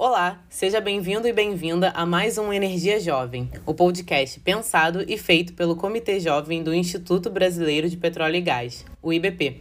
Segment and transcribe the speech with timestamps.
[0.00, 5.54] Olá, seja bem-vindo e bem-vinda a mais um Energia Jovem, o podcast pensado e feito
[5.54, 9.60] pelo Comitê Jovem do Instituto Brasileiro de Petróleo e Gás, o IBP.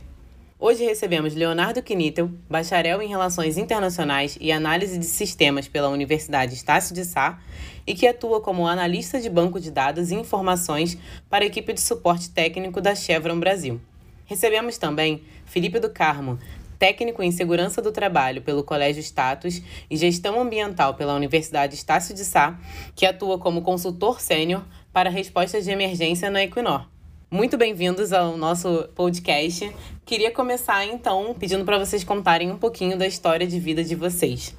[0.60, 6.94] Hoje recebemos Leonardo Knittel, bacharel em Relações Internacionais e Análise de Sistemas pela Universidade Estácio
[6.94, 7.40] de Sá
[7.88, 11.00] e que atua como analista de banco de dados e informações
[11.32, 13.82] para a equipe de suporte técnico da Chevron Brasil.
[14.28, 16.38] Recebemos também Felipe do Carmo,
[16.78, 22.24] técnico em segurança do trabalho pelo Colégio Status e gestão ambiental pela Universidade Estácio de
[22.24, 22.60] Sá,
[22.96, 24.64] que atua como consultor sênior
[24.94, 26.88] para respostas de emergência na Equinor.
[27.30, 29.70] Muito bem-vindos ao nosso podcast.
[30.06, 34.56] Queria começar então pedindo para vocês contarem um pouquinho da história de vida de vocês.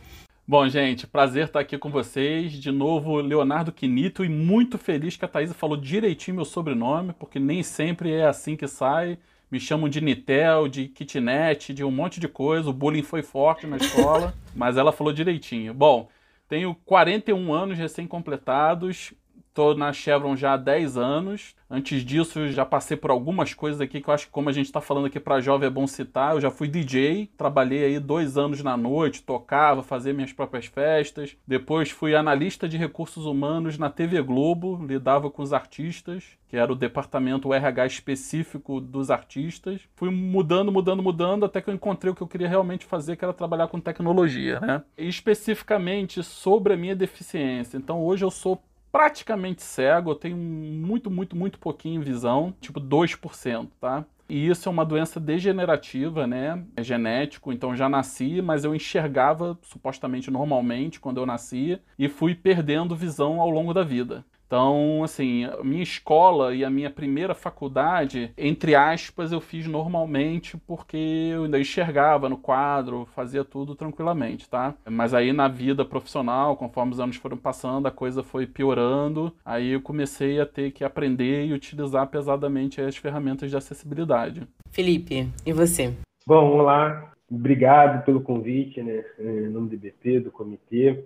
[0.46, 2.52] Bom, gente, prazer estar aqui com vocês.
[2.52, 7.38] De novo, Leonardo Quinito, e muito feliz que a Thaisa falou direitinho meu sobrenome, porque
[7.38, 9.19] nem sempre é assim que sai
[9.50, 12.68] me chamam de Nitel, de kitnet, de um monte de coisa.
[12.68, 15.72] O bullying foi forte na escola, mas ela falou direitinho.
[15.72, 16.08] Bom,
[16.48, 19.12] tenho 41 anos recém-completados,
[19.58, 21.56] estou na Chevron já há 10 anos.
[21.69, 24.66] Antes disso, já passei por algumas coisas aqui que eu acho que, como a gente
[24.66, 26.34] está falando aqui para jovem, é bom citar.
[26.34, 31.36] Eu já fui DJ, trabalhei aí dois anos na noite, tocava, fazia minhas próprias festas.
[31.46, 36.72] Depois fui analista de recursos humanos na TV Globo, lidava com os artistas, que era
[36.72, 39.83] o departamento RH específico dos artistas.
[39.94, 43.24] Fui mudando, mudando, mudando, até que eu encontrei o que eu queria realmente fazer, que
[43.24, 44.83] era trabalhar com tecnologia, né?
[44.96, 47.77] E especificamente sobre a minha deficiência.
[47.77, 53.69] Então hoje eu sou praticamente cego, eu tenho muito, muito, muito pouquinho visão, tipo 2%,
[53.80, 54.05] tá?
[54.28, 56.62] E isso é uma doença degenerativa, né?
[56.77, 62.34] É genético, então já nasci, mas eu enxergava supostamente normalmente quando eu nascia e fui
[62.34, 64.25] perdendo visão ao longo da vida.
[64.48, 70.56] Então, assim, a minha escola e a minha primeira faculdade, entre aspas, eu fiz normalmente
[70.66, 74.74] porque eu ainda enxergava no quadro, fazia tudo tranquilamente, tá?
[74.88, 79.34] Mas aí na vida profissional, conforme os anos foram passando, a coisa foi piorando.
[79.44, 84.48] Aí eu comecei a ter que aprender e utilizar pesadamente as ferramentas de acessibilidade.
[84.70, 85.92] Felipe, e você?
[86.27, 87.12] Bom, olá.
[87.30, 89.05] Obrigado pelo convite, né?
[89.18, 91.05] Em nome do IBP, do comitê.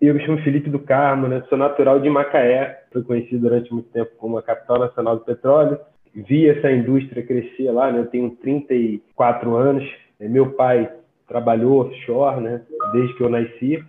[0.00, 1.42] Eu me chamo Felipe do Carmo, né?
[1.50, 5.78] sou natural de Macaé, fui conhecido durante muito tempo como a capital nacional do petróleo.
[6.14, 7.98] Vi essa indústria crescer lá, né?
[7.98, 9.86] eu tenho 34 anos.
[10.18, 10.90] É, meu pai
[11.28, 12.62] trabalhou offshore né?
[12.92, 13.84] desde que eu nasci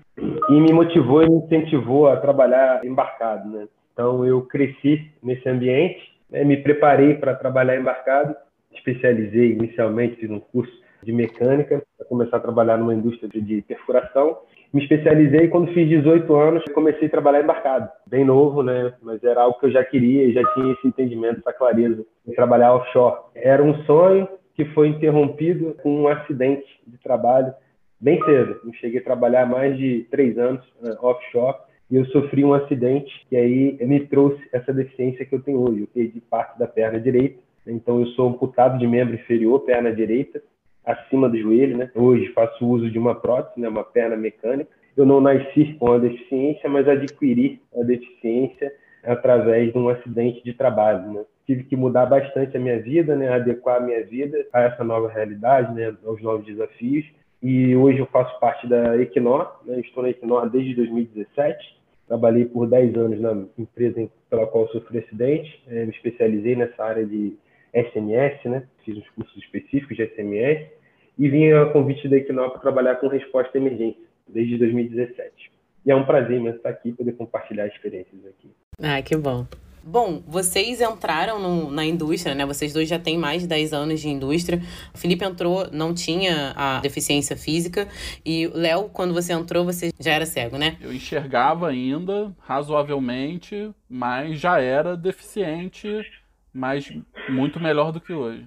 [0.49, 3.49] e me motivou e me incentivou a trabalhar embarcado.
[3.49, 3.67] Né?
[3.93, 6.43] Então eu cresci nesse ambiente, né?
[6.43, 8.35] me preparei para trabalhar embarcado,
[8.73, 10.73] especializei inicialmente, fiz um curso
[11.03, 14.37] de mecânica para começar a trabalhar numa indústria de perfuração
[14.73, 18.93] me especializei quando fiz 18 anos, comecei a trabalhar embarcado, bem novo, né?
[19.01, 22.31] Mas era algo que eu já queria e já tinha esse entendimento, essa clareza em
[22.31, 23.19] trabalhar offshore.
[23.35, 27.53] Era um sonho que foi interrompido com um acidente de trabalho
[27.99, 28.61] bem cedo.
[28.79, 31.57] Cheguei a trabalhar mais de três anos uh, offshore
[31.89, 35.81] e eu sofri um acidente que aí me trouxe essa deficiência que eu tenho hoje.
[35.81, 37.37] Eu perdi parte da perna direita,
[37.67, 40.41] então eu sou amputado de membro inferior, perna direita,
[40.85, 41.91] acima do joelho, né?
[41.95, 44.69] Hoje faço uso de uma prótese, né, uma perna mecânica.
[44.95, 50.53] Eu não nasci com a deficiência, mas adquiri a deficiência através de um acidente de
[50.53, 51.23] trabalho, né?
[51.45, 55.09] Tive que mudar bastante a minha vida, né, adequar a minha vida a essa nova
[55.09, 57.05] realidade, né, aos novos desafios.
[57.41, 59.79] E hoje eu faço parte da Equinor, né?
[59.79, 61.81] Estou na Equinor desde 2017.
[62.07, 65.63] Trabalhei por 10 anos na empresa pela qual sofri acidente.
[65.67, 67.33] É, me especializei nessa área de
[67.73, 68.63] SMS, né?
[68.83, 70.69] Fiz uns cursos específicos de SMS
[71.17, 75.51] e vim a convite da Equinor para trabalhar com resposta à emergência desde 2017.
[75.85, 78.51] E é um prazer imenso estar aqui poder compartilhar experiências aqui.
[78.81, 79.45] Ah, que bom.
[79.83, 82.45] Bom, vocês entraram no, na indústria, né?
[82.45, 84.61] Vocês dois já têm mais de 10 anos de indústria.
[84.93, 87.87] O Felipe entrou, não tinha a deficiência física.
[88.23, 90.77] E Léo, quando você entrou, você já era cego, né?
[90.79, 96.05] Eu enxergava ainda, razoavelmente, mas já era deficiente
[96.53, 96.91] mas
[97.29, 98.45] muito melhor do que hoje.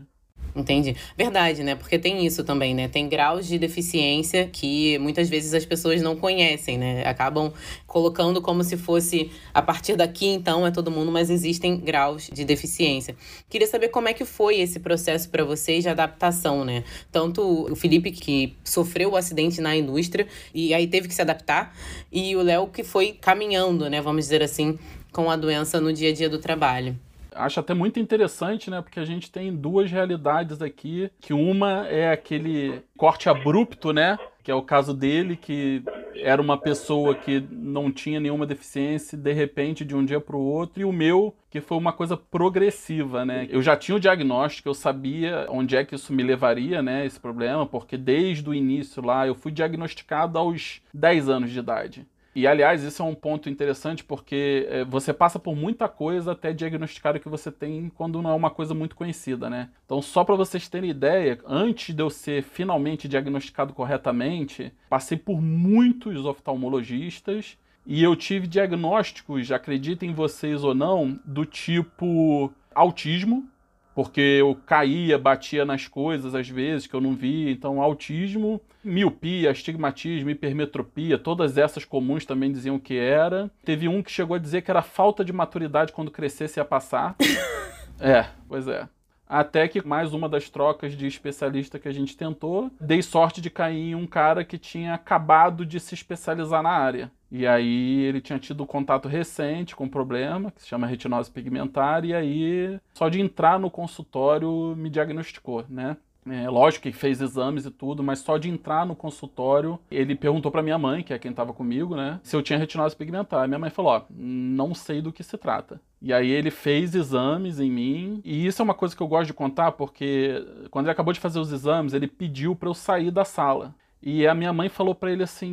[0.57, 0.95] Entendi.
[1.19, 1.75] Verdade, né?
[1.75, 2.87] Porque tem isso também, né?
[2.87, 7.05] Tem graus de deficiência que muitas vezes as pessoas não conhecem, né?
[7.05, 7.53] Acabam
[7.89, 12.45] colocando como se fosse a partir daqui, então, é todo mundo, mas existem graus de
[12.45, 13.17] deficiência.
[13.49, 16.85] Queria saber como é que foi esse processo para vocês de adaptação, né?
[17.11, 21.77] Tanto o Felipe, que sofreu o acidente na indústria e aí teve que se adaptar,
[22.13, 24.01] e o Léo, que foi caminhando, né?
[24.01, 24.79] Vamos dizer assim,
[25.11, 26.97] com a doença no dia a dia do trabalho.
[27.35, 28.81] Acho até muito interessante, né?
[28.81, 34.19] Porque a gente tem duas realidades aqui, que uma é aquele corte abrupto, né?
[34.43, 35.83] Que é o caso dele, que
[36.17, 40.45] era uma pessoa que não tinha nenhuma deficiência, de repente, de um dia para o
[40.45, 43.47] outro, e o meu, que foi uma coisa progressiva, né?
[43.51, 47.07] Eu já tinha o diagnóstico, eu sabia onde é que isso me levaria, né?
[47.07, 52.07] Esse problema, porque desde o início lá eu fui diagnosticado aos 10 anos de idade.
[52.35, 56.53] E aliás, isso é um ponto interessante porque é, você passa por muita coisa até
[56.53, 59.71] diagnosticar o que você tem quando não é uma coisa muito conhecida, né?
[59.85, 65.41] Então, só para vocês terem ideia, antes de eu ser finalmente diagnosticado corretamente, passei por
[65.41, 73.49] muitos oftalmologistas e eu tive diagnósticos, acreditem vocês ou não, do tipo autismo,
[73.95, 77.51] porque eu caía, batia nas coisas às vezes que eu não via.
[77.51, 83.51] Então, autismo, miopia, astigmatismo, hipermetropia, todas essas comuns também diziam que era.
[83.65, 87.15] Teve um que chegou a dizer que era falta de maturidade quando crescesse ia passar.
[88.01, 88.89] é, pois é.
[89.27, 93.49] Até que mais uma das trocas de especialista que a gente tentou, dei sorte de
[93.49, 97.11] cair em um cara que tinha acabado de se especializar na área.
[97.37, 102.05] E aí ele tinha tido contato recente com um problema, que se chama retinose pigmentar,
[102.05, 105.97] e aí só de entrar no consultório me diagnosticou, né?
[106.31, 110.51] É, lógico que fez exames e tudo, mas só de entrar no consultório, ele perguntou
[110.51, 113.49] para minha mãe, que é quem estava comigo, né, se eu tinha retinose pigmentar.
[113.49, 115.81] Minha mãe falou: Ó, não sei do que se trata.
[116.01, 119.27] E aí ele fez exames em mim, e isso é uma coisa que eu gosto
[119.27, 120.41] de contar, porque
[120.71, 123.75] quando ele acabou de fazer os exames, ele pediu para eu sair da sala.
[124.07, 125.51] E a minha mãe falou para ele assim: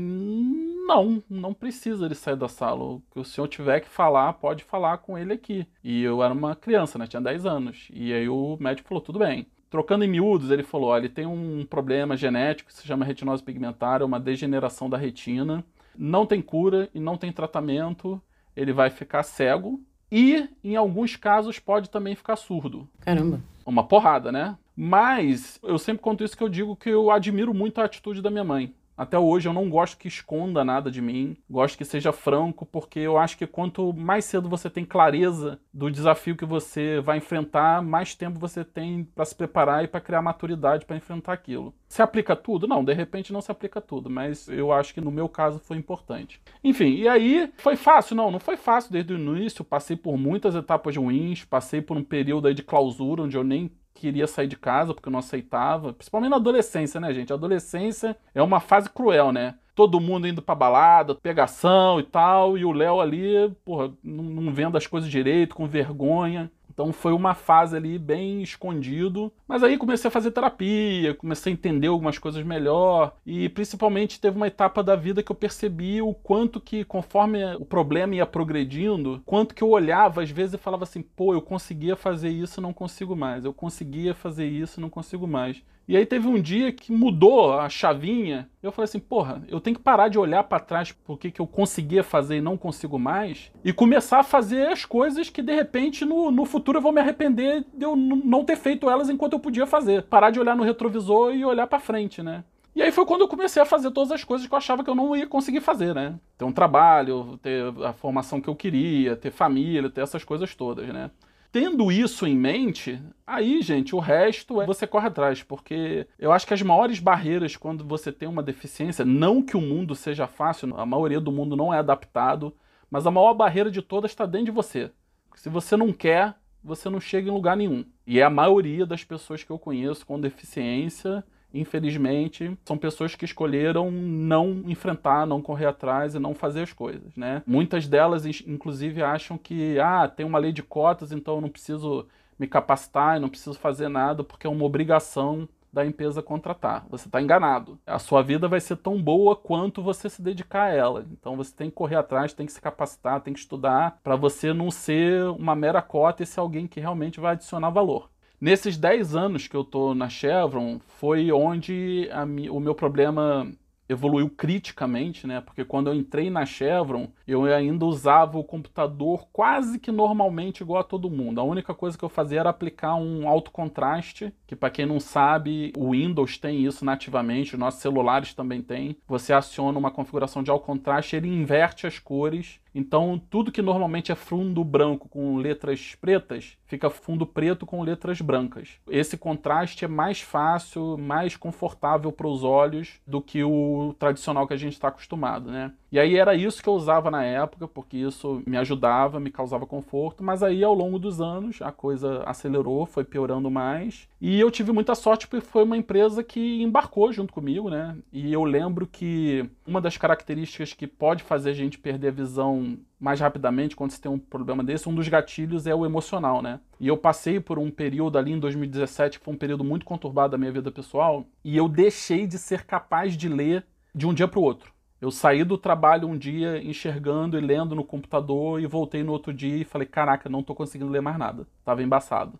[0.85, 2.83] não, não precisa ele sair da sala.
[2.83, 5.65] O que o senhor tiver que falar, pode falar com ele aqui.
[5.81, 7.07] E eu era uma criança, né?
[7.07, 7.87] Tinha 10 anos.
[7.93, 9.47] E aí o médico falou: tudo bem.
[9.69, 13.41] Trocando em miúdos, ele falou: olha, ele tem um problema genético que se chama retinose
[13.41, 15.63] pigmentar, é uma degeneração da retina.
[15.97, 18.21] Não tem cura e não tem tratamento.
[18.53, 19.81] Ele vai ficar cego
[20.11, 22.85] e, em alguns casos, pode também ficar surdo.
[22.99, 23.41] Caramba.
[23.65, 24.57] Uma porrada, né?
[24.75, 28.29] Mas eu sempre conto isso que eu digo que eu admiro muito a atitude da
[28.29, 28.73] minha mãe.
[29.01, 32.99] Até hoje eu não gosto que esconda nada de mim, gosto que seja franco, porque
[32.99, 37.81] eu acho que quanto mais cedo você tem clareza do desafio que você vai enfrentar,
[37.81, 41.73] mais tempo você tem para se preparar e para criar maturidade para enfrentar aquilo.
[41.89, 42.67] Se aplica tudo?
[42.67, 45.77] Não, de repente não se aplica tudo, mas eu acho que no meu caso foi
[45.77, 46.39] importante.
[46.63, 48.15] Enfim, e aí foi fácil?
[48.15, 52.03] Não, não foi fácil desde o início, passei por muitas etapas ruins, passei por um
[52.03, 53.71] período aí de clausura onde eu nem
[54.01, 57.31] queria sair de casa porque não aceitava, principalmente na adolescência, né, gente?
[57.31, 59.55] A adolescência é uma fase cruel, né?
[59.75, 64.53] Todo mundo indo pra balada, pegação e tal, e o Léo ali, porra, não, não
[64.53, 66.51] vendo as coisas direito, com vergonha.
[66.73, 69.31] Então foi uma fase ali bem escondido.
[69.47, 73.15] Mas aí comecei a fazer terapia, comecei a entender algumas coisas melhor.
[73.25, 77.65] E principalmente teve uma etapa da vida que eu percebi o quanto que, conforme o
[77.65, 81.95] problema ia progredindo, quanto que eu olhava às vezes e falava assim: pô, eu conseguia
[81.95, 83.43] fazer isso, não consigo mais.
[83.43, 85.61] Eu conseguia fazer isso, não consigo mais.
[85.87, 88.49] E aí teve um dia que mudou a chavinha.
[88.61, 91.47] Eu falei assim, porra, eu tenho que parar de olhar para trás porque que eu
[91.47, 96.05] conseguia fazer e não consigo mais e começar a fazer as coisas que de repente
[96.05, 99.39] no, no futuro eu vou me arrepender de eu não ter feito elas enquanto eu
[99.39, 100.03] podia fazer.
[100.03, 102.43] Parar de olhar no retrovisor e olhar para frente, né?
[102.73, 104.89] E aí foi quando eu comecei a fazer todas as coisas que eu achava que
[104.89, 106.15] eu não ia conseguir fazer, né?
[106.37, 110.87] Ter um trabalho, ter a formação que eu queria, ter família, ter essas coisas todas,
[110.87, 111.11] né?
[111.51, 116.47] Tendo isso em mente, aí, gente, o resto é você corre atrás, porque eu acho
[116.47, 120.73] que as maiores barreiras quando você tem uma deficiência, não que o mundo seja fácil,
[120.77, 122.55] a maioria do mundo não é adaptado,
[122.89, 124.91] mas a maior barreira de todas está dentro de você.
[125.35, 127.83] Se você não quer, você não chega em lugar nenhum.
[128.07, 131.21] E é a maioria das pessoas que eu conheço com deficiência
[131.53, 137.15] infelizmente, são pessoas que escolheram não enfrentar, não correr atrás e não fazer as coisas,
[137.15, 137.43] né?
[137.45, 142.07] Muitas delas, inclusive, acham que, ah, tem uma lei de cotas, então eu não preciso
[142.37, 146.85] me capacitar, eu não preciso fazer nada porque é uma obrigação da empresa contratar.
[146.89, 147.79] Você está enganado.
[147.85, 151.05] A sua vida vai ser tão boa quanto você se dedicar a ela.
[151.11, 154.53] Então você tem que correr atrás, tem que se capacitar, tem que estudar para você
[154.53, 158.09] não ser uma mera cota e ser alguém que realmente vai adicionar valor.
[158.41, 163.47] Nesses 10 anos que eu tô na Chevron, foi onde a, o meu problema
[163.87, 165.41] evoluiu criticamente, né?
[165.41, 170.81] Porque quando eu entrei na Chevron, eu ainda usava o computador quase que normalmente igual
[170.81, 171.39] a todo mundo.
[171.39, 174.99] A única coisa que eu fazia era aplicar um alto contraste, que para quem não
[174.99, 178.95] sabe, o Windows tem isso nativamente, os nossos celulares também têm.
[179.07, 184.11] Você aciona uma configuração de alto contraste, ele inverte as cores então, tudo que normalmente
[184.11, 188.69] é fundo branco com letras pretas, fica fundo preto com letras brancas.
[188.89, 194.53] Esse contraste é mais fácil, mais confortável para os olhos do que o tradicional que
[194.53, 195.73] a gente está acostumado, né?
[195.91, 199.65] E aí era isso que eu usava na época, porque isso me ajudava, me causava
[199.65, 204.07] conforto, mas aí ao longo dos anos a coisa acelerou, foi piorando mais.
[204.21, 207.97] E eu tive muita sorte porque foi uma empresa que embarcou junto comigo, né?
[208.13, 212.77] E eu lembro que uma das características que pode fazer a gente perder a visão
[212.97, 216.61] mais rapidamente quando você tem um problema desse, um dos gatilhos é o emocional, né?
[216.79, 220.31] E eu passei por um período ali em 2017, que foi um período muito conturbado
[220.31, 224.27] da minha vida pessoal, e eu deixei de ser capaz de ler de um dia
[224.27, 224.71] para o outro.
[225.01, 229.33] Eu saí do trabalho um dia enxergando e lendo no computador e voltei no outro
[229.33, 231.47] dia e falei: caraca, não estou conseguindo ler mais nada.
[231.65, 232.39] Tava embaçado.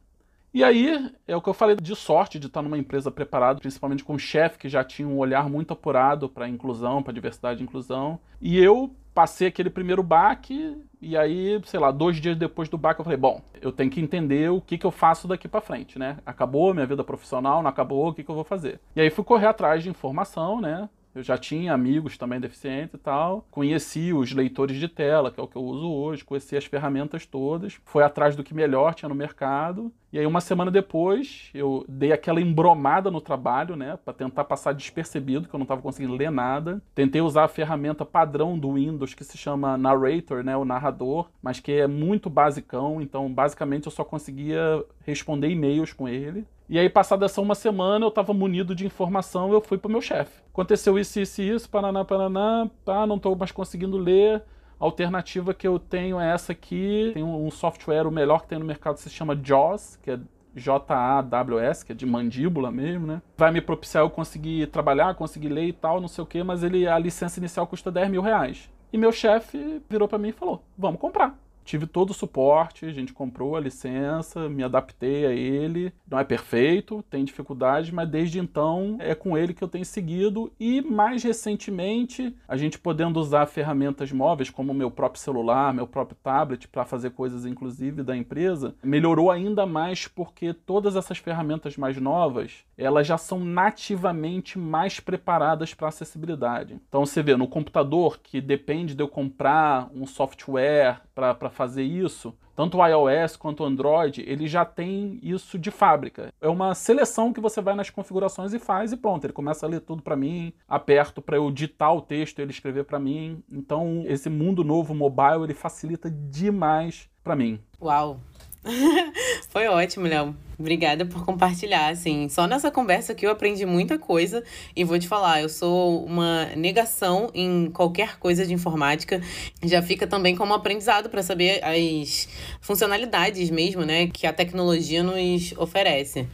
[0.54, 4.04] E aí, é o que eu falei de sorte de estar numa empresa preparada, principalmente
[4.04, 7.64] com um chefe que já tinha um olhar muito apurado para inclusão, para diversidade e
[7.64, 8.20] inclusão.
[8.40, 13.00] E eu passei aquele primeiro baque e aí, sei lá, dois dias depois do baque
[13.00, 15.98] eu falei, bom, eu tenho que entender o que, que eu faço daqui para frente,
[15.98, 16.18] né?
[16.26, 18.80] Acabou minha vida profissional, não acabou, o que, que eu vou fazer?
[18.96, 20.90] E aí fui correr atrás de informação, né?
[21.14, 23.46] Eu já tinha amigos também deficientes e tal.
[23.52, 27.26] Conheci os leitores de tela, que é o que eu uso hoje, conheci as ferramentas
[27.26, 27.80] todas.
[27.86, 29.92] Foi atrás do que melhor tinha no mercado.
[30.14, 34.74] E aí, uma semana depois, eu dei aquela embromada no trabalho, né, para tentar passar
[34.74, 36.82] despercebido, que eu não estava conseguindo ler nada.
[36.94, 41.62] Tentei usar a ferramenta padrão do Windows, que se chama Narrator, né, o narrador, mas
[41.62, 46.46] que é muito basicão, então basicamente eu só conseguia responder e-mails com ele.
[46.72, 49.92] E aí, passada essa uma semana, eu estava munido de informação, eu fui para o
[49.92, 50.42] meu chefe.
[50.54, 54.42] Aconteceu isso, isso e isso, paraná, paraná, pá, não estou mais conseguindo ler.
[54.80, 57.12] A alternativa que eu tenho é essa aqui.
[57.14, 60.20] Tem um software, o melhor que tem no mercado, se chama JAWS, que é
[60.56, 63.22] J-A-W-S, que é de mandíbula mesmo, né?
[63.38, 66.64] Vai me propiciar eu conseguir trabalhar, conseguir ler e tal, não sei o quê, mas
[66.64, 68.72] ele, a licença inicial custa 10 mil reais.
[68.94, 71.38] E meu chefe virou para mim e falou: vamos comprar
[71.72, 75.94] tive todo o suporte, a gente comprou a licença, me adaptei a ele.
[76.06, 80.52] Não é perfeito, tem dificuldades, mas desde então é com ele que eu tenho seguido
[80.60, 86.18] e mais recentemente, a gente podendo usar ferramentas móveis como meu próprio celular, meu próprio
[86.22, 91.96] tablet para fazer coisas inclusive da empresa, melhorou ainda mais porque todas essas ferramentas mais
[91.96, 96.82] novas, elas já são nativamente mais preparadas para acessibilidade.
[96.90, 102.34] Então você vê no computador que depende de eu comprar um software para fazer isso,
[102.56, 106.34] tanto o iOS quanto o Android, ele já tem isso de fábrica.
[106.42, 109.70] É uma seleção que você vai nas configurações e faz e pronto, ele começa a
[109.70, 113.44] ler tudo para mim, aperto para eu ditar o texto, ele escrever para mim.
[113.52, 117.60] Então, esse mundo novo mobile, ele facilita demais para mim.
[117.80, 118.20] Uau,
[119.50, 120.36] Foi ótimo, Léo.
[120.58, 122.30] Obrigada por compartilhar, assim.
[122.30, 124.44] Só nessa conversa aqui eu aprendi muita coisa
[124.76, 129.20] e vou te falar, eu sou uma negação em qualquer coisa de informática.
[129.64, 132.28] Já fica também como aprendizado para saber as
[132.62, 136.28] funcionalidades mesmo, né, que a tecnologia nos oferece.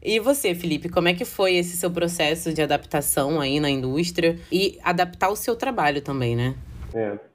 [0.00, 4.38] E você, Felipe, como é que foi esse seu processo de adaptação aí na indústria
[4.52, 6.54] e adaptar o seu trabalho também, né?
[6.94, 7.33] É.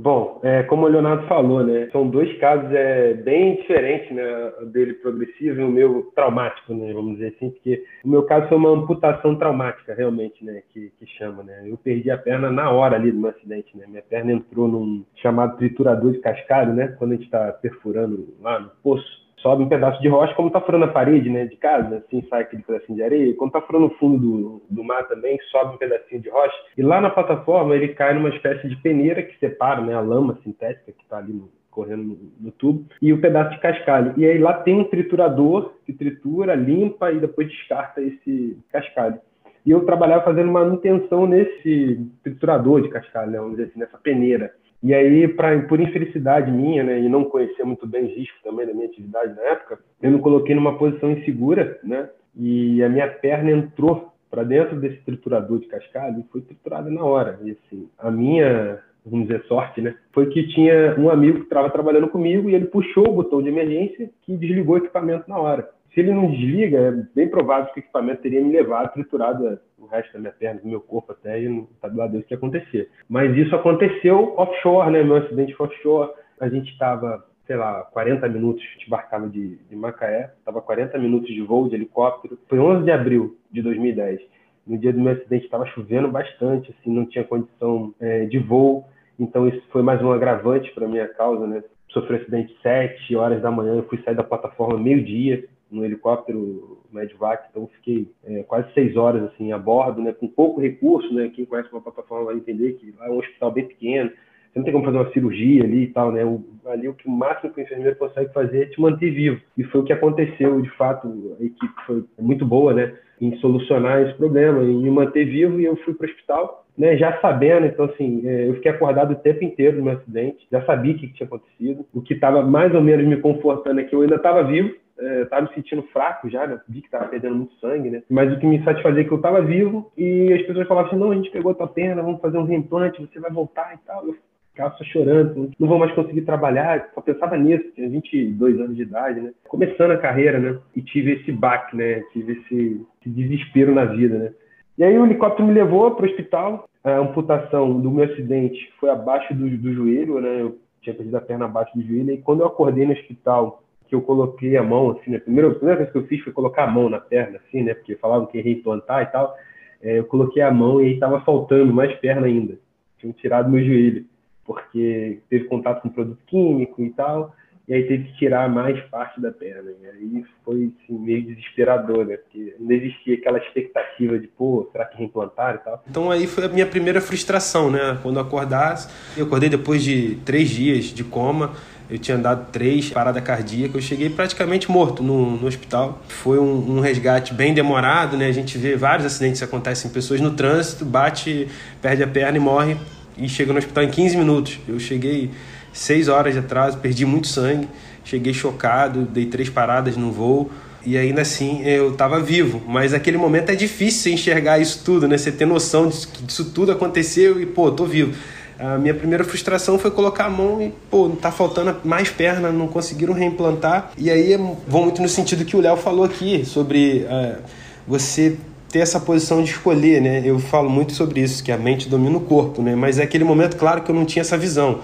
[0.00, 4.94] Bom, é, como o Leonardo falou, né, são dois casos é, bem diferentes, né, dele
[4.94, 8.70] progressivo e o meu traumático, né, vamos dizer assim, porque o meu caso foi uma
[8.70, 13.10] amputação traumática, realmente, né, que, que chama, né, eu perdi a perna na hora ali
[13.10, 17.14] do meu acidente, né, minha perna entrou num chamado triturador de cascalho, né, quando a
[17.16, 20.88] gente está perfurando lá no poço, sobe um pedaço de rocha, como está furando a
[20.88, 23.34] parede né, de casa, assim sai aquele pedacinho de areia.
[23.36, 26.56] Quando está furando o fundo do, do mar também, sobe um pedacinho de rocha.
[26.76, 30.38] E lá na plataforma ele cai numa espécie de peneira que separa né, a lama
[30.42, 34.12] sintética que está ali no, correndo no, no, tubo, e o pedaço de cascalho.
[34.16, 39.20] E aí lá tem um triturador que tritura, limpa e depois descarta esse cascalho.
[39.64, 44.52] E eu trabalhava fazendo manutenção nesse triturador de cascalho, né, vamos dizer assim, nessa peneira.
[44.82, 48.66] E aí, pra, por infelicidade minha, né, e não conhecer muito bem o risco também
[48.66, 53.08] da minha atividade na época, eu me coloquei numa posição insegura, né, e a minha
[53.08, 57.40] perna entrou para dentro desse triturador de cascalho e foi triturada na hora.
[57.42, 61.70] E assim, a minha, vamos dizer, sorte, né, foi que tinha um amigo que estava
[61.70, 65.68] trabalhando comigo e ele puxou o botão de emergência que desligou o equipamento na hora.
[65.98, 69.86] Se ele não desliga, é bem provável que o equipamento teria me levado triturado o
[69.86, 72.34] resto da minha perna, do meu corpo até, e não sabe lá Deus o que
[72.34, 72.88] acontecer.
[73.08, 75.02] Mas isso aconteceu offshore, né?
[75.02, 76.12] Meu acidente foi offshore.
[76.38, 80.96] A gente estava, sei lá, 40 minutos, a gente embarcava de, de Macaé, estava 40
[80.98, 82.38] minutos de voo de helicóptero.
[82.48, 84.20] Foi 11 de abril de 2010.
[84.68, 88.86] No dia do meu acidente estava chovendo bastante, assim, não tinha condição é, de voo.
[89.18, 91.60] Então isso foi mais um agravante para minha causa, né?
[91.88, 96.78] Sofri um acidente 7 horas da manhã, eu fui sair da plataforma meio-dia, no helicóptero
[96.92, 101.30] Medvac, então fiquei é, quase seis horas assim a bordo, né, com pouco recurso, né,
[101.34, 104.10] quem conhece uma plataforma vai entender que lá é um hospital bem pequeno,
[104.52, 106.24] você não tem como fazer uma cirurgia ali e tal, né?
[106.24, 109.40] O, ali o que o máximo que o enfermeiro consegue fazer é te manter vivo.
[109.56, 112.94] E foi o que aconteceu, de fato, a equipe foi muito boa, né?
[113.20, 116.96] Em solucionar esse problema, em me manter vivo, e eu fui para o hospital, né?
[116.96, 120.64] Já sabendo, então assim, é, eu fiquei acordado o tempo inteiro no meu acidente, já
[120.64, 121.84] sabia o que tinha acontecido.
[121.92, 125.46] O que estava mais ou menos me confortando é que eu ainda estava vivo, estava
[125.46, 126.60] é, me sentindo fraco já, né?
[126.68, 128.02] Vi que estava perdendo muito sangue, né?
[128.10, 130.98] Mas o que me satisfazia é que eu estava vivo e as pessoas falavam assim:
[130.98, 133.78] não, a gente pegou a tua perna, vamos fazer um reimplante, você vai voltar e
[133.86, 134.06] tal.
[134.06, 134.16] Eu
[134.50, 136.90] ficava só chorando, não vou mais conseguir trabalhar.
[136.94, 139.32] Só pensava nisso, tinha 22 anos de idade, né?
[139.46, 140.58] Começando a carreira, né?
[140.74, 142.00] E tive esse baque, né?
[142.12, 144.32] Tive esse, esse desespero na vida, né?
[144.76, 146.68] E aí o helicóptero me levou para o hospital.
[146.82, 150.42] A amputação do meu acidente foi abaixo do, do joelho, né?
[150.42, 152.12] Eu tinha perdido a perna abaixo do joelho.
[152.12, 155.18] E quando eu acordei no hospital que eu coloquei a mão, assim, né?
[155.18, 157.74] Primeira, a primeira vez que eu fiz foi colocar a mão na perna, assim, né?
[157.74, 159.34] Porque falavam que ia reimplantar e tal.
[159.82, 162.58] É, eu coloquei a mão e aí estava faltando mais perna ainda.
[162.98, 164.04] Tinham tirado meu joelho,
[164.44, 167.34] porque teve contato com produto químico e tal.
[167.66, 169.70] E aí teve que tirar mais parte da perna.
[169.82, 172.16] E aí foi assim, meio desesperador, né?
[172.16, 175.84] Porque não existia aquela expectativa de, pô, será que reimplantar e tal.
[175.88, 177.98] Então aí foi a minha primeira frustração, né?
[178.02, 181.52] Quando eu acordasse, eu acordei depois de três dias de coma
[181.90, 186.02] eu tinha dado três paradas cardíacas, eu cheguei praticamente morto no, no hospital.
[186.08, 188.26] Foi um, um, resgate bem demorado, né?
[188.26, 191.48] A gente vê vários acidentes que acontecem, pessoas no trânsito, bate,
[191.80, 192.76] perde a perna e morre
[193.16, 194.58] e chega no hospital em 15 minutos.
[194.68, 195.30] Eu cheguei
[195.72, 197.68] seis horas de atraso, perdi muito sangue,
[198.04, 200.50] cheguei chocado, dei três paradas no voo
[200.84, 202.62] e ainda assim eu estava vivo.
[202.66, 205.16] Mas aquele momento é difícil enxergar isso tudo, né?
[205.16, 208.14] Você ter noção disso, disso tudo aconteceu e, pô, tô vivo.
[208.58, 212.66] A minha primeira frustração foi colocar a mão e, pô, tá faltando mais perna, não
[212.66, 213.92] conseguiram reimplantar.
[213.96, 214.36] E aí
[214.66, 217.40] vão muito no sentido que o Léo falou aqui, sobre uh,
[217.86, 218.36] você
[218.68, 220.22] ter essa posição de escolher, né?
[220.24, 222.74] Eu falo muito sobre isso, que a mente domina o corpo, né?
[222.74, 224.80] Mas é aquele momento, claro, que eu não tinha essa visão.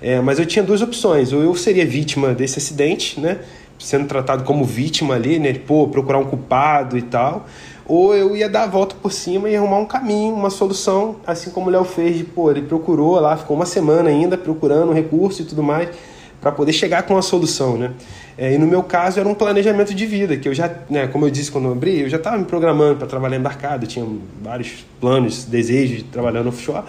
[0.00, 1.30] É, mas eu tinha duas opções.
[1.30, 3.38] Ou eu seria vítima desse acidente, né?
[3.78, 5.52] Sendo tratado como vítima ali, né?
[5.52, 7.46] Pô, procurar um culpado e tal
[7.88, 11.50] ou eu ia dar a volta por cima e arrumar um caminho, uma solução, assim
[11.50, 14.94] como o Léo fez, de, pô, ele procurou lá, ficou uma semana ainda procurando um
[14.94, 15.88] recurso e tudo mais,
[16.38, 17.92] para poder chegar com uma solução, né?
[18.36, 21.26] É, e no meu caso era um planejamento de vida, que eu já, né, como
[21.26, 24.06] eu disse quando eu abri, eu já estava me programando para trabalhar embarcado, tinha
[24.40, 26.84] vários planos, desejos de trabalhar no offshore,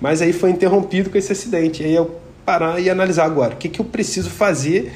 [0.00, 1.84] mas aí foi interrompido com esse acidente.
[1.84, 4.92] Aí eu parar e analisar agora, o que, que eu preciso fazer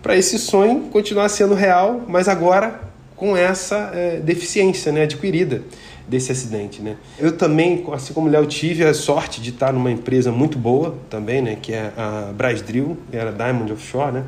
[0.00, 2.89] para esse sonho continuar sendo real, mas agora
[3.20, 5.60] com essa é, deficiência né, adquirida
[6.08, 6.80] desse acidente.
[6.80, 6.96] Né?
[7.18, 10.96] Eu também, assim como o Léo, tive a sorte de estar numa empresa muito boa
[11.10, 14.24] também, né, que é a Brasdrill, era Diamond Offshore, né?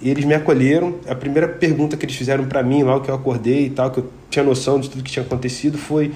[0.00, 0.96] E eles me acolheram.
[1.06, 3.98] A primeira pergunta que eles fizeram para mim, logo que eu acordei e tal, que
[3.98, 6.12] eu tinha noção de tudo que tinha acontecido, foi: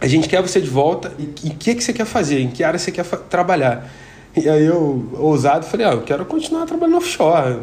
[0.00, 2.40] a gente quer você de volta e o que, que você quer fazer?
[2.40, 3.90] Em que área você quer trabalhar?
[4.34, 7.58] E aí eu, ousado, falei: ah, eu quero continuar trabalhando offshore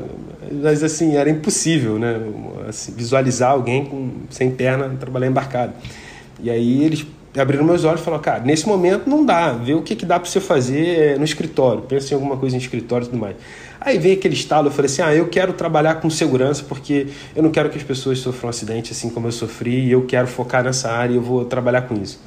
[0.51, 2.19] mas assim, era impossível, né?
[2.67, 5.73] Assim, visualizar alguém com, sem perna trabalhar embarcado.
[6.39, 7.05] E aí eles
[7.37, 10.19] abriram meus olhos e falaram, cara, nesse momento não dá, vê o que, que dá
[10.19, 13.35] para você fazer no escritório, pensa em alguma coisa em escritório e tudo mais.
[13.79, 17.43] Aí veio aquele estalo, eu falei assim, ah, eu quero trabalhar com segurança porque eu
[17.43, 20.27] não quero que as pessoas sofram um acidente assim como eu sofri e eu quero
[20.27, 22.19] focar nessa área e eu vou trabalhar com isso.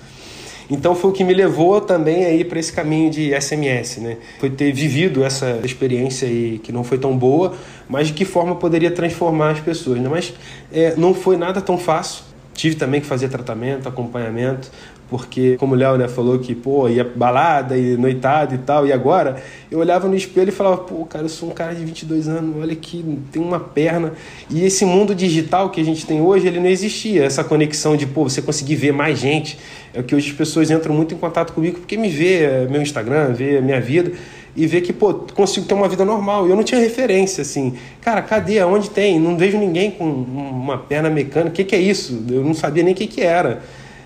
[0.71, 4.19] Então foi o que me levou também aí para esse caminho de SMS, né?
[4.39, 7.55] Foi ter vivido essa experiência aí que não foi tão boa,
[7.89, 10.09] mas de que forma poderia transformar as pessoas, né?
[10.09, 10.33] Mas
[10.73, 12.25] é, não foi nada tão fácil.
[12.55, 14.71] Tive também que fazer tratamento, acompanhamento,
[15.11, 18.92] porque como o Léo né, falou que pô, ia balada e noitada e tal, e
[18.92, 22.29] agora eu olhava no espelho e falava, pô, cara, eu sou um cara de 22
[22.29, 24.12] anos, olha que tem uma perna.
[24.49, 28.07] E esse mundo digital que a gente tem hoje, ele não existia, essa conexão de,
[28.07, 29.59] pô, você conseguir ver mais gente.
[29.92, 32.81] É que hoje as pessoas entram muito em contato comigo porque me vê é, meu
[32.81, 34.12] Instagram, vê a minha vida
[34.55, 36.49] e vê que, pô, consigo ter uma vida normal.
[36.49, 37.75] Eu não tinha referência, assim.
[38.01, 38.59] Cara, cadê?
[38.59, 39.18] Aonde tem?
[39.18, 41.51] Não vejo ninguém com uma perna mecânica.
[41.51, 42.25] O que, que é isso?
[42.29, 43.62] Eu não sabia nem o que, que era.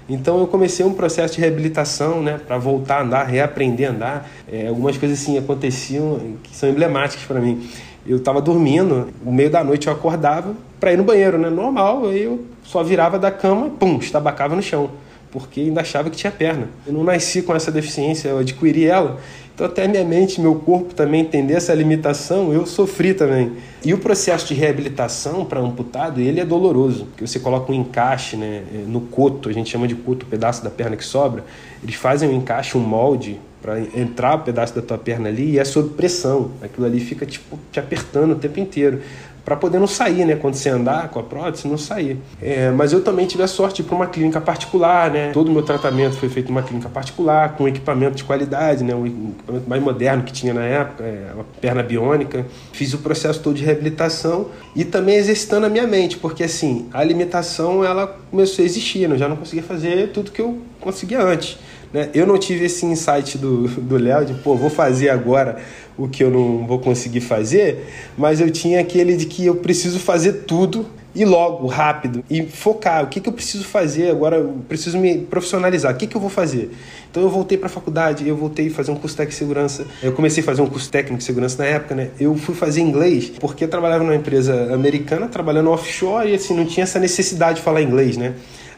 [0.09, 4.31] Então eu comecei um processo de reabilitação, né, para voltar a andar, reaprender a andar.
[4.51, 7.67] É, algumas coisas assim aconteciam que são emblemáticas para mim.
[8.07, 12.13] Eu estava dormindo, no meio da noite eu acordava para ir no banheiro, né, normal.
[12.13, 14.91] Eu só virava da cama, pum, estabacava no chão,
[15.31, 16.69] porque ainda achava que tinha perna.
[16.87, 19.19] Eu não nasci com essa deficiência, eu adquiri ela.
[19.55, 23.53] Então, até minha mente, meu corpo também entender essa limitação, eu sofri também.
[23.85, 28.37] E o processo de reabilitação para amputado, ele é doloroso, porque você coloca um encaixe
[28.37, 31.45] né, no coto, a gente chama de coto, o pedaço da perna que sobra.
[31.85, 35.53] Eles fazem um encaixe, um molde para entrar o um pedaço da tua perna ali
[35.53, 36.51] e é sob pressão.
[36.61, 39.01] Aquilo ali fica tipo te apertando o tempo inteiro
[39.43, 40.37] para poder não sair, né?
[40.37, 42.19] Quando você andar com a prótese, não sair.
[42.43, 45.33] É, mas eu também tive a sorte para uma clínica particular, né?
[45.33, 48.95] Todo o meu tratamento foi feito em uma clínica particular, com equipamento de qualidade, né?
[48.95, 52.45] O equipamento mais moderno que tinha na época, é, uma perna biônica.
[52.73, 57.03] Fiz o processo todo de reabilitação e também exercitando a minha mente, porque assim, a
[57.03, 59.15] limitação ela começou a existir, né?
[59.15, 61.59] eu já não conseguia fazer tudo que eu conseguia antes.
[61.95, 62.11] Né?
[62.13, 65.59] Eu não tive esse insight do Léo de, pô, vou fazer agora
[65.97, 67.87] o que eu não vou conseguir fazer,
[68.19, 73.05] mas eu tinha aquele de que eu preciso fazer tudo e logo, rápido, e focar.
[73.05, 74.39] O que, que eu preciso fazer agora?
[74.39, 75.95] Eu preciso me profissionalizar.
[75.95, 76.73] O que, que eu vou fazer?
[77.09, 79.87] Então eu voltei para a faculdade, eu voltei a fazer um curso técnico de segurança.
[80.03, 82.11] Eu comecei a fazer um curso técnico de segurança na época, né?
[82.19, 86.67] Eu fui fazer inglês porque eu trabalhava numa empresa americana, trabalhando offshore, e assim, não
[86.67, 88.35] tinha essa necessidade de falar inglês, né?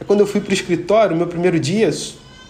[0.06, 1.88] Quando eu fui para o escritório, meu primeiro dia,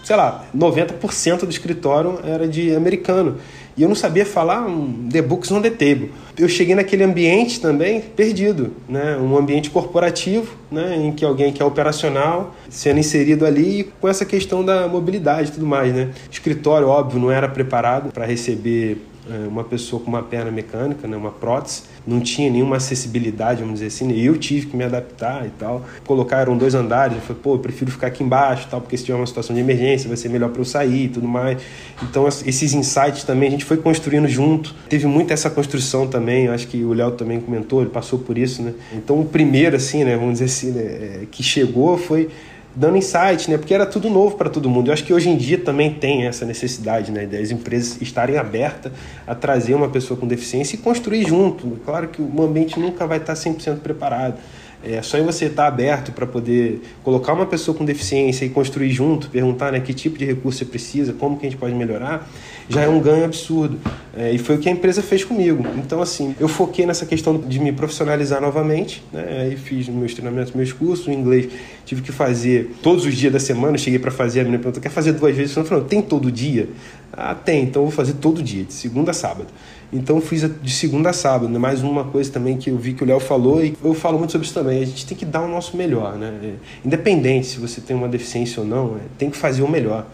[0.07, 3.35] sei lá, 90% do escritório era de americano.
[3.75, 6.13] E eu não sabia falar um The Books on the Table.
[6.37, 9.17] Eu cheguei naquele ambiente também perdido, né?
[9.17, 10.95] um ambiente corporativo, né?
[10.95, 15.51] em que alguém que é operacional sendo inserido ali com essa questão da mobilidade e
[15.51, 15.93] tudo mais.
[15.93, 16.11] Né?
[16.31, 19.05] escritório, óbvio, não era preparado para receber
[19.47, 23.87] uma pessoa com uma perna mecânica, né, uma prótese, não tinha nenhuma acessibilidade, vamos dizer
[23.87, 25.85] assim, eu tive que me adaptar e tal.
[26.05, 29.17] Colocaram dois andares, eu falei, pô, eu prefiro ficar aqui embaixo, tal, porque se tiver
[29.17, 31.61] uma situação de emergência vai ser melhor para eu sair e tudo mais.
[32.01, 34.73] Então, esses insights também a gente foi construindo junto.
[34.89, 38.61] Teve muito essa construção também, acho que o Léo também comentou, ele passou por isso,
[38.61, 38.73] né?
[38.93, 42.29] Então, o primeiro, assim, né, vamos dizer assim, né, é, que chegou foi
[42.77, 43.57] dando insight, né?
[43.57, 44.89] Porque era tudo novo para todo mundo.
[44.89, 47.25] Eu acho que hoje em dia também tem essa necessidade, né?
[47.25, 48.91] Das empresas estarem abertas
[49.25, 51.79] a trazer uma pessoa com deficiência e construir junto.
[51.83, 54.35] Claro que o ambiente nunca vai estar 100% preparado.
[54.83, 58.91] É só em você estar aberto para poder colocar uma pessoa com deficiência e construir
[58.91, 62.29] junto, perguntar né, que tipo de recurso você precisa, como que a gente pode melhorar,
[62.69, 63.79] já é um ganho absurdo.
[64.15, 65.65] É, e foi o que a empresa fez comigo.
[65.77, 69.41] Então, assim, eu foquei nessa questão de me profissionalizar novamente, né?
[69.41, 71.49] Aí fiz meus treinamentos, meus cursos, o inglês
[71.85, 73.77] tive que fazer todos os dias da semana.
[73.77, 75.55] cheguei para fazer, a menina perguntou: quer fazer duas vezes?
[75.55, 76.69] Eu falei: tem todo dia?
[77.13, 79.47] Ah, tem, então vou fazer todo dia, de segunda a sábado.
[79.91, 81.57] Então fiz de segunda a sábado, né?
[81.57, 84.31] mais uma coisa também que eu vi que o Léo falou e eu falo muito
[84.31, 84.81] sobre isso também.
[84.81, 86.33] A gente tem que dar o nosso melhor, né?
[86.43, 86.53] É,
[86.85, 90.05] independente se você tem uma deficiência ou não, é, tem que fazer o melhor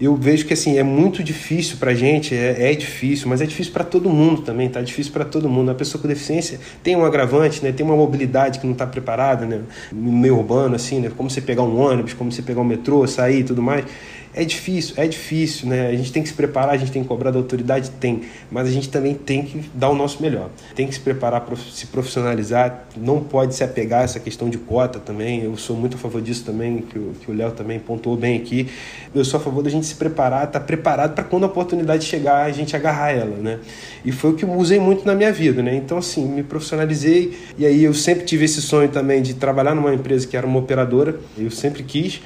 [0.00, 3.46] eu vejo que assim é muito difícil para a gente, é, é, difícil, mas é
[3.46, 5.70] difícil para todo mundo também, tá difícil para todo mundo.
[5.70, 7.70] A pessoa com deficiência tem um agravante, né?
[7.70, 9.60] Tem uma mobilidade que não está preparada, né?
[9.92, 11.12] No meio urbano assim, né?
[11.14, 13.84] Como você pegar um ônibus, como você pegar um metrô, sair tudo mais.
[14.32, 15.88] É difícil, é difícil, né?
[15.88, 18.68] A gente tem que se preparar, a gente tem que cobrar da autoridade, tem, mas
[18.68, 20.50] a gente também tem que dar o nosso melhor.
[20.74, 24.56] Tem que se preparar para se profissionalizar, não pode se apegar a essa questão de
[24.56, 25.42] cota também.
[25.42, 28.68] Eu sou muito a favor disso também, que o, Léo também pontuou bem aqui.
[29.12, 32.04] Eu sou a favor da gente se preparar, estar tá preparado para quando a oportunidade
[32.04, 33.58] chegar, a gente agarrar ela, né?
[34.04, 35.74] E foi o que usei muito na minha vida, né?
[35.74, 39.92] Então, assim, me profissionalizei e aí eu sempre tive esse sonho também de trabalhar numa
[39.92, 42.20] empresa que era uma operadora, eu sempre quis.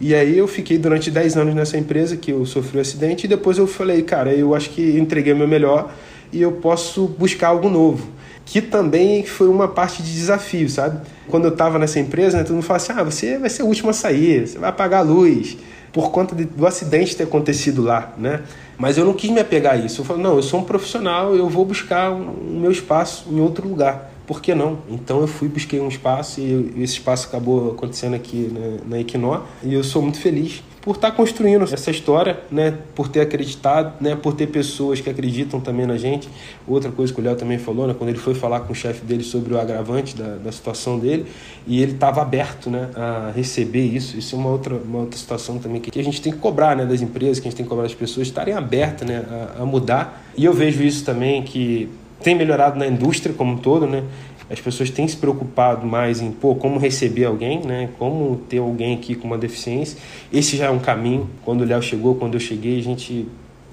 [0.00, 3.28] E aí eu fiquei durante 10 anos nessa empresa que eu sofri um acidente e
[3.28, 5.90] depois eu falei, cara, eu acho que entreguei meu melhor
[6.32, 8.06] e eu posso buscar algo novo.
[8.44, 11.00] Que também foi uma parte de desafio, sabe?
[11.28, 13.66] Quando eu estava nessa empresa, né, todo mundo fala assim: ah, você vai ser o
[13.66, 15.56] último a sair, você vai apagar a luz,
[15.92, 18.42] por conta de, do acidente ter acontecido lá, né?
[18.78, 20.02] Mas eu não quis me apegar a isso.
[20.02, 23.26] Eu falei: não, eu sou um profissional, eu vou buscar o um, um meu espaço
[23.28, 24.78] em outro lugar por que não?
[24.88, 29.42] Então eu fui, busquei um espaço e esse espaço acabou acontecendo aqui né, na Equinó
[29.62, 34.14] e eu sou muito feliz por estar construindo essa história, né, por ter acreditado, né,
[34.14, 36.28] por ter pessoas que acreditam também na gente.
[36.64, 39.04] Outra coisa que o Léo também falou, né, quando ele foi falar com o chefe
[39.04, 41.26] dele sobre o agravante da, da situação dele,
[41.66, 44.16] e ele estava aberto, né, a receber isso.
[44.16, 46.86] Isso é uma outra, uma outra situação também que a gente tem que cobrar, né,
[46.86, 49.24] das empresas, que a gente tem que cobrar das pessoas estarem abertas, né,
[49.58, 50.24] a, a mudar.
[50.36, 51.88] E eu vejo isso também que
[52.22, 54.04] tem melhorado na indústria como um todo, né?
[54.48, 57.88] As pessoas têm se preocupado mais em pô, como receber alguém, né?
[57.98, 59.98] Como ter alguém aqui com uma deficiência.
[60.32, 61.28] Esse já é um caminho.
[61.44, 63.26] Quando o Léo chegou, quando eu cheguei, a gente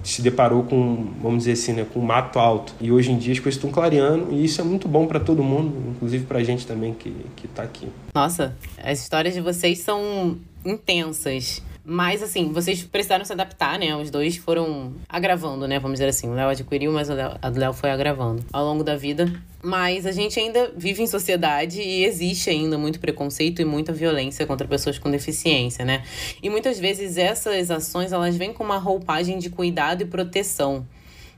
[0.03, 2.73] se deparou com, vamos dizer assim, né, com um mato alto.
[2.81, 5.41] E hoje em dia as coisas estão clareando e isso é muito bom para todo
[5.41, 7.13] mundo, inclusive para a gente também que
[7.45, 7.87] está aqui.
[8.13, 11.61] Nossa, as histórias de vocês são intensas.
[11.85, 13.93] Mas, assim, vocês precisaram se adaptar, né?
[13.95, 15.79] Os dois foram agravando, né?
[15.79, 16.29] Vamos dizer assim.
[16.29, 19.31] O Léo adquiriu, mas a do Léo foi agravando ao longo da vida.
[19.61, 24.45] Mas a gente ainda vive em sociedade e existe ainda muito preconceito e muita violência
[24.45, 26.03] contra pessoas com deficiência, né?
[26.41, 30.85] E muitas vezes essas ações, elas vêm com uma roupagem de cuidado e proteção.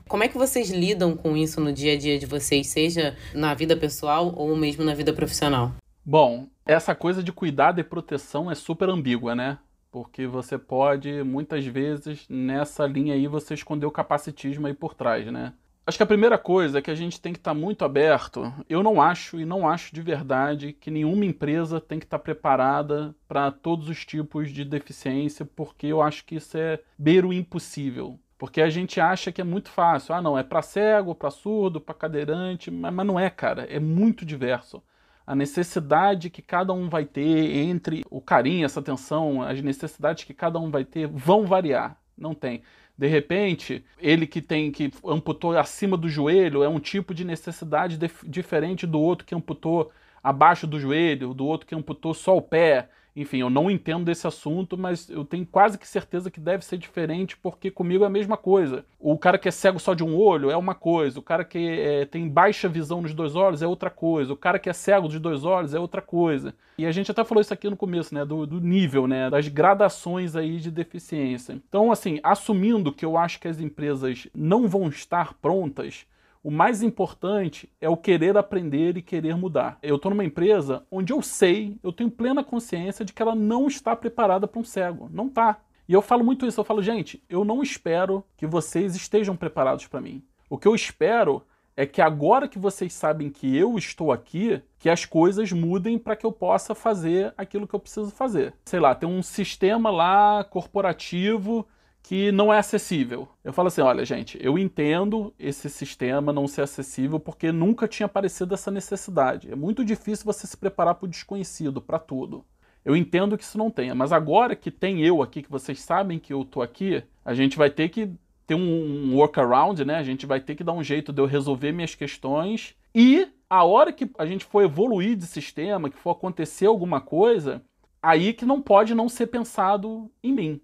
[0.08, 3.56] Como é que vocês lidam com isso no dia a dia de vocês, seja na
[3.56, 5.74] vida pessoal ou mesmo na vida profissional?
[6.06, 9.58] Bom, essa coisa de cuidado e proteção é super ambígua, né?
[9.96, 15.26] Porque você pode, muitas vezes, nessa linha aí, você esconder o capacitismo aí por trás,
[15.32, 15.54] né?
[15.88, 18.54] Acho que a primeira coisa é que a gente tem que estar tá muito aberto.
[18.68, 22.24] Eu não acho, e não acho de verdade, que nenhuma empresa tem que estar tá
[22.26, 28.20] preparada para todos os tipos de deficiência, porque eu acho que isso é beiro impossível.
[28.38, 30.14] Porque a gente acha que é muito fácil.
[30.14, 33.64] Ah, não, é para cego, para surdo, para cadeirante, mas, mas não é, cara.
[33.70, 34.84] É muito diverso
[35.26, 40.34] a necessidade que cada um vai ter entre o carinho, essa atenção, as necessidades que
[40.34, 41.98] cada um vai ter vão variar.
[42.18, 42.62] Não tem.
[42.98, 48.00] De repente, ele que tem que amputou acima do joelho é um tipo de necessidade
[48.24, 49.92] diferente do outro que amputou
[50.24, 52.90] abaixo do joelho, do outro que amputou só o pé.
[53.16, 56.78] Enfim, eu não entendo desse assunto, mas eu tenho quase que certeza que deve ser
[56.78, 58.84] diferente, porque comigo é a mesma coisa.
[59.00, 61.58] O cara que é cego só de um olho é uma coisa, o cara que
[61.58, 65.08] é, tem baixa visão nos dois olhos é outra coisa, o cara que é cego
[65.08, 66.54] dos dois olhos é outra coisa.
[66.78, 69.48] E a gente até falou isso aqui no começo, né, do, do nível, né, das
[69.48, 71.54] gradações aí de deficiência.
[71.54, 76.06] Então, assim, assumindo que eu acho que as empresas não vão estar prontas,
[76.46, 79.80] o mais importante é o querer aprender e querer mudar.
[79.82, 83.66] Eu estou numa empresa onde eu sei, eu tenho plena consciência de que ela não
[83.66, 85.10] está preparada para um cego.
[85.12, 85.58] Não está.
[85.90, 86.60] E eu falo muito isso.
[86.60, 90.24] Eu falo, gente, eu não espero que vocês estejam preparados para mim.
[90.48, 91.42] O que eu espero
[91.76, 96.16] é que agora que vocês sabem que eu estou aqui, que as coisas mudem para
[96.16, 98.54] que eu possa fazer aquilo que eu preciso fazer.
[98.66, 101.68] Sei lá, tem um sistema lá corporativo
[102.08, 103.28] que não é acessível.
[103.44, 108.06] Eu falo assim, olha, gente, eu entendo esse sistema não ser acessível porque nunca tinha
[108.06, 109.52] aparecido essa necessidade.
[109.52, 112.46] É muito difícil você se preparar para o desconhecido, para tudo.
[112.86, 116.20] Eu entendo que isso não tenha, mas agora que tem eu aqui, que vocês sabem
[116.20, 118.12] que eu estou aqui, a gente vai ter que
[118.46, 119.96] ter um workaround, né?
[119.96, 123.64] A gente vai ter que dar um jeito de eu resolver minhas questões e a
[123.64, 127.64] hora que a gente for evoluir de sistema, que for acontecer alguma coisa,
[128.00, 130.62] aí que não pode não ser pensado em mim.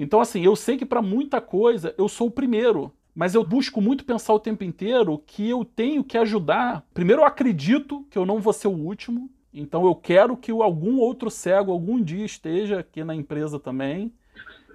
[0.00, 3.82] Então, assim, eu sei que para muita coisa eu sou o primeiro, mas eu busco
[3.82, 6.82] muito pensar o tempo inteiro que eu tenho que ajudar.
[6.94, 10.98] Primeiro, eu acredito que eu não vou ser o último, então eu quero que algum
[11.00, 14.10] outro cego algum dia esteja aqui na empresa também.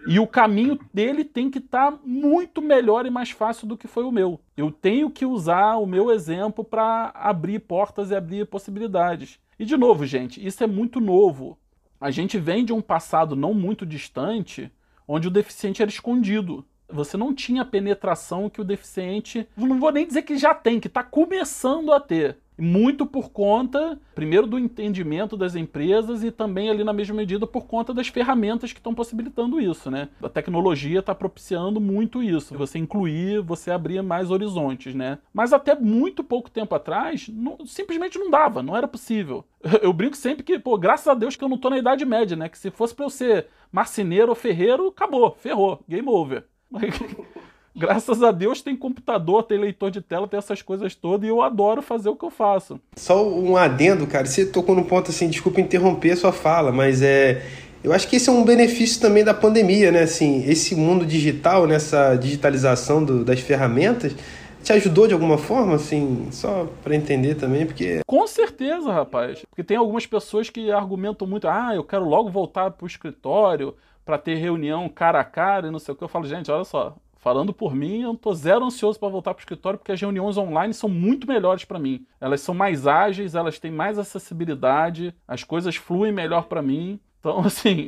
[0.08, 3.88] E o caminho dele tem que estar tá muito melhor e mais fácil do que
[3.88, 4.40] foi o meu.
[4.56, 9.40] Eu tenho que usar o meu exemplo para abrir portas e abrir possibilidades.
[9.58, 11.58] E de novo, gente, isso é muito novo.
[12.00, 14.72] A gente vem de um passado não muito distante
[15.08, 16.66] onde o deficiente era escondido.
[16.88, 20.80] Você não tinha a penetração que o deficiente, não vou nem dizer que já tem,
[20.80, 22.38] que está começando a ter.
[22.58, 27.66] Muito por conta, primeiro, do entendimento das empresas e também, ali na mesma medida, por
[27.66, 30.10] conta das ferramentas que estão possibilitando isso, né?
[30.22, 32.58] A tecnologia está propiciando muito isso.
[32.58, 35.20] Você incluir, você abrir mais horizontes, né?
[35.34, 39.44] Mas até muito pouco tempo atrás, não, simplesmente não dava, não era possível.
[39.82, 42.38] Eu brinco sempre que, pô, graças a Deus que eu não tô na Idade Média,
[42.38, 42.48] né?
[42.48, 46.46] Que se fosse para eu ser marceneiro ou ferreiro, acabou, ferrou, game over.
[47.76, 51.42] Graças a Deus tem computador, tem leitor de tela, tem essas coisas todas e eu
[51.42, 52.80] adoro fazer o que eu faço.
[52.96, 57.02] Só um adendo, cara, você tocou num ponto assim, desculpa interromper a sua fala, mas
[57.02, 57.46] é.
[57.84, 60.02] Eu acho que esse é um benefício também da pandemia, né?
[60.02, 64.16] Assim, esse mundo digital, nessa digitalização do, das ferramentas,
[64.64, 68.00] te ajudou de alguma forma, assim, só para entender também, porque.
[68.08, 69.44] Com certeza, rapaz.
[69.48, 74.18] Porque tem algumas pessoas que argumentam muito, ah, eu quero logo voltar pro escritório para
[74.18, 76.04] ter reunião cara a cara e não sei o que.
[76.04, 79.42] Eu falo, gente, olha só, falando por mim, eu tô zero ansioso para voltar pro
[79.42, 82.06] escritório porque as reuniões online são muito melhores para mim.
[82.22, 87.00] Elas são mais ágeis, elas têm mais acessibilidade, as coisas fluem melhor para mim.
[87.20, 87.88] Então, assim,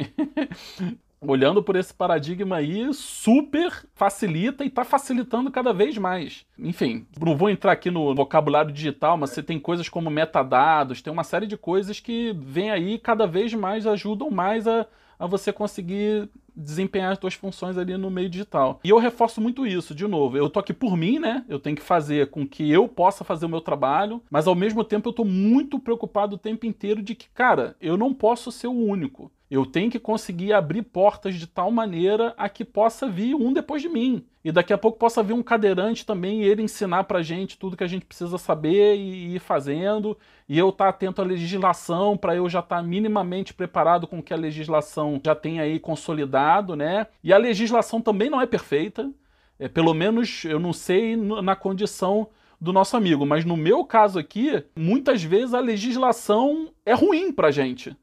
[1.21, 6.43] olhando por esse paradigma aí, super facilita e está facilitando cada vez mais.
[6.57, 11.13] Enfim, não vou entrar aqui no vocabulário digital, mas você tem coisas como metadados, tem
[11.13, 14.87] uma série de coisas que vem aí cada vez mais ajudam mais a,
[15.19, 18.79] a você conseguir desempenhar as suas funções ali no meio digital.
[18.83, 21.45] E eu reforço muito isso, de novo, eu tô aqui por mim, né?
[21.47, 24.83] Eu tenho que fazer com que eu possa fazer o meu trabalho, mas ao mesmo
[24.83, 28.67] tempo eu tô muito preocupado o tempo inteiro de que, cara, eu não posso ser
[28.67, 29.31] o único.
[29.49, 33.81] Eu tenho que conseguir abrir portas de tal maneira a que possa vir um depois
[33.81, 34.25] de mim.
[34.43, 37.75] E daqui a pouco possa vir um cadeirante também e ele ensinar pra gente tudo
[37.75, 40.17] que a gente precisa saber e ir fazendo.
[40.49, 44.19] E eu estar tá atento à legislação para eu já estar tá minimamente preparado com
[44.19, 47.07] o que a legislação já tem aí consolidado, né?
[47.23, 49.11] E a legislação também não é perfeita.
[49.59, 52.29] É, pelo menos eu não sei na condição
[52.59, 57.51] do nosso amigo, mas no meu caso aqui, muitas vezes a legislação é ruim pra
[57.51, 57.95] gente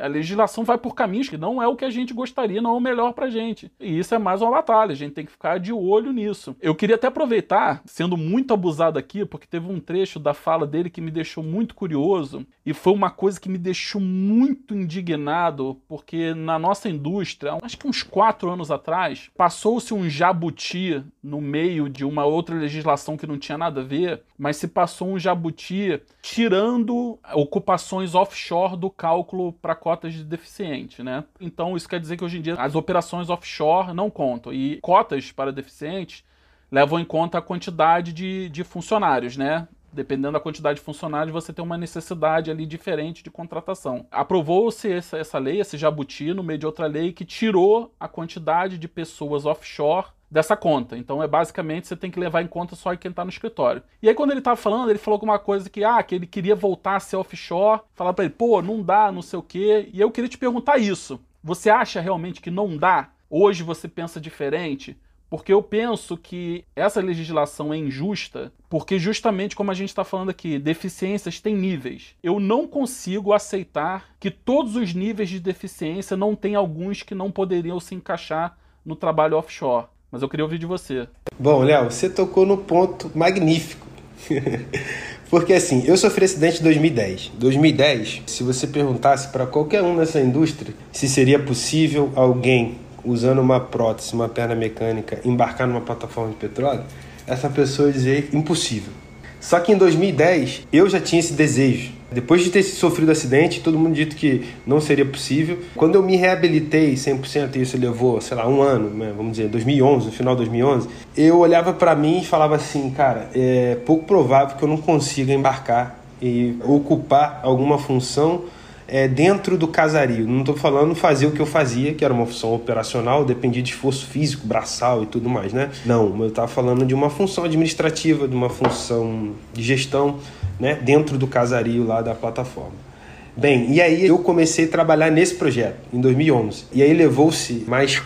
[0.00, 2.76] A legislação vai por caminhos que não é o que a gente gostaria, não é
[2.76, 3.70] o melhor para a gente.
[3.80, 6.54] E isso é mais uma batalha, a gente tem que ficar de olho nisso.
[6.60, 10.90] Eu queria até aproveitar, sendo muito abusado aqui, porque teve um trecho da fala dele
[10.90, 16.34] que me deixou muito curioso e foi uma coisa que me deixou muito indignado, porque
[16.34, 22.04] na nossa indústria, acho que uns quatro anos atrás, passou-se um jabuti no meio de
[22.04, 27.18] uma outra legislação que não tinha nada a ver, mas se passou um jabuti tirando
[27.34, 31.24] ocupações offshore do cálculo para cotas de deficiente, né?
[31.40, 35.32] Então isso quer dizer que hoje em dia as operações offshore não contam e cotas
[35.32, 36.24] para deficientes
[36.70, 39.66] levam em conta a quantidade de, de funcionários, né?
[39.92, 44.06] Dependendo da quantidade de funcionários, você tem uma necessidade ali diferente de contratação.
[44.10, 48.78] Aprovou-se essa, essa lei, esse jabuti, no meio de outra lei que tirou a quantidade
[48.78, 50.96] de pessoas offshore dessa conta.
[50.96, 53.82] Então é basicamente você tem que levar em conta só quem está no escritório.
[54.02, 56.54] E aí quando ele estava falando, ele falou alguma coisa que ah, que ele queria
[56.54, 59.88] voltar a ser offshore, falar para ele, pô, não dá, não sei o quê.
[59.92, 61.20] E eu queria te perguntar isso.
[61.42, 63.10] Você acha realmente que não dá?
[63.28, 64.96] Hoje você pensa diferente?
[65.30, 70.30] Porque eu penso que essa legislação é injusta, porque justamente como a gente está falando
[70.30, 72.16] aqui, deficiências têm níveis.
[72.20, 77.30] Eu não consigo aceitar que todos os níveis de deficiência não tem alguns que não
[77.30, 79.86] poderiam se encaixar no trabalho offshore.
[80.10, 81.06] Mas eu queria ouvir de você.
[81.38, 83.86] Bom, Léo, você tocou no ponto magnífico.
[85.30, 87.32] Porque assim, eu sofri acidente em 2010.
[87.38, 93.60] 2010, se você perguntasse para qualquer um nessa indústria se seria possível alguém usando uma
[93.60, 96.82] prótese, uma perna mecânica, embarcar numa plataforma de petróleo,
[97.26, 98.92] essa pessoa ia dizer impossível.
[99.40, 103.78] Só que em 2010 eu já tinha esse desejo depois de ter sofrido acidente, todo
[103.78, 105.58] mundo dito que não seria possível.
[105.76, 109.48] Quando eu me reabilitei 100%, e isso levou, sei lá, um ano, né, vamos dizer,
[109.48, 114.04] 2011, no final de 2011, eu olhava para mim e falava assim, cara, é pouco
[114.04, 118.42] provável que eu não consiga embarcar e ocupar alguma função
[118.90, 120.26] é, dentro do casario.
[120.26, 123.70] Não estou falando fazer o que eu fazia, que era uma função operacional, dependia de
[123.70, 125.70] esforço físico, braçal e tudo mais, né?
[125.86, 130.18] Não, eu estava falando de uma função administrativa, de uma função de gestão
[130.58, 132.90] né, dentro do casario lá da plataforma.
[133.36, 136.64] Bem, e aí eu comecei a trabalhar nesse projeto em 2011.
[136.72, 138.02] E aí levou-se mais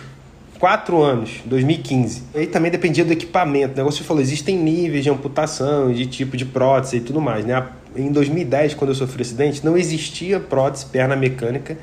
[0.58, 2.22] quatro anos, 2015.
[2.34, 3.72] E aí também dependia do equipamento.
[3.72, 7.44] O negócio falou, existem níveis de amputação, de tipo de prótese e tudo mais.
[7.44, 7.66] Né?
[7.96, 11.76] Em 2010, quando eu sofri acidente, não existia prótese perna mecânica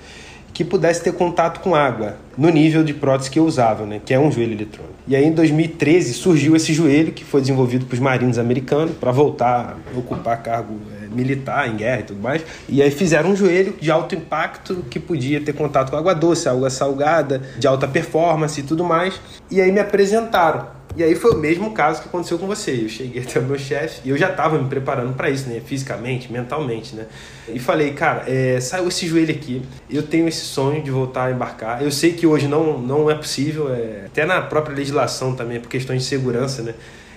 [0.53, 4.13] que pudesse ter contato com água no nível de prótese que eu usava, né, que
[4.13, 4.95] é um joelho eletrônico.
[5.07, 9.11] E aí em 2013 surgiu esse joelho que foi desenvolvido para os marinhos americanos para
[9.11, 12.43] voltar a ocupar cargo é, militar em guerra e tudo mais.
[12.67, 16.47] E aí fizeram um joelho de alto impacto que podia ter contato com água doce,
[16.47, 19.19] água salgada, de alta performance e tudo mais.
[19.49, 22.71] E aí me apresentaram e aí foi o mesmo caso que aconteceu com você.
[22.83, 25.61] Eu cheguei até o meu chefe e eu já estava me preparando para isso, né?
[25.63, 27.05] Fisicamente, mentalmente, né?
[27.47, 29.61] E falei, cara, é, saiu esse joelho aqui.
[29.89, 31.81] Eu tenho esse sonho de voltar a embarcar.
[31.81, 35.69] Eu sei que hoje não, não é possível, é, até na própria legislação também, por
[35.69, 36.73] questões de segurança, né?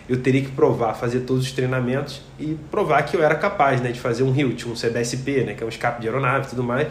[0.09, 3.90] Eu teria que provar, fazer todos os treinamentos e provar que eu era capaz, né?
[3.90, 5.55] De fazer um HILT, um CBSP, né?
[5.55, 6.88] Que é um escape de aeronave e tudo mais,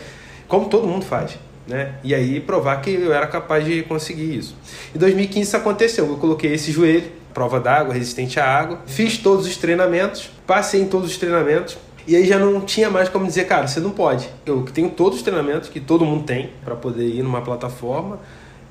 [0.48, 1.96] como todo mundo faz né?
[2.04, 4.56] E aí provar que eu era capaz de conseguir isso.
[4.96, 6.08] Em 2015 isso aconteceu.
[6.08, 10.88] Eu coloquei esse joelho, prova d'água, resistente à água, fiz todos os treinamentos, passei em
[10.88, 11.78] todos os treinamentos.
[12.06, 14.30] E aí já não tinha mais como dizer, cara, você não pode.
[14.46, 18.20] Eu tenho todos os treinamentos que todo mundo tem para poder ir numa plataforma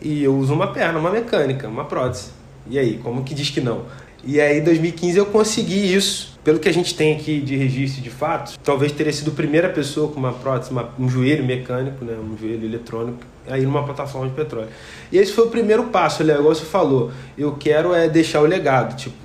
[0.01, 2.31] e eu uso uma perna, uma mecânica, uma prótese.
[2.69, 3.87] E aí, como que diz que não?
[4.25, 6.33] E aí, em 2015, eu consegui isso.
[6.45, 9.69] Pelo que a gente tem aqui de registro de fatos, talvez teria sido a primeira
[9.69, 14.29] pessoa com uma prótese, uma, um joelho mecânico, né, um joelho eletrônico, aí numa plataforma
[14.29, 14.69] de petróleo.
[15.13, 17.13] E esse foi o primeiro passo, igual você falou.
[17.39, 19.17] Eu quero é deixar o legado, tipo,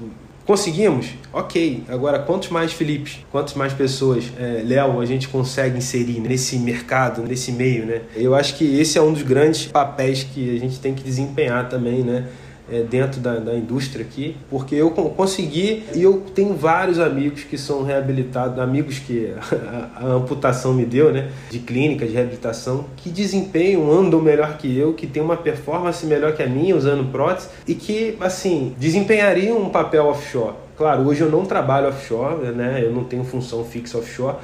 [0.48, 1.08] Conseguimos?
[1.34, 1.84] Ok.
[1.90, 7.22] Agora, quantos mais Filipes, quantas mais pessoas, é, Léo, a gente consegue inserir nesse mercado,
[7.24, 8.04] nesse meio, né?
[8.16, 11.68] Eu acho que esse é um dos grandes papéis que a gente tem que desempenhar
[11.68, 12.28] também, né?
[12.72, 17.58] É, dentro da, da, indústria aqui, porque eu consegui e eu tenho vários amigos que
[17.58, 19.34] são reabilitados, amigos que
[19.96, 24.78] a, a, amputação me deu, né, de clínica, de reabilitação, que desempenham, andam melhor que
[24.78, 29.62] eu, que tem uma performance melhor que a minha usando prótese e que, assim, desempenhariam
[29.62, 30.56] um papel offshore.
[30.78, 34.36] Claro, hoje eu não trabalho offshore, né, eu não tenho função fixa offshore,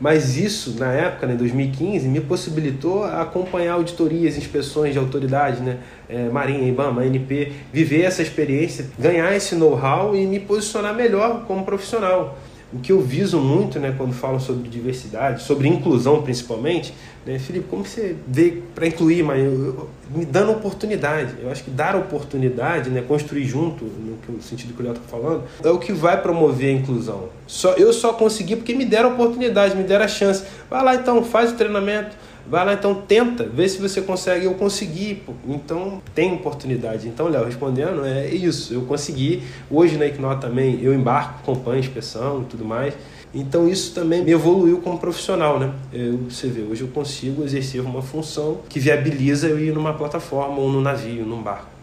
[0.00, 5.78] mas isso, na época, né, em 2015, me possibilitou acompanhar auditorias, inspeções de autoridades, né,
[6.08, 11.64] é, Marinha, IBAMA, ANP, viver essa experiência, ganhar esse know-how e me posicionar melhor como
[11.64, 12.38] profissional
[12.72, 16.94] o que eu viso muito, né, quando falam sobre diversidade, sobre inclusão principalmente,
[17.26, 21.34] né, Felipe, como você vê para incluir, mas eu, eu, me dando oportunidade.
[21.42, 25.44] Eu acho que dar oportunidade, né, construir junto, no, sentido que o Léo está falando,
[25.62, 27.28] é o que vai promover a inclusão.
[27.46, 30.44] Só, eu só consegui porque me deram oportunidade, me deram a chance.
[30.70, 32.16] Vai lá então, faz o treinamento,
[32.50, 34.44] Vai lá então, tenta, vê se você consegue.
[34.44, 37.06] Eu consegui, então tem oportunidade.
[37.06, 38.74] Então, Léo, respondendo, é isso.
[38.74, 39.44] Eu consegui.
[39.70, 42.94] Hoje na Ignó também eu embarco, acompanho inspeção e tudo mais.
[43.32, 45.72] Então isso também me evoluiu como profissional, né?
[45.92, 50.58] Eu, você vê, hoje eu consigo exercer uma função que viabiliza eu ir numa plataforma
[50.58, 51.79] ou num navio, num barco.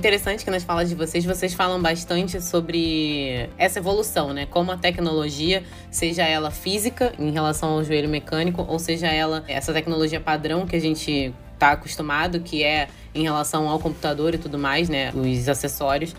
[0.00, 4.46] Interessante que nas falas de vocês, vocês falam bastante sobre essa evolução, né?
[4.46, 9.74] Como a tecnologia, seja ela física em relação ao joelho mecânico, ou seja ela essa
[9.74, 14.58] tecnologia padrão que a gente está acostumado, que é em relação ao computador e tudo
[14.58, 15.12] mais, né?
[15.14, 16.16] Os acessórios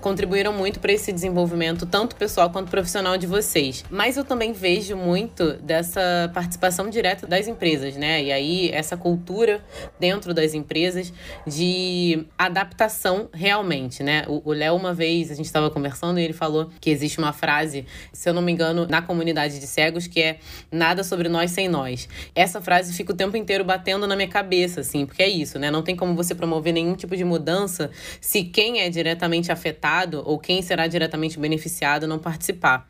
[0.00, 3.84] contribuíram muito para esse desenvolvimento, tanto pessoal quanto profissional de vocês.
[3.90, 8.22] Mas eu também vejo muito dessa participação direta das empresas, né?
[8.22, 9.64] E aí, essa cultura
[9.98, 11.12] dentro das empresas
[11.46, 14.24] de adaptação realmente, né?
[14.28, 17.84] O Léo, uma vez, a gente estava conversando e ele falou que existe uma frase,
[18.12, 20.38] se eu não me engano, na comunidade de cegos, que é
[20.70, 22.08] nada sobre nós sem nós.
[22.34, 25.70] Essa frase fica o tempo inteiro batendo na minha cabeça, assim, porque é isso, né?
[25.70, 27.90] Não tem como você promover nenhum tipo de mudança
[28.20, 32.88] se quem é diretamente afetado beneficiado ou quem será diretamente beneficiado não participar.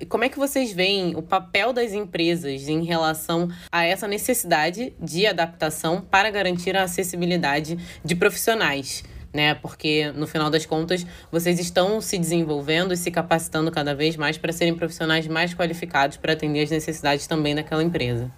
[0.00, 4.92] E como é que vocês veem o papel das empresas em relação a essa necessidade
[5.00, 9.04] de adaptação para garantir a acessibilidade de profissionais?
[9.32, 9.54] Né?
[9.54, 14.38] Porque no final das contas, vocês estão se desenvolvendo e se capacitando cada vez mais
[14.38, 18.30] para serem profissionais mais qualificados para atender as necessidades também daquela empresa.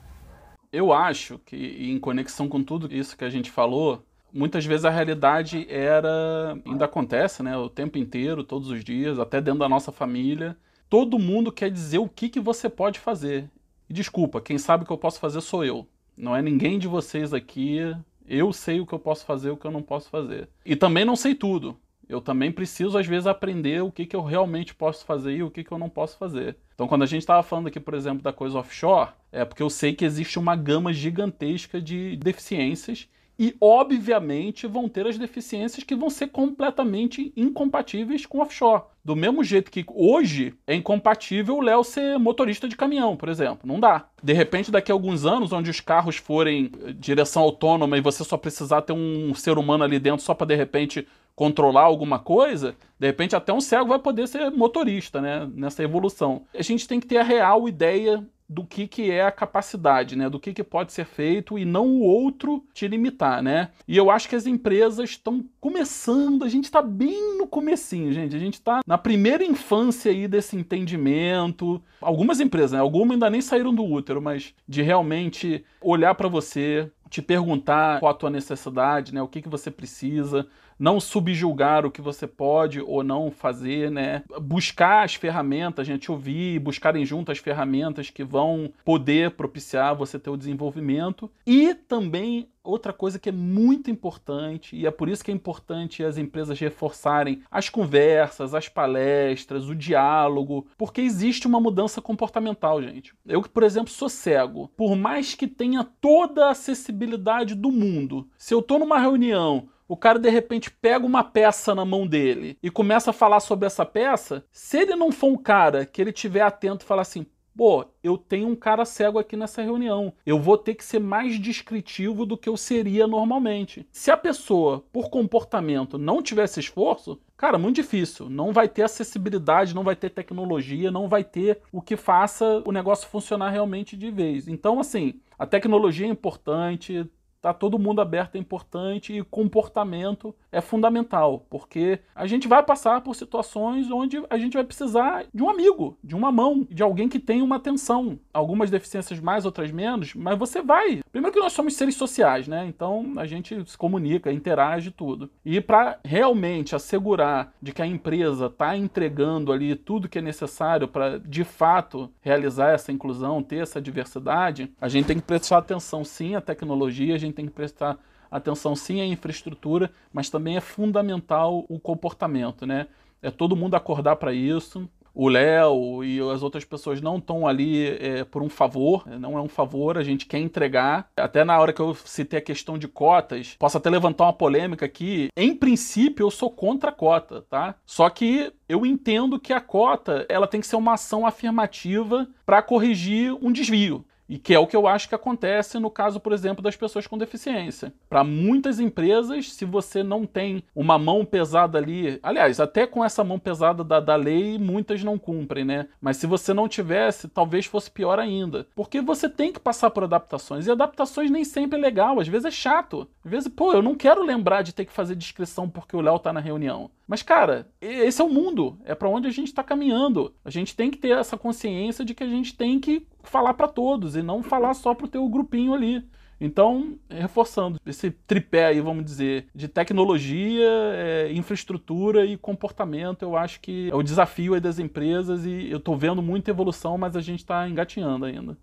[0.72, 1.56] Eu acho que,
[1.90, 4.02] em conexão com tudo isso que a gente falou,
[4.33, 9.41] muitas vezes a realidade era, ainda acontece, né, o tempo inteiro, todos os dias, até
[9.41, 10.57] dentro da nossa família.
[10.89, 13.51] Todo mundo quer dizer o que, que você pode fazer.
[13.89, 15.87] E desculpa, quem sabe o que eu posso fazer sou eu.
[16.16, 17.79] Não é ninguém de vocês aqui.
[18.27, 20.49] Eu sei o que eu posso fazer o que eu não posso fazer.
[20.64, 21.77] E também não sei tudo.
[22.09, 25.51] Eu também preciso, às vezes, aprender o que, que eu realmente posso fazer e o
[25.51, 26.57] que, que eu não posso fazer.
[26.72, 29.68] Então, quando a gente estava falando aqui, por exemplo, da coisa offshore, é porque eu
[29.68, 33.09] sei que existe uma gama gigantesca de deficiências
[33.39, 38.84] e, obviamente, vão ter as deficiências que vão ser completamente incompatíveis com offshore.
[39.05, 43.61] Do mesmo jeito que hoje é incompatível o Léo ser motorista de caminhão, por exemplo.
[43.64, 44.07] Não dá.
[44.22, 48.24] De repente, daqui a alguns anos, onde os carros forem eh, direção autônoma e você
[48.24, 51.07] só precisar ter um ser humano ali dentro só para, de repente,
[51.37, 55.49] controlar alguma coisa, de repente até um cego vai poder ser motorista, né?
[55.55, 56.45] Nessa evolução.
[56.55, 60.30] A gente tem que ter a real ideia do que, que é a capacidade, né?
[60.30, 63.70] Do que, que pode ser feito e não o outro te limitar, né?
[63.86, 68.36] E eu acho que as empresas estão começando, a gente está bem no comecinho, gente.
[68.36, 71.82] A gente está na primeira infância aí desse entendimento.
[72.01, 72.78] Algumas empresas, né?
[72.78, 78.12] Algumas ainda nem saíram do útero, mas de realmente olhar para você, te perguntar qual
[78.12, 79.22] a tua necessidade, né?
[79.22, 80.47] O que, que você precisa,
[80.79, 84.22] não subjulgar o que você pode ou não fazer, né?
[84.41, 90.31] Buscar as ferramentas, gente, ouvir, buscarem junto as ferramentas que vão poder propiciar você ter
[90.31, 91.31] o desenvolvimento.
[91.47, 96.05] E também outra coisa que é muito importante, e é por isso que é importante
[96.05, 103.14] as empresas reforçarem as conversas, as palestras, o diálogo, porque existe uma mudança comportamental, gente.
[103.24, 108.53] Eu por exemplo, sou cego, por mais que tenha toda a acessibilidade do mundo, se
[108.53, 112.70] eu tô numa reunião o cara de repente pega uma peça na mão dele e
[112.70, 116.43] começa a falar sobre essa peça, se ele não for um cara que ele tiver
[116.43, 117.26] atento e falar assim,
[117.57, 121.41] pô, eu tenho um cara cego aqui nessa reunião, eu vou ter que ser mais
[121.41, 123.89] descritivo do que eu seria normalmente.
[123.91, 128.28] Se a pessoa, por comportamento, não tivesse esforço, cara, muito difícil.
[128.28, 132.72] Não vai ter acessibilidade, não vai ter tecnologia, não vai ter o que faça o
[132.72, 134.47] negócio funcionar realmente de vez.
[134.47, 137.09] Então, assim, a tecnologia é importante,
[137.47, 143.01] tá todo mundo aberto é importante e comportamento é fundamental, porque a gente vai passar
[143.03, 147.09] por situações onde a gente vai precisar de um amigo, de uma mão, de alguém
[147.09, 148.18] que tenha uma atenção.
[148.32, 151.03] Algumas deficiências mais, outras menos, mas você vai.
[151.12, 152.66] Primeiro que nós somos seres sociais, né?
[152.66, 155.30] Então a gente se comunica, interage tudo.
[155.44, 160.88] E para realmente assegurar de que a empresa está entregando ali tudo que é necessário
[160.88, 166.03] para de fato realizar essa inclusão, ter essa diversidade, a gente tem que prestar atenção
[166.05, 167.97] sim à tecnologia, a gente tem que prestar
[168.30, 172.89] atenção sim à infraestrutura, mas também é fundamental o comportamento, né?
[173.22, 174.89] É todo mundo acordar para isso.
[175.16, 179.41] o Léo e as outras pessoas não estão ali é, por um favor, não é
[179.41, 181.09] um favor, a gente quer entregar.
[181.16, 184.84] Até na hora que eu citei a questão de cotas, posso até levantar uma polêmica
[184.84, 185.30] aqui.
[185.34, 187.76] Em princípio, eu sou contra a cota, tá?
[187.87, 192.61] Só que eu entendo que a cota ela tem que ser uma ação afirmativa para
[192.61, 194.05] corrigir um desvio.
[194.29, 197.07] E que é o que eu acho que acontece no caso, por exemplo, das pessoas
[197.07, 197.93] com deficiência.
[198.09, 203.22] Para muitas empresas, se você não tem uma mão pesada ali, aliás, até com essa
[203.22, 205.87] mão pesada da, da lei, muitas não cumprem, né?
[206.01, 208.66] Mas se você não tivesse, talvez fosse pior ainda.
[208.74, 210.66] Porque você tem que passar por adaptações.
[210.66, 213.09] E adaptações nem sempre é legal, às vezes é chato.
[213.24, 216.18] Às vezes, pô, eu não quero lembrar de ter que fazer descrição porque o Léo
[216.18, 216.91] tá na reunião.
[217.07, 218.78] Mas, cara, esse é o mundo.
[218.84, 220.34] É para onde a gente está caminhando.
[220.44, 223.68] A gente tem que ter essa consciência de que a gente tem que falar para
[223.68, 226.04] todos e não falar só pro teu grupinho ali.
[226.38, 233.61] Então, reforçando esse tripé aí, vamos dizer, de tecnologia, é, infraestrutura e comportamento, eu acho
[233.61, 237.38] que é o desafio das empresas e eu estou vendo muita evolução, mas a gente
[237.40, 238.57] está engatinhando ainda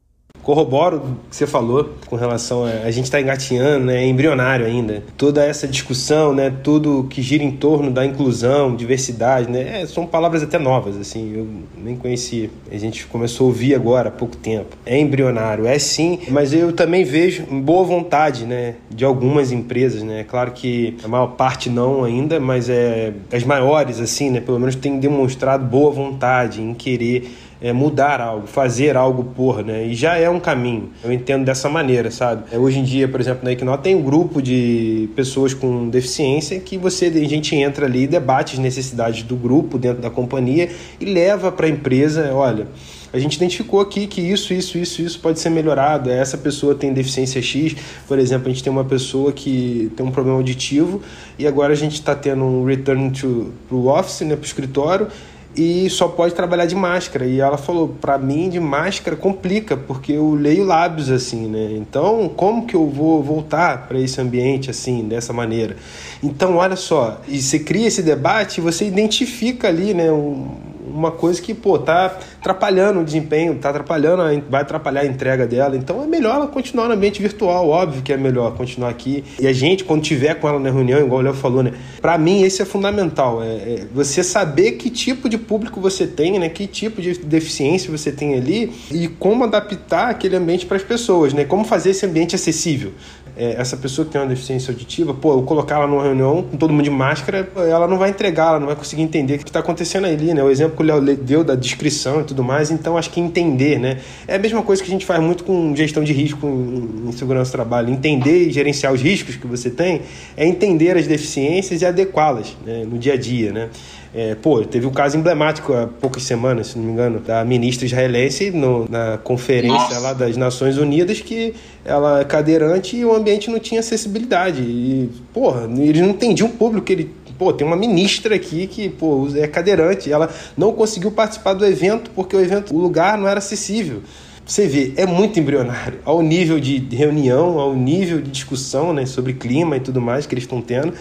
[0.43, 4.65] corroboro o que você falou com relação a a gente está engatinhando, né, é embrionário
[4.65, 5.03] ainda.
[5.17, 10.05] Toda essa discussão, né, tudo que gira em torno da inclusão, diversidade, né, é, são
[10.05, 12.49] palavras até novas, assim, eu nem conhecia.
[12.69, 14.75] A gente começou a ouvir agora há pouco tempo.
[14.85, 20.25] É embrionário, é sim, mas eu também vejo boa vontade, né, de algumas empresas, né.
[20.27, 24.75] Claro que a maior parte não ainda, mas é as maiores, assim, né, pelo menos
[24.75, 27.31] têm demonstrado boa vontade em querer
[27.63, 29.87] é, mudar algo, fazer algo por, né?
[29.87, 30.89] E já é um caminho.
[31.01, 32.43] Eu entendo dessa maneira, sabe?
[32.51, 36.59] É, hoje em dia, por exemplo, na Equinó tem um grupo de pessoas com deficiência
[36.59, 41.05] que você, a gente entra ali, debate as necessidades do grupo dentro da companhia e
[41.05, 42.67] leva para a empresa, olha,
[43.13, 46.09] a gente identificou aqui que isso, isso, isso, isso pode ser melhorado.
[46.09, 47.75] Essa pessoa tem deficiência X,
[48.07, 50.99] por exemplo, a gente tem uma pessoa que tem um problema auditivo
[51.37, 55.07] e agora a gente está tendo um return to, pro office, né, pro escritório,
[55.55, 57.25] e só pode trabalhar de máscara.
[57.25, 61.73] E ela falou, para mim de máscara complica, porque eu leio lábios assim, né?
[61.77, 65.75] Então, como que eu vou voltar para esse ambiente assim, dessa maneira?
[66.21, 70.47] Então, olha só, e você cria esse debate, você identifica ali, né, um,
[70.93, 75.75] uma coisa que, pô, tá atrapalhando o desempenho, tá atrapalhando, vai atrapalhar a entrega dela.
[75.75, 79.23] Então é melhor ela continuar no ambiente virtual, óbvio que é melhor continuar aqui.
[79.39, 81.73] E a gente, quando tiver com ela na reunião, igual o Léo falou, né?
[82.01, 83.41] Pra mim, esse é fundamental.
[83.43, 86.49] É, é você saber que tipo de público você tem, né?
[86.49, 91.33] Que tipo de deficiência você tem ali e como adaptar aquele ambiente para as pessoas,
[91.33, 91.43] né?
[91.43, 92.91] Como fazer esse ambiente acessível
[93.35, 96.57] é, essa pessoa que tem uma deficiência auditiva, pô, eu colocar ela numa reunião com
[96.57, 99.45] todo mundo de máscara, ela não vai entregar, ela não vai conseguir entender o que
[99.45, 100.43] está acontecendo ali, né?
[100.43, 103.79] O exemplo que o Léo deu da descrição e tudo mais, então acho que entender,
[103.79, 103.99] né?
[104.27, 107.11] É a mesma coisa que a gente faz muito com gestão de risco em, em
[107.11, 107.89] segurança do trabalho.
[107.89, 110.01] Entender e gerenciar os riscos que você tem
[110.37, 112.85] é entender as deficiências e adequá-las né?
[112.85, 113.69] no dia a dia, né?
[114.15, 117.87] É, pô, teve um caso emblemático há poucas semanas, se não me engano, da ministra
[117.87, 119.99] israelense no, na conferência Nossa.
[119.99, 124.61] lá das Nações Unidas que ela é cadeirante e o ambiente não tinha acessibilidade.
[124.61, 128.87] E, porra, eles não entendiam o público que ele pô, tem uma ministra aqui que,
[128.87, 133.27] pô, é cadeirante, ela não conseguiu participar do evento porque o evento, o lugar não
[133.27, 134.01] era acessível.
[134.45, 139.33] Você vê, é muito embrionário, ao nível de reunião, ao nível de discussão né, sobre
[139.33, 140.93] clima e tudo mais que eles estão tendo,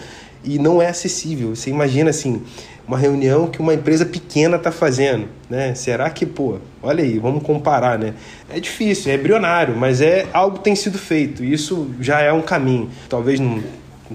[0.43, 1.55] e não é acessível.
[1.55, 2.41] Você imagina assim,
[2.87, 5.73] uma reunião que uma empresa pequena está fazendo, né?
[5.73, 8.13] Será que, pô, olha aí, vamos comparar, né?
[8.53, 11.43] É difícil, é embrionário, mas é algo tem sido feito.
[11.43, 12.89] Isso já é um caminho.
[13.07, 13.63] Talvez não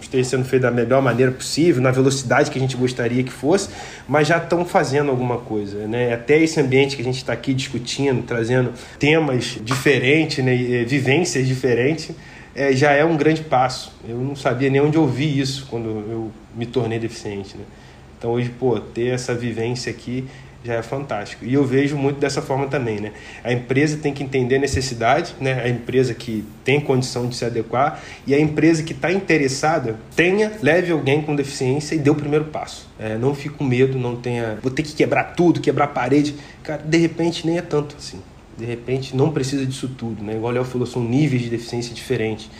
[0.00, 3.70] esteja sendo feito da melhor maneira possível, na velocidade que a gente gostaria que fosse,
[4.06, 6.12] mas já estão fazendo alguma coisa, né?
[6.12, 10.84] Até esse ambiente que a gente está aqui discutindo, trazendo temas diferentes, né?
[10.84, 12.10] vivências diferentes,
[12.54, 13.92] é, já é um grande passo.
[14.06, 17.64] Eu não sabia nem onde ouvir isso quando eu me tornei deficiente, né?
[18.18, 20.26] Então hoje, pô, ter essa vivência aqui
[20.64, 21.44] já é fantástico.
[21.44, 23.12] E eu vejo muito dessa forma também, né?
[23.44, 25.62] A empresa tem que entender a necessidade, né?
[25.62, 30.52] A empresa que tem condição de se adequar e a empresa que está interessada tenha,
[30.60, 32.88] leve alguém com deficiência e dê o primeiro passo.
[32.98, 36.34] É, não fique com medo, não tenha, vou ter que quebrar tudo, quebrar a parede.
[36.62, 38.20] Cara, de repente nem é tanto assim.
[38.56, 40.34] De repente não precisa disso tudo, né?
[40.34, 42.50] Igual o Léo falou, são níveis de deficiência diferentes.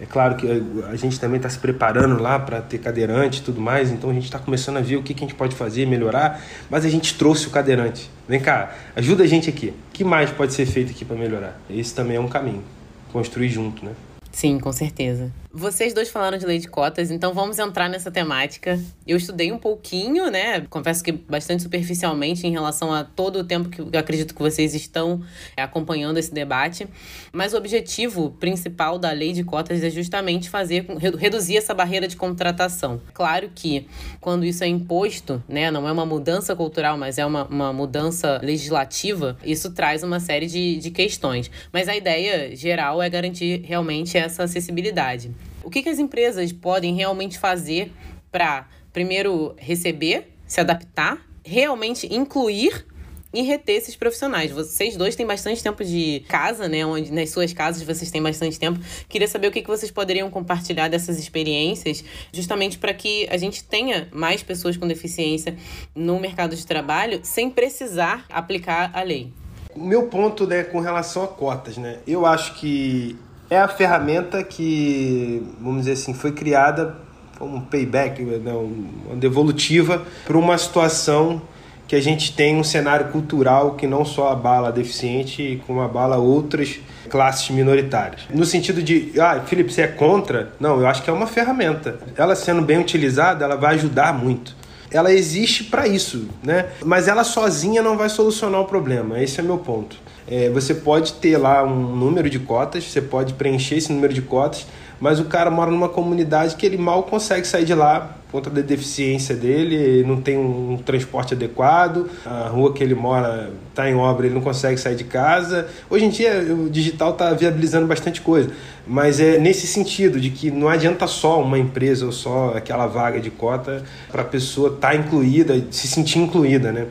[0.00, 0.46] É claro que
[0.88, 4.12] a gente também está se preparando lá para ter cadeirante e tudo mais, então a
[4.12, 6.88] gente está começando a ver o que, que a gente pode fazer, melhorar, mas a
[6.88, 8.10] gente trouxe o cadeirante.
[8.28, 9.68] Vem cá, ajuda a gente aqui.
[9.68, 11.58] O que mais pode ser feito aqui para melhorar?
[11.70, 12.62] Esse também é um caminho,
[13.10, 13.92] construir junto, né?
[14.30, 15.32] Sim, com certeza.
[15.58, 18.78] Vocês dois falaram de lei de cotas, então vamos entrar nessa temática.
[19.06, 20.60] Eu estudei um pouquinho, né?
[20.68, 24.74] Confesso que bastante superficialmente em relação a todo o tempo que eu acredito que vocês
[24.74, 25.22] estão
[25.56, 26.86] é, acompanhando esse debate.
[27.32, 30.84] Mas o objetivo principal da lei de cotas é justamente fazer
[31.18, 33.00] reduzir essa barreira de contratação.
[33.14, 33.86] Claro que
[34.20, 38.38] quando isso é imposto, né, não é uma mudança cultural, mas é uma, uma mudança
[38.42, 41.50] legislativa, isso traz uma série de, de questões.
[41.72, 45.30] Mas a ideia geral é garantir realmente essa acessibilidade.
[45.66, 47.92] O que, que as empresas podem realmente fazer
[48.30, 52.86] para, primeiro, receber, se adaptar, realmente incluir
[53.34, 54.52] e reter esses profissionais.
[54.52, 56.86] Vocês dois têm bastante tempo de casa, né?
[56.86, 58.78] Onde nas suas casas vocês têm bastante tempo.
[59.08, 64.08] Queria saber o que, vocês poderiam compartilhar dessas experiências, justamente para que a gente tenha
[64.12, 65.56] mais pessoas com deficiência
[65.96, 69.32] no mercado de trabalho sem precisar aplicar a lei.
[69.74, 71.98] O meu ponto, né, com relação a cotas, né?
[72.06, 73.18] Eu acho que
[73.50, 76.96] é a ferramenta que, vamos dizer assim, foi criada
[77.38, 81.42] como um payback, né, uma devolutiva para uma situação
[81.86, 86.80] que a gente tem um cenário cultural que não só abala deficiente, como abala outras
[87.08, 88.22] classes minoritárias.
[88.30, 90.52] No sentido de, ah, Felipe, você é contra?
[90.58, 92.00] Não, eu acho que é uma ferramenta.
[92.16, 94.55] Ela sendo bem utilizada, ela vai ajudar muito.
[94.90, 96.66] Ela existe para isso, né?
[96.84, 99.20] Mas ela sozinha não vai solucionar o problema.
[99.22, 99.96] Esse é meu ponto.
[100.28, 104.22] É, você pode ter lá um número de cotas, você pode preencher esse número de
[104.22, 104.66] cotas,
[105.00, 108.60] mas o cara mora numa comunidade que ele mal consegue sair de lá conta da
[108.60, 114.26] deficiência dele, não tem um transporte adequado, a rua que ele mora está em obra,
[114.26, 115.68] ele não consegue sair de casa.
[115.88, 118.50] Hoje em dia o digital está viabilizando bastante coisa,
[118.86, 123.20] mas é nesse sentido de que não adianta só uma empresa ou só aquela vaga
[123.20, 126.86] de cota para a pessoa estar tá incluída, se sentir incluída, né?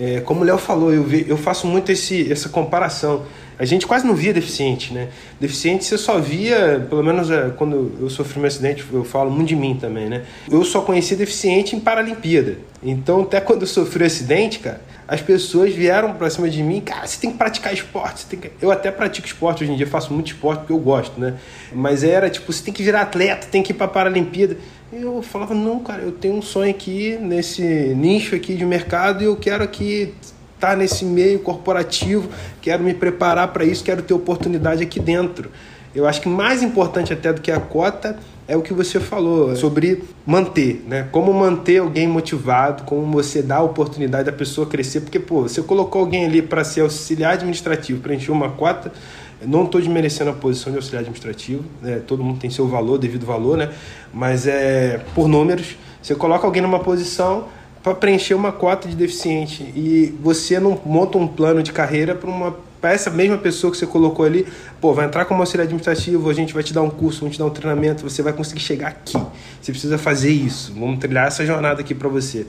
[0.00, 3.22] É, como o Léo falou, eu, vi, eu faço muito esse, essa comparação.
[3.60, 5.08] A gente quase não via deficiente, né?
[5.38, 9.48] Deficiente você só via, pelo menos é, quando eu sofri um acidente, eu falo muito
[9.48, 10.22] de mim também, né?
[10.50, 12.56] Eu só conheci deficiente em Paralimpíada.
[12.82, 16.80] Então, até quando eu sofri um acidente, cara, as pessoas vieram pra cima de mim,
[16.80, 18.34] cara, você tem que praticar esporte.
[18.34, 18.50] Que...
[18.62, 21.34] Eu até pratico esporte hoje em dia, faço muito esporte porque eu gosto, né?
[21.70, 24.56] Mas era tipo, você tem que virar atleta, tem que ir pra Paralimpíada.
[24.90, 29.26] Eu falava, não, cara, eu tenho um sonho aqui nesse nicho aqui de mercado e
[29.26, 30.14] eu quero aqui
[30.60, 32.28] estar tá nesse meio corporativo,
[32.60, 35.50] quero me preparar para isso, quero ter oportunidade aqui dentro.
[35.94, 39.56] Eu acho que mais importante até do que a cota é o que você falou
[39.56, 41.08] sobre manter, né?
[41.10, 45.62] Como manter alguém motivado, como você dá a oportunidade da pessoa crescer, porque pô, você
[45.62, 48.92] colocou alguém ali para ser auxiliar administrativo, preencher uma cota,
[49.44, 52.02] não estou desmerecendo a posição de auxiliar administrativo, né?
[52.06, 53.70] todo mundo tem seu valor, devido valor, né?
[54.12, 55.76] mas é por números.
[56.02, 57.48] Você coloca alguém numa posição
[57.82, 62.28] para preencher uma cota de deficiente e você não monta um plano de carreira para
[62.28, 64.46] uma para essa mesma pessoa que você colocou ali,
[64.80, 67.38] pô, vai entrar como auxiliar administrativo, a gente vai te dar um curso, vamos te
[67.38, 69.18] dar um treinamento, você vai conseguir chegar aqui.
[69.60, 72.46] Você precisa fazer isso, vamos trilhar essa jornada aqui para você.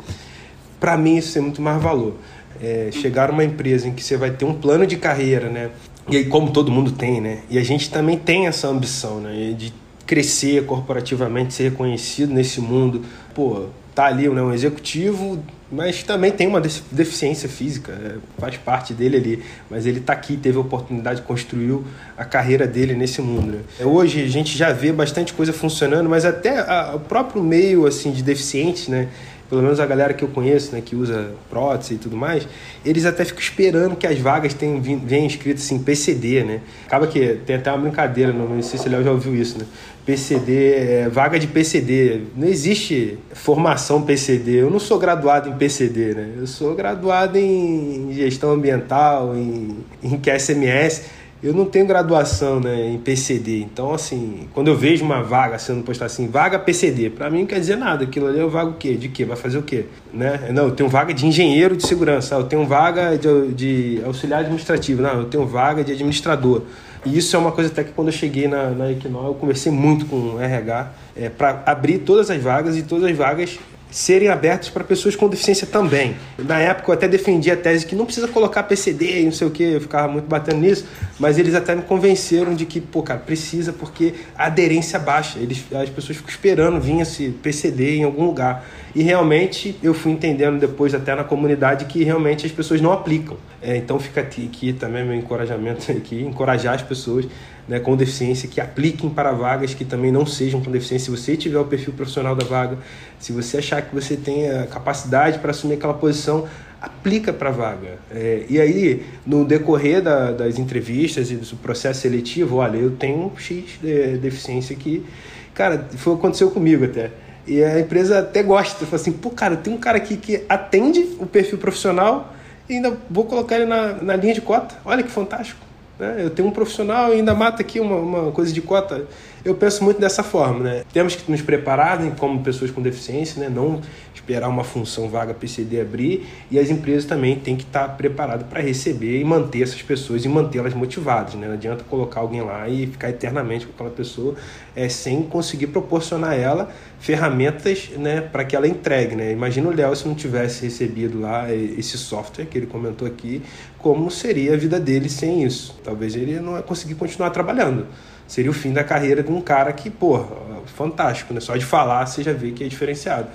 [0.79, 2.15] Para mim isso tem muito mais valor.
[2.63, 5.71] É, chegar uma empresa em que você vai ter um plano de carreira, né?
[6.07, 7.39] E aí, como todo mundo tem, né?
[7.49, 9.53] E a gente também tem essa ambição, né?
[9.57, 9.73] De
[10.05, 13.01] crescer corporativamente, ser reconhecido nesse mundo.
[13.34, 16.61] Pô, tá ali né, um executivo, mas também tem uma
[16.91, 19.43] deficiência física, é, faz parte dele ali.
[19.69, 21.85] Mas ele tá aqui, teve a oportunidade, construiu
[22.17, 23.57] a carreira dele nesse mundo.
[23.57, 23.85] Né?
[23.85, 28.11] Hoje a gente já vê bastante coisa funcionando, mas até a, o próprio meio assim
[28.11, 29.07] de deficientes, né?
[29.52, 32.47] Pelo menos a galera que eu conheço, né, que usa prótese e tudo mais,
[32.86, 36.62] eles até ficam esperando que as vagas tenham, venham escritas assim, PCD, né?
[36.88, 39.66] Acaba que tem até uma brincadeira, não sei se o Léo já ouviu isso, né?
[40.06, 42.22] PCD, é, vaga de PCD.
[42.34, 44.62] Não existe formação PCD.
[44.62, 46.30] Eu não sou graduado em PCD, né?
[46.38, 51.04] Eu sou graduado em gestão ambiental, em, em QSMS
[51.43, 55.83] eu não tenho graduação né, em PCD, então assim, quando eu vejo uma vaga sendo
[55.83, 58.03] postada assim, vaga PCD, para mim não quer dizer nada.
[58.03, 58.95] Aquilo ali é vaga o quê?
[58.95, 59.25] De quê?
[59.25, 59.85] Vai fazer o quê?
[60.13, 60.51] Né?
[60.53, 65.01] Não, eu tenho vaga de engenheiro de segurança, eu tenho vaga de, de auxiliar administrativo,
[65.01, 66.61] não, eu tenho vaga de administrador.
[67.03, 69.71] E isso é uma coisa até que quando eu cheguei na, na Equinol, eu conversei
[69.71, 73.57] muito com o RH é, para abrir todas as vagas e todas as vagas
[73.91, 76.15] serem abertos para pessoas com deficiência também.
[76.39, 79.47] Na época eu até defendi a tese que não precisa colocar PCD e não sei
[79.47, 80.87] o que, eu ficava muito batendo nisso,
[81.19, 85.63] mas eles até me convenceram de que, pô, cara, precisa porque a aderência baixa, eles,
[85.73, 88.65] as pessoas ficam esperando vir esse PCD em algum lugar.
[88.95, 93.37] E realmente eu fui entendendo depois até na comunidade que realmente as pessoas não aplicam.
[93.61, 97.25] É, então fica aqui, também meu encorajamento aqui, encorajar as pessoas
[97.72, 101.05] né, com deficiência que apliquem para vagas que também não sejam com deficiência.
[101.05, 102.78] Se você tiver o perfil profissional da vaga,
[103.17, 106.47] se você achar que você tem a capacidade para assumir aquela posição,
[106.82, 107.99] aplica para a vaga.
[108.11, 113.26] É, e aí, no decorrer da, das entrevistas e do processo seletivo, olha, eu tenho
[113.28, 115.05] um X de deficiência aqui
[115.53, 117.11] Cara, foi aconteceu comigo até.
[117.45, 118.86] E a empresa até gosta.
[118.86, 122.34] Fala assim, pô, cara, tem um cara aqui que atende o perfil profissional
[122.69, 124.76] e ainda vou colocar ele na, na linha de cota.
[124.86, 125.59] Olha que fantástico.
[126.02, 126.16] Né?
[126.18, 129.06] Eu tenho um profissional e ainda mata aqui uma, uma coisa de cota.
[129.45, 130.84] Eu penso muito dessa forma, né?
[130.91, 133.47] Temos que nos preparar né, como pessoas com deficiência, né?
[133.47, 133.80] Não
[134.22, 138.61] esperar uma função vaga PCD abrir e as empresas também têm que estar preparadas para
[138.61, 141.34] receber e manter essas pessoas e mantê-las motivadas.
[141.34, 141.47] Né?
[141.47, 144.36] Não adianta colocar alguém lá e ficar eternamente com aquela pessoa
[144.76, 149.15] é, sem conseguir proporcionar a ela ferramentas né, para que ela entregue.
[149.15, 149.32] Né?
[149.32, 153.41] Imagina o Léo se não tivesse recebido lá esse software que ele comentou aqui,
[153.80, 155.80] como seria a vida dele sem isso.
[155.84, 157.88] Talvez ele não ia conseguir continuar trabalhando
[158.28, 160.26] seria o fim da carreira de um cara que, pô,
[160.67, 161.41] fantástico, né?
[161.41, 163.28] Só de falar você já vê que é diferenciado.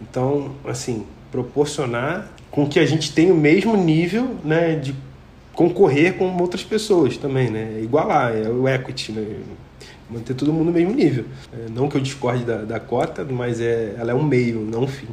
[0.00, 4.94] Então, assim, proporcionar com que a gente tenha o mesmo nível né, de
[5.52, 7.80] concorrer com outras pessoas também, né?
[7.82, 9.40] Igualar, é o equity, né?
[10.08, 11.24] Manter todo mundo no mesmo nível.
[11.52, 14.84] É, não que eu discorde da, da cota, mas é, ela é um meio, não
[14.84, 15.08] um fim.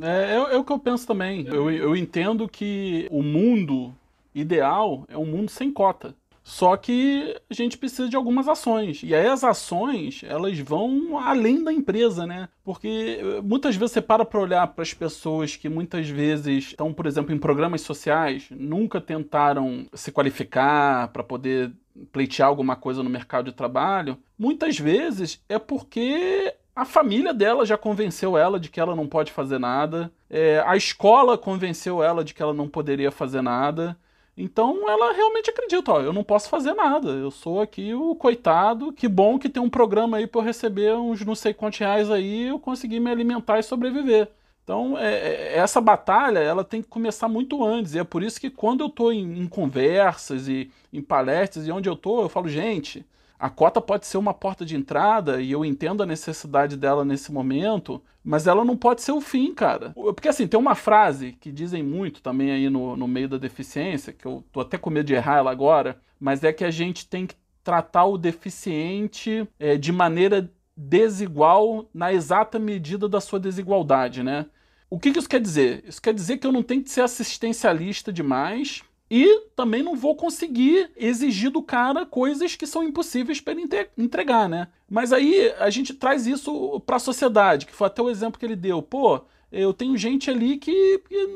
[0.00, 1.44] É, é, é o que eu penso também.
[1.46, 3.92] Eu, eu entendo que o mundo
[4.34, 6.14] ideal é um mundo sem cota.
[6.46, 9.02] Só que a gente precisa de algumas ações.
[9.02, 12.48] E aí as ações, elas vão além da empresa, né?
[12.62, 16.94] Porque eh, muitas vezes você para para olhar para as pessoas que muitas vezes estão,
[16.94, 21.72] por exemplo, em programas sociais, nunca tentaram se qualificar para poder
[22.12, 24.16] pleitear alguma coisa no mercado de trabalho.
[24.38, 29.32] Muitas vezes é porque a família dela já convenceu ela de que ela não pode
[29.32, 33.98] fazer nada, é, a escola convenceu ela de que ela não poderia fazer nada.
[34.36, 38.92] Então ela realmente acredita, ó, eu não posso fazer nada, eu sou aqui o coitado,
[38.92, 42.10] que bom que tem um programa aí para eu receber uns não sei quantos reais
[42.10, 44.28] aí, eu conseguir me alimentar e sobreviver.
[44.66, 47.94] Então, é, é, essa batalha ela tem que começar muito antes.
[47.94, 51.70] E é por isso que quando eu estou em, em, conversas e em palestras e
[51.70, 53.06] onde eu estou, eu falo, gente,
[53.38, 57.30] a cota pode ser uma porta de entrada e eu entendo a necessidade dela nesse
[57.30, 59.90] momento, mas ela não pode ser o fim, cara.
[59.94, 64.12] Porque assim, tem uma frase que dizem muito também aí no, no meio da deficiência,
[64.12, 67.06] que eu tô até com medo de errar ela agora, mas é que a gente
[67.06, 74.22] tem que tratar o deficiente é, de maneira desigual na exata medida da sua desigualdade,
[74.22, 74.46] né?
[74.88, 75.84] O que, que isso quer dizer?
[75.86, 80.16] Isso quer dizer que eu não tenho que ser assistencialista demais, e também não vou
[80.16, 84.68] conseguir exigir do cara coisas que são impossíveis para ele entregar, né?
[84.90, 88.44] Mas aí a gente traz isso para a sociedade, que foi até o exemplo que
[88.44, 88.82] ele deu.
[88.82, 89.20] Pô,
[89.52, 91.26] eu tenho gente ali que, que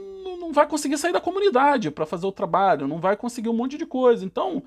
[0.41, 3.79] não vai conseguir sair da comunidade para fazer o trabalho, não vai conseguir um monte
[3.79, 4.25] de coisa.
[4.25, 4.65] Então,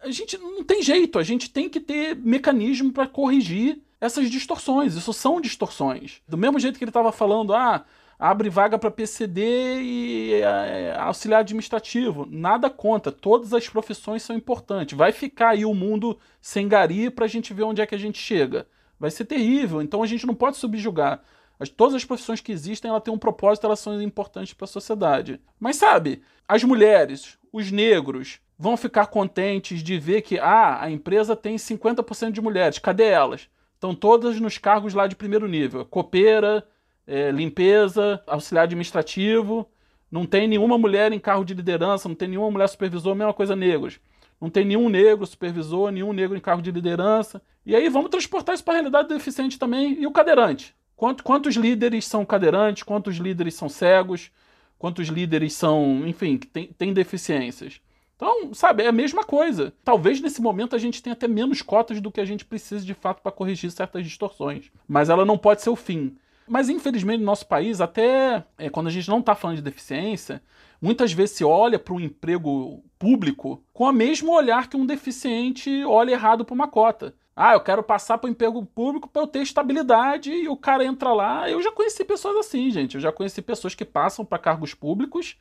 [0.00, 4.94] a gente não tem jeito, a gente tem que ter mecanismo para corrigir essas distorções.
[4.94, 6.20] Isso são distorções.
[6.28, 7.84] Do mesmo jeito que ele estava falando, ah,
[8.18, 12.26] abre vaga para PCD e é, auxiliar administrativo.
[12.30, 14.96] Nada conta, todas as profissões são importantes.
[14.96, 17.98] Vai ficar aí o mundo sem gari para a gente ver onde é que a
[17.98, 18.66] gente chega.
[18.98, 21.22] Vai ser terrível, então a gente não pode subjugar.
[21.58, 24.68] As, todas as profissões que existem, ela tem um propósito, elas são importantes para a
[24.68, 25.40] sociedade.
[25.58, 31.36] Mas sabe, as mulheres, os negros, vão ficar contentes de ver que ah, a empresa
[31.36, 32.78] tem 50% de mulheres.
[32.78, 33.48] Cadê elas?
[33.74, 35.84] Estão todas nos cargos lá de primeiro nível.
[35.84, 36.66] Copeira,
[37.06, 39.68] é, limpeza, auxiliar administrativo.
[40.10, 43.56] Não tem nenhuma mulher em cargo de liderança, não tem nenhuma mulher supervisor, mesma coisa
[43.56, 43.98] negros.
[44.40, 47.40] Não tem nenhum negro supervisor, nenhum negro em cargo de liderança.
[47.64, 50.00] E aí vamos transportar isso para a realidade do deficiente também.
[50.00, 50.74] E o cadeirante?
[50.96, 52.82] Quanto, quantos líderes são cadeirantes?
[52.82, 54.30] Quantos líderes são cegos?
[54.78, 57.80] Quantos líderes são, enfim, têm tem deficiências?
[58.16, 59.72] Então, sabe, é a mesma coisa.
[59.82, 62.94] Talvez nesse momento a gente tenha até menos cotas do que a gente precisa de
[62.94, 64.70] fato para corrigir certas distorções.
[64.86, 66.16] Mas ela não pode ser o fim.
[66.46, 70.42] Mas infelizmente no nosso país, até é, quando a gente não está falando de deficiência,
[70.80, 75.84] muitas vezes se olha para um emprego público com o mesmo olhar que um deficiente
[75.84, 77.14] olha errado para uma cota.
[77.36, 80.84] Ah, eu quero passar para o emprego público para eu ter estabilidade e o cara
[80.84, 81.50] entra lá.
[81.50, 82.94] Eu já conheci pessoas assim, gente.
[82.94, 85.36] Eu já conheci pessoas que passam para cargos públicos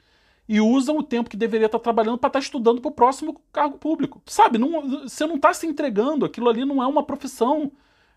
[0.47, 2.93] e usam o tempo que deveria estar tá trabalhando para estar tá estudando para o
[2.93, 4.21] próximo cargo público.
[4.25, 7.71] Sabe, não, você não está se entregando, aquilo ali não é uma profissão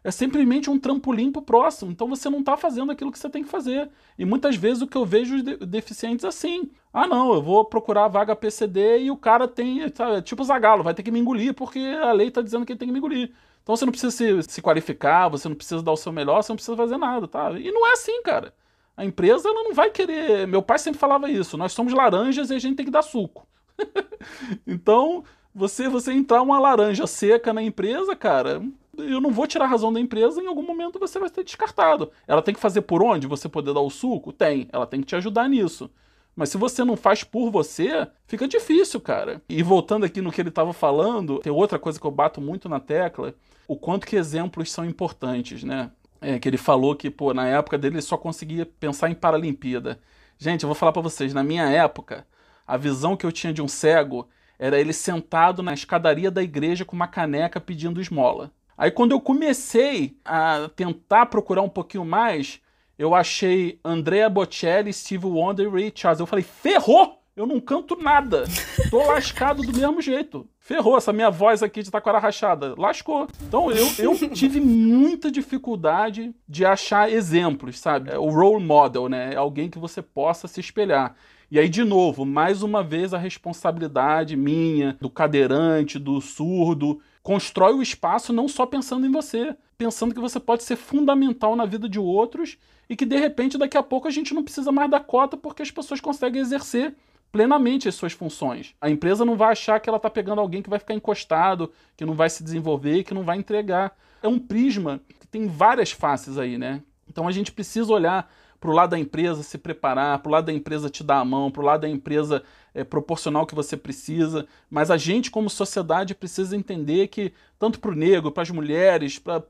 [0.07, 1.90] é simplesmente um trampolim pro próximo.
[1.90, 3.90] Então você não está fazendo aquilo que você tem que fazer.
[4.16, 6.70] E muitas vezes o que eu vejo os deficientes é assim.
[6.92, 10.84] Ah, não, eu vou procurar a vaga PCD e o cara tem, sabe, tipo Zagalo,
[10.84, 13.00] vai ter que me engolir porque a lei está dizendo que ele tem que me
[13.00, 13.32] engolir.
[13.64, 16.52] Então você não precisa se, se qualificar, você não precisa dar o seu melhor, você
[16.52, 17.50] não precisa fazer nada, tá?
[17.59, 18.54] E não é assim, cara.
[18.96, 20.46] A empresa ela não vai querer.
[20.46, 21.59] Meu pai sempre falava isso.
[21.59, 23.44] Nós somos laranjas e a gente tem que dar suco.
[24.64, 28.62] então, você você entrar uma laranja seca na empresa, cara,
[28.99, 32.11] eu não vou tirar a razão da empresa, em algum momento você vai ser descartado.
[32.26, 34.32] Ela tem que fazer por onde você poder dar o suco?
[34.32, 34.68] Tem.
[34.72, 35.90] Ela tem que te ajudar nisso.
[36.34, 39.40] Mas se você não faz por você, fica difícil, cara.
[39.49, 42.68] E voltando aqui no que ele estava falando, tem outra coisa que eu bato muito
[42.68, 43.34] na tecla,
[43.66, 45.90] o quanto que exemplos são importantes, né?
[46.20, 49.99] É, que ele falou que, pô, na época dele ele só conseguia pensar em Paralimpíada.
[50.38, 52.26] Gente, eu vou falar para vocês, na minha época,
[52.66, 54.28] a visão que eu tinha de um cego
[54.59, 58.51] era ele sentado na escadaria da igreja com uma caneca pedindo esmola.
[58.77, 62.61] Aí quando eu comecei a tentar procurar um pouquinho mais,
[62.99, 66.20] eu achei Andrea Bocelli, Steve Wonder e Ray Charles.
[66.20, 67.22] Eu falei, ferrou!
[67.37, 68.45] Eu não canto nada.
[68.91, 70.49] Tô lascado do mesmo jeito.
[70.59, 72.74] Ferrou essa minha voz aqui de taquara rachada.
[72.79, 73.29] Lascou.
[73.47, 78.11] Então eu, eu tive muita dificuldade de achar exemplos, sabe?
[78.16, 79.35] O role model, né?
[79.35, 81.14] É alguém que você possa se espelhar.
[81.51, 87.74] E aí, de novo, mais uma vez a responsabilidade minha, do cadeirante, do surdo, constrói
[87.74, 91.89] o espaço não só pensando em você, pensando que você pode ser fundamental na vida
[91.89, 92.57] de outros
[92.89, 95.61] e que de repente daqui a pouco a gente não precisa mais da cota porque
[95.61, 96.95] as pessoas conseguem exercer
[97.33, 98.77] plenamente as suas funções.
[98.81, 102.07] A empresa não vai achar que ela está pegando alguém que vai ficar encostado, que
[102.07, 103.99] não vai se desenvolver, que não vai entregar.
[104.22, 106.81] É um prisma que tem várias faces aí, né?
[107.09, 108.33] Então a gente precisa olhar
[108.67, 111.25] para o lado da empresa se preparar, para o lado da empresa te dar a
[111.25, 112.43] mão, para o lado da empresa
[112.75, 114.45] é, proporcionar o que você precisa.
[114.69, 119.21] Mas a gente, como sociedade, precisa entender que, tanto para o negro, para as mulheres,
[119.21, 119.41] para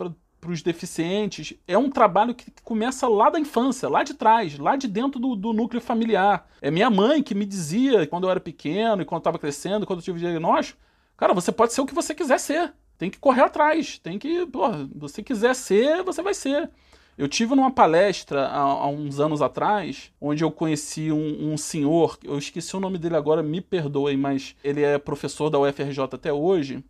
[0.46, 4.86] os deficientes, é um trabalho que começa lá da infância, lá de trás, lá de
[4.86, 6.46] dentro do, do núcleo familiar.
[6.60, 10.00] É minha mãe que me dizia, quando eu era pequeno e quando estava crescendo, quando
[10.00, 10.78] eu tive diagnóstico,
[11.16, 12.74] cara, você pode ser o que você quiser ser.
[12.98, 16.70] Tem que correr atrás, tem que, pô, você quiser ser, você vai ser.
[17.16, 22.18] Eu tive numa palestra há, há, uns anos atrás, onde eu conheci um, um, senhor,
[22.22, 26.30] eu esqueci o nome dele agora, me perdoem, mas ele é professor da UFRJ até
[26.30, 26.84] hoje,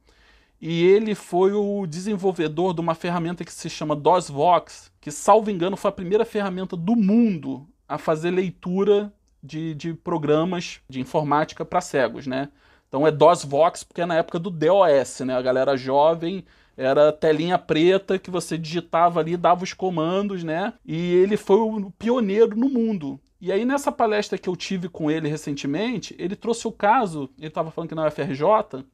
[0.60, 5.76] e ele foi o desenvolvedor de uma ferramenta que se chama DOSVox, que, salvo engano,
[5.76, 11.80] foi a primeira ferramenta do mundo a fazer leitura de, de programas de informática para
[11.80, 12.48] cegos, né?
[12.88, 15.36] Então é DOSVox porque é na época do DOS, né?
[15.36, 16.44] A galera jovem
[16.76, 20.74] era telinha preta que você digitava ali, dava os comandos, né?
[20.84, 23.18] E ele foi o pioneiro no mundo.
[23.40, 27.48] E aí, nessa palestra que eu tive com ele recentemente, ele trouxe o caso, ele
[27.48, 28.84] estava falando que na UFRJ,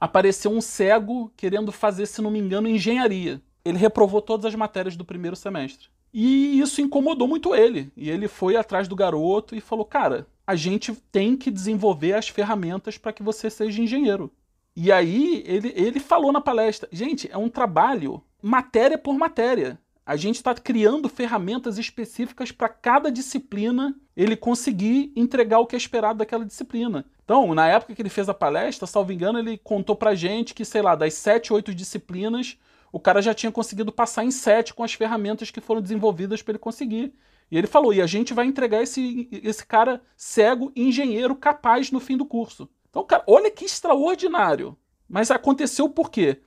[0.00, 3.40] apareceu um cego querendo fazer, se não me engano, engenharia.
[3.64, 5.88] Ele reprovou todas as matérias do primeiro semestre.
[6.12, 7.90] E isso incomodou muito ele.
[7.96, 12.28] E ele foi atrás do garoto e falou: Cara, a gente tem que desenvolver as
[12.28, 14.32] ferramentas para que você seja engenheiro.
[14.80, 19.76] E aí ele, ele falou na palestra: gente, é um trabalho matéria por matéria.
[20.06, 25.76] A gente está criando ferramentas específicas para cada disciplina ele conseguir entregar o que é
[25.76, 27.04] esperado daquela disciplina.
[27.24, 30.64] Então, na época que ele fez a palestra, salvo engano, ele contou pra gente que,
[30.64, 32.56] sei lá, das sete, oito disciplinas,
[32.92, 36.52] o cara já tinha conseguido passar em sete com as ferramentas que foram desenvolvidas para
[36.52, 37.12] ele conseguir.
[37.50, 41.98] E ele falou: e a gente vai entregar esse, esse cara cego, engenheiro, capaz no
[41.98, 42.68] fim do curso.
[42.90, 44.76] Então, cara, olha que extraordinário.
[45.08, 46.40] Mas aconteceu por quê?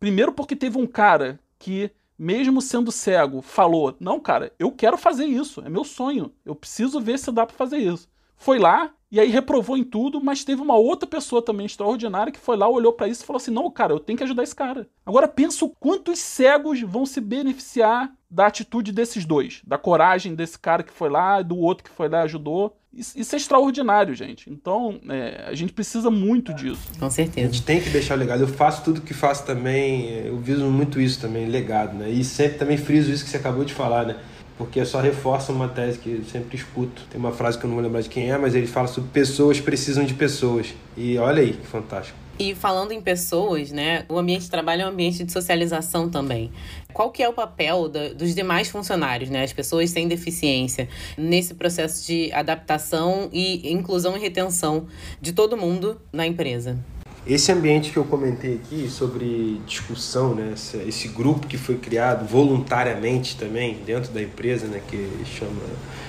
[0.00, 5.26] Primeiro porque teve um cara que, mesmo sendo cego, falou: "Não, cara, eu quero fazer
[5.26, 6.32] isso, é meu sonho.
[6.44, 8.08] Eu preciso ver se dá para fazer isso".
[8.36, 12.38] Foi lá e aí reprovou em tudo, mas teve uma outra pessoa também extraordinária que
[12.38, 14.54] foi lá, olhou para isso e falou assim: "Não, cara, eu tenho que ajudar esse
[14.54, 14.88] cara".
[15.04, 20.82] Agora pensa quantos cegos vão se beneficiar da atitude desses dois, da coragem desse cara
[20.82, 22.76] que foi lá, do outro que foi lá e ajudou.
[22.92, 24.50] Isso, é extraordinário, gente.
[24.50, 26.80] Então, é, a gente precisa muito disso.
[26.98, 27.46] Com certeza.
[27.46, 28.40] A gente tem que deixar o legado.
[28.40, 32.08] Eu faço tudo que faço também, eu viso muito isso também, legado, né?
[32.08, 34.16] E sempre também friso isso que você acabou de falar, né?
[34.56, 37.02] Porque só reforça uma tese que eu sempre escuto.
[37.10, 39.10] Tem uma frase que eu não vou lembrar de quem é, mas ele fala sobre
[39.10, 40.74] pessoas precisam de pessoas.
[40.96, 42.18] E olha aí, que fantástico.
[42.38, 46.52] E falando em pessoas, né, o ambiente de trabalho é um ambiente de socialização também.
[46.92, 51.54] Qual que é o papel da, dos demais funcionários, né, as pessoas sem deficiência, nesse
[51.54, 54.86] processo de adaptação e inclusão e retenção
[55.20, 56.78] de todo mundo na empresa?
[57.26, 60.54] Esse ambiente que eu comentei aqui sobre discussão, né,
[60.86, 65.60] esse grupo que foi criado voluntariamente também dentro da empresa, né, que chama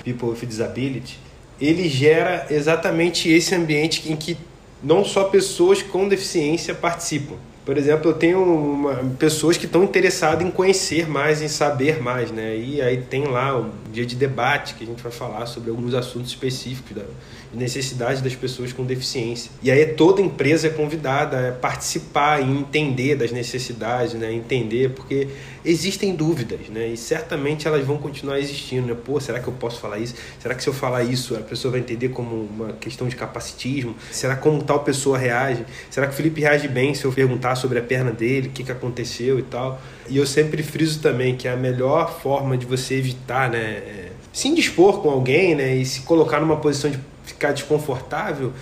[0.04, 1.18] People with Disability,
[1.60, 4.36] ele gera exatamente esse ambiente em que
[4.82, 7.36] não só pessoas com deficiência participam.
[7.64, 12.30] Por exemplo, eu tenho uma, pessoas que estão interessadas em conhecer mais, em saber mais,
[12.30, 12.56] né?
[12.56, 15.94] E aí tem lá um dia de debate que a gente vai falar sobre alguns
[15.94, 17.04] assuntos específicos da,
[17.52, 19.50] necessidades das pessoas com deficiência.
[19.62, 24.32] E aí toda empresa é convidada a participar e entender das necessidades, né?
[24.32, 25.28] Entender, porque
[25.64, 26.88] existem dúvidas, né?
[26.88, 28.96] E certamente elas vão continuar existindo, né?
[29.04, 30.14] Pô, será que eu posso falar isso?
[30.38, 33.94] Será que se eu falar isso a pessoa vai entender como uma questão de capacitismo?
[34.10, 35.64] Será como tal pessoa reage?
[35.90, 38.62] Será que o Felipe reage bem se eu perguntar sobre a perna dele, o que,
[38.62, 39.80] que aconteceu e tal?
[40.08, 43.58] E eu sempre friso também que a melhor forma de você evitar, né?
[43.58, 46.98] É se indispor com alguém, né, e se colocar numa posição de
[47.32, 48.52] ficar desconfortável,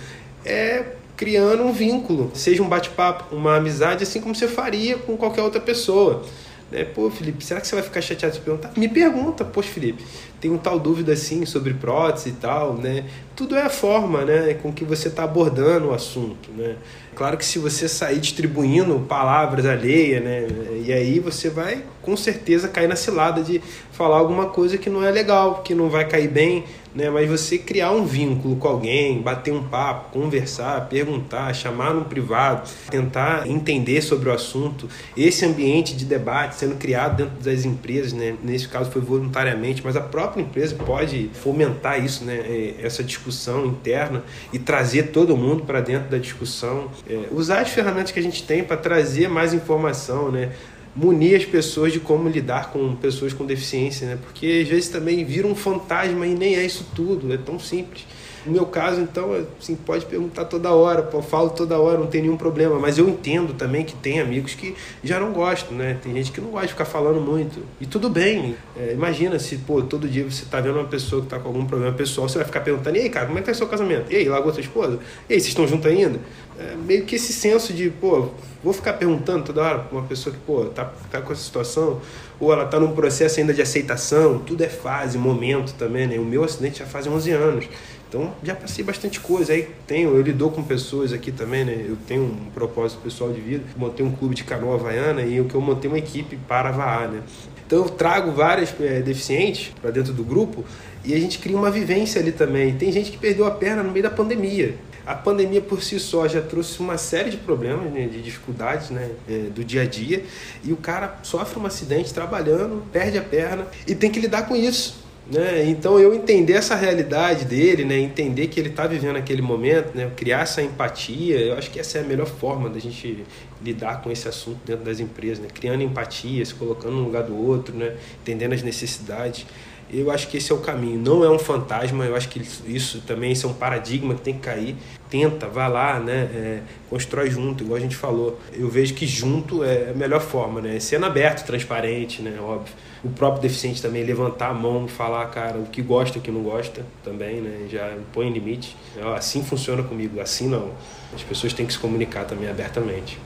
[0.45, 5.41] é criando um vínculo, seja um bate-papo, uma amizade, assim como você faria com qualquer
[5.41, 6.23] outra pessoa.
[6.71, 6.83] Né?
[6.85, 8.71] Pô, Felipe, será que você vai ficar chateado de perguntar?
[8.77, 10.03] Me pergunta, poxa, Felipe,
[10.39, 13.05] tem um tal dúvida assim sobre prótese e tal, né?
[13.35, 16.75] Tudo é a forma, né, com que você está abordando o assunto, né?
[17.15, 20.47] Claro que se você sair distribuindo palavras alheias, né,
[20.85, 23.61] e aí você vai com certeza cair na cilada de
[23.91, 26.63] falar alguma coisa que não é legal, que não vai cair bem,
[26.93, 27.09] né?
[27.09, 32.69] Mas você criar um vínculo com alguém, bater um papo, conversar, perguntar, chamar no privado,
[32.89, 38.35] tentar entender sobre o assunto, esse ambiente de debate sendo criado dentro das empresas, né?
[38.43, 42.35] Nesse caso foi voluntariamente, mas a própria empresa pode fomentar isso, né?
[42.35, 47.69] É, essa discussão interna e trazer todo mundo para dentro da discussão, é, usar as
[47.69, 50.51] ferramentas que a gente tem para trazer mais informação, né?
[50.95, 54.17] Munir as pessoas de como lidar com pessoas com deficiência, né?
[54.21, 58.05] Porque às vezes também vira um fantasma e nem é isso tudo, é tão simples.
[58.49, 59.29] No meu caso, então,
[59.59, 62.79] assim, pode perguntar toda hora, pô, falo toda hora, não tem nenhum problema.
[62.79, 65.99] Mas eu entendo também que tem amigos que já não gostam, né?
[66.01, 67.63] Tem gente que não gosta de ficar falando muito.
[67.79, 68.55] E tudo bem.
[68.75, 71.63] É, imagina se, pô, todo dia você tá vendo uma pessoa que tá com algum
[71.63, 74.11] problema pessoal, você vai ficar perguntando, e aí, cara, como é que tá seu casamento?
[74.11, 74.97] E aí, largou sua esposa?
[75.29, 76.19] E aí, vocês estão juntos ainda?
[76.59, 78.29] É, meio que esse senso de, pô,
[78.63, 82.01] vou ficar perguntando toda hora pra uma pessoa que, pô, tá, tá com essa situação,
[82.39, 86.17] ou ela tá num processo ainda de aceitação, tudo é fase, momento também, né?
[86.17, 87.65] O meu acidente já faz 11 anos.
[88.09, 89.53] Então já passei bastante coisa.
[89.53, 91.85] Aí tenho, eu lido com pessoas aqui também, né?
[91.87, 93.63] Eu tenho um propósito pessoal de vida.
[93.77, 97.07] Montei um clube de canoa havaiana e o que eu montei uma equipe para vaar,
[97.07, 97.21] né?
[97.65, 100.65] Então eu trago várias é, deficientes para dentro do grupo
[101.05, 102.75] e a gente cria uma vivência ali também.
[102.75, 104.75] Tem gente que perdeu a perna no meio da pandemia.
[105.05, 109.09] A pandemia por si só já trouxe uma série de problemas, né, de dificuldades né,
[109.27, 110.23] é, do dia a dia,
[110.63, 114.55] e o cara sofre um acidente trabalhando, perde a perna e tem que lidar com
[114.55, 115.08] isso.
[115.31, 115.63] Né?
[115.69, 117.99] Então eu entender essa realidade dele, né?
[117.99, 120.11] entender que ele está vivendo aquele momento, né?
[120.15, 123.23] criar essa empatia, eu acho que essa é a melhor forma da gente
[123.61, 125.47] lidar com esse assunto dentro das empresas, né?
[125.53, 127.95] criando empatia, se colocando no lugar do outro, né?
[128.21, 129.45] entendendo as necessidades.
[129.91, 130.99] Eu acho que esse é o caminho.
[130.99, 134.33] Não é um fantasma, eu acho que isso também isso é um paradigma que tem
[134.33, 134.75] que cair.
[135.09, 136.29] Tenta, vá lá, né?
[136.31, 138.39] É, constrói junto, igual a gente falou.
[138.53, 140.61] Eu vejo que junto é a melhor forma?
[140.79, 142.21] Sendo aberto, transparente?
[142.39, 142.71] Óbvio.
[143.03, 146.43] O próprio deficiente também levantar a mão, falar, cara, o que gosta, o que não
[146.43, 147.67] gosta também, né?
[147.69, 148.75] Já põe limite.
[149.15, 150.71] Assim funciona comigo, assim não.
[151.13, 153.17] As pessoas têm que se comunicar também abertamente.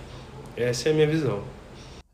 [0.55, 1.41] Essa é a minha visão.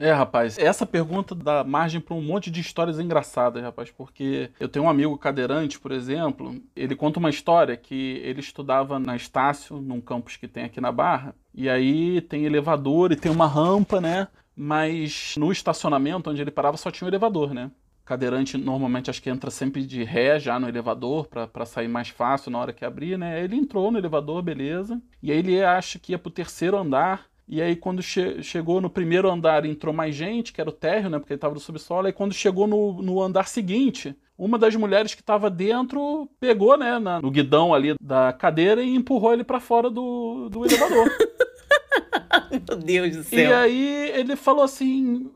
[0.01, 4.69] É, rapaz, essa pergunta dá margem para um monte de histórias engraçadas, rapaz, porque eu
[4.69, 9.75] tenho um amigo cadeirante, por exemplo, ele conta uma história que ele estudava na Estácio,
[9.81, 13.99] num campus que tem aqui na Barra, e aí tem elevador e tem uma rampa,
[13.99, 14.29] né?
[14.61, 17.71] Mas no estacionamento onde ele parava só tinha um elevador, né?
[18.03, 22.49] cadeirante normalmente acho que entra sempre de ré já no elevador para sair mais fácil
[22.49, 23.43] na hora que abrir, né?
[23.43, 24.99] Ele entrou no elevador, beleza.
[25.21, 28.91] E aí ele acha que ia pro terceiro andar e aí, quando che chegou no
[28.91, 31.17] primeiro andar, entrou mais gente, que era o térreo, né?
[31.17, 32.07] Porque ele estava no subsolo.
[32.07, 36.97] E quando chegou no, no andar seguinte, uma das mulheres que estava dentro pegou, né,
[36.97, 41.11] na, no guidão ali da cadeira e empurrou ele para fora do, do elevador.
[42.49, 43.39] Meu Deus do céu.
[43.39, 45.29] E aí ele falou assim: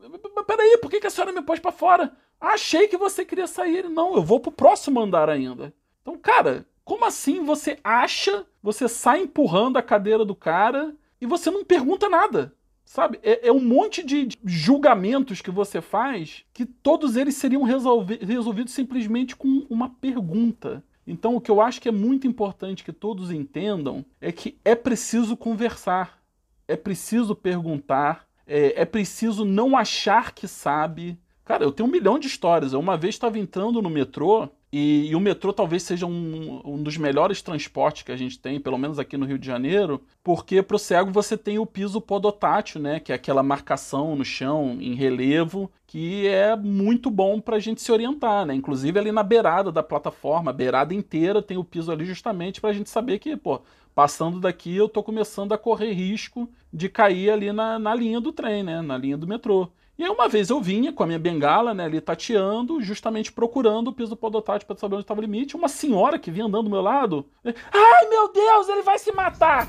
[0.46, 2.12] Peraí, por que, que a senhora me pôs para fora?
[2.40, 3.78] Achei que você queria sair.
[3.78, 5.74] Ele, não, eu vou pro próximo andar ainda.
[6.00, 11.50] Então, cara, como assim você acha, você sai empurrando a cadeira do cara e você
[11.50, 12.54] não pergunta nada.
[12.94, 13.18] Sabe?
[13.24, 18.72] É, é, um monte de julgamentos que você faz que todos eles seriam resolvi resolvidos
[18.72, 20.80] simplesmente com uma pergunta.
[21.04, 24.76] Então, o que eu acho que é muito importante que todos entendam é que é
[24.76, 26.22] preciso conversar,
[26.68, 31.18] é preciso perguntar, é, é preciso não achar que sabe.
[31.44, 32.72] Cara, eu tenho um milhão de histórias.
[32.72, 36.82] Eu uma vez estava entrando no metrô e, e, o metrô talvez seja um, um,
[36.82, 40.64] dos melhores transportes que a gente tem, pelo menos aqui no Rio de Janeiro, porque
[40.64, 44.76] para o cego você tem o piso podotátil, né, que é aquela marcação no chão
[44.80, 48.52] em relevo, que é muito bom para a gente se orientar, né?
[48.52, 52.70] Inclusive ali na beirada da plataforma, a beirada inteira tem o piso ali justamente para
[52.70, 53.62] a gente saber que, pô,
[53.94, 58.32] passando daqui eu estou começando a correr risco de cair ali na, na linha do
[58.32, 59.70] trem, né, na linha do metrô.
[59.96, 63.88] E aí uma vez eu vinha com a minha bengala, né, ali tateando, justamente procurando
[63.88, 65.54] o piso podotátil para saber onde estava o limite.
[65.54, 69.68] Uma senhora que vinha andando do meu lado, ai meu Deus, ele vai se matar!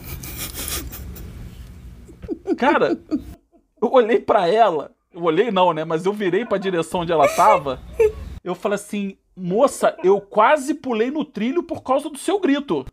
[2.57, 2.99] Cara,
[3.79, 7.11] eu olhei para ela, eu olhei não, né, mas eu virei para a direção onde
[7.11, 7.79] ela tava.
[8.43, 12.83] Eu falei assim, moça, eu quase pulei no trilho por causa do seu grito.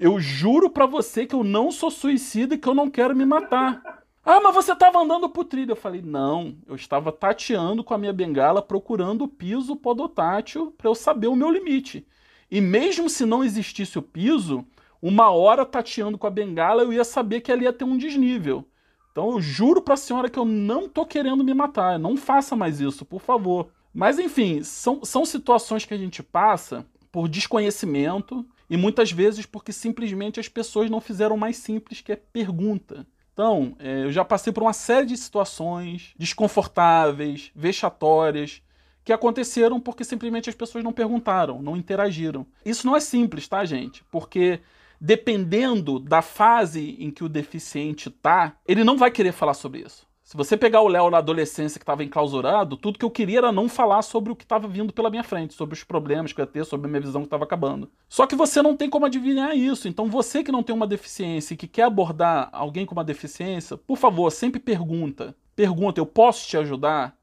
[0.00, 3.24] Eu juro para você que eu não sou suicida e que eu não quero me
[3.24, 4.01] matar.
[4.24, 5.72] Ah, mas você estava andando por trilho.
[5.72, 10.88] Eu falei, não, eu estava tateando com a minha bengala, procurando o piso podotátil para
[10.88, 12.06] eu saber o meu limite.
[12.50, 14.64] E mesmo se não existisse o piso,
[15.00, 18.64] uma hora tateando com a bengala, eu ia saber que ali ia ter um desnível.
[19.10, 21.98] Então eu juro para a senhora que eu não tô querendo me matar.
[21.98, 23.70] Não faça mais isso, por favor.
[23.92, 29.72] Mas enfim, são, são situações que a gente passa por desconhecimento e muitas vezes porque
[29.72, 33.04] simplesmente as pessoas não fizeram mais simples que é pergunta.
[33.32, 38.62] Então, é, eu já passei por uma série de situações desconfortáveis, vexatórias,
[39.04, 42.46] que aconteceram porque simplesmente as pessoas não perguntaram, não interagiram.
[42.64, 44.04] Isso não é simples, tá, gente?
[44.10, 44.60] Porque
[45.00, 50.06] dependendo da fase em que o deficiente tá, ele não vai querer falar sobre isso.
[50.24, 53.52] Se você pegar o Léo na adolescência que estava enclausurado, tudo que eu queria era
[53.52, 56.44] não falar sobre o que estava vindo pela minha frente, sobre os problemas que eu
[56.44, 57.90] ia ter, sobre a minha visão que estava acabando.
[58.08, 59.88] Só que você não tem como adivinhar isso.
[59.88, 63.76] Então você que não tem uma deficiência e que quer abordar alguém com uma deficiência,
[63.76, 65.34] por favor, sempre pergunta.
[65.56, 67.16] Pergunta, eu posso te ajudar?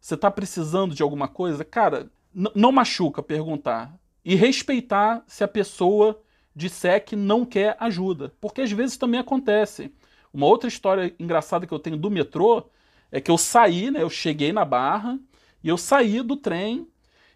[0.00, 1.64] Você está precisando de alguma coisa?
[1.64, 3.94] Cara, não machuca perguntar.
[4.24, 6.20] E respeitar se a pessoa
[6.54, 8.32] disser que não quer ajuda.
[8.40, 9.92] Porque às vezes também acontece.
[10.36, 12.64] Uma outra história engraçada que eu tenho do metrô
[13.10, 14.02] é que eu saí, né?
[14.02, 15.18] Eu cheguei na Barra
[15.64, 16.86] e eu saí do trem.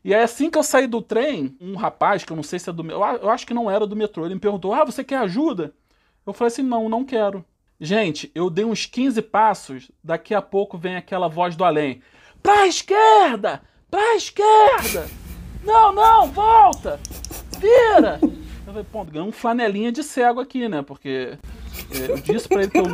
[0.05, 2.69] E aí, assim que eu saí do trem, um rapaz, que eu não sei se
[2.69, 2.87] é do.
[2.91, 5.73] Eu acho que não era do metrô, ele me perguntou: Ah, você quer ajuda?
[6.27, 7.43] Eu falei assim: Não, não quero.
[7.81, 12.03] Gente, eu dei uns 15 passos, daqui a pouco vem aquela voz do além:
[12.43, 13.63] Pra esquerda!
[13.91, 15.09] Pra esquerda!
[15.65, 17.01] Não, não, volta!
[17.59, 18.21] Vira!
[18.23, 20.83] Eu falei: Pô, ganhei um flanelinha de cego aqui, né?
[20.83, 21.39] Porque
[21.93, 22.85] eu disse pra ele que eu.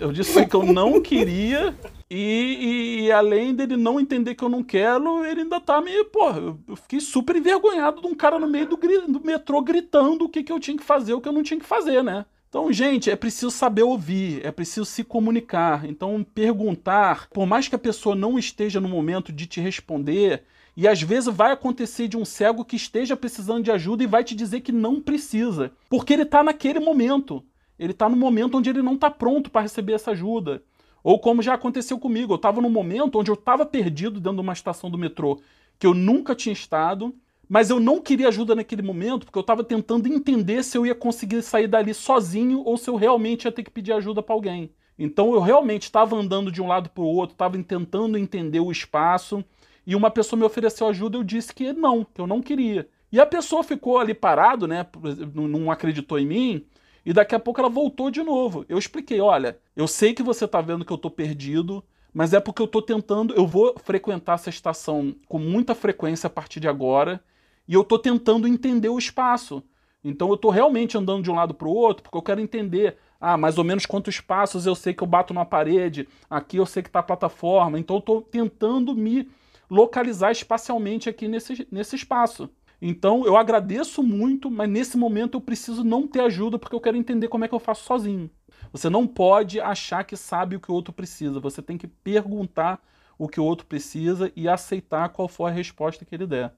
[0.00, 1.74] Eu disse pra ele que eu não queria.
[2.10, 6.04] E, e, além dele não entender que eu não quero, ele ainda tá me.
[6.04, 10.28] Porra, eu fiquei super envergonhado de um cara no meio do, do metrô gritando o
[10.28, 12.24] que, que eu tinha que fazer, o que eu não tinha que fazer, né?
[12.48, 15.84] Então, gente, é preciso saber ouvir, é preciso se comunicar.
[15.84, 20.88] Então, perguntar, por mais que a pessoa não esteja no momento de te responder, e
[20.88, 24.34] às vezes vai acontecer de um cego que esteja precisando de ajuda e vai te
[24.34, 27.44] dizer que não precisa, porque ele está naquele momento
[27.78, 30.62] ele está no momento onde ele não está pronto para receber essa ajuda.
[31.02, 34.42] Ou como já aconteceu comigo, eu estava num momento onde eu estava perdido dentro de
[34.42, 35.40] uma estação do metrô
[35.78, 37.14] que eu nunca tinha estado,
[37.48, 40.94] mas eu não queria ajuda naquele momento porque eu estava tentando entender se eu ia
[40.94, 44.70] conseguir sair dali sozinho ou se eu realmente ia ter que pedir ajuda para alguém.
[44.98, 48.72] Então eu realmente estava andando de um lado para o outro, estava tentando entender o
[48.72, 49.44] espaço
[49.86, 52.88] e uma pessoa me ofereceu ajuda, eu disse que não, que eu não queria.
[53.10, 54.84] E a pessoa ficou ali parado, né?
[55.32, 56.66] Não acreditou em mim.
[57.08, 58.66] E daqui a pouco ela voltou de novo.
[58.68, 61.82] Eu expliquei: olha, eu sei que você está vendo que eu estou perdido,
[62.12, 63.32] mas é porque eu estou tentando.
[63.32, 67.24] Eu vou frequentar essa estação com muita frequência a partir de agora,
[67.66, 69.62] e eu estou tentando entender o espaço.
[70.04, 72.98] Então eu estou realmente andando de um lado para o outro, porque eu quero entender.
[73.18, 76.66] Ah, mais ou menos quantos passos eu sei que eu bato na parede, aqui eu
[76.66, 79.26] sei que está a plataforma, então eu estou tentando me
[79.70, 82.50] localizar espacialmente aqui nesse, nesse espaço.
[82.80, 86.96] Então eu agradeço muito, mas nesse momento eu preciso não ter ajuda porque eu quero
[86.96, 88.30] entender como é que eu faço sozinho.
[88.72, 91.40] Você não pode achar que sabe o que o outro precisa.
[91.40, 92.80] Você tem que perguntar
[93.18, 96.54] o que o outro precisa e aceitar qual for a resposta que ele der.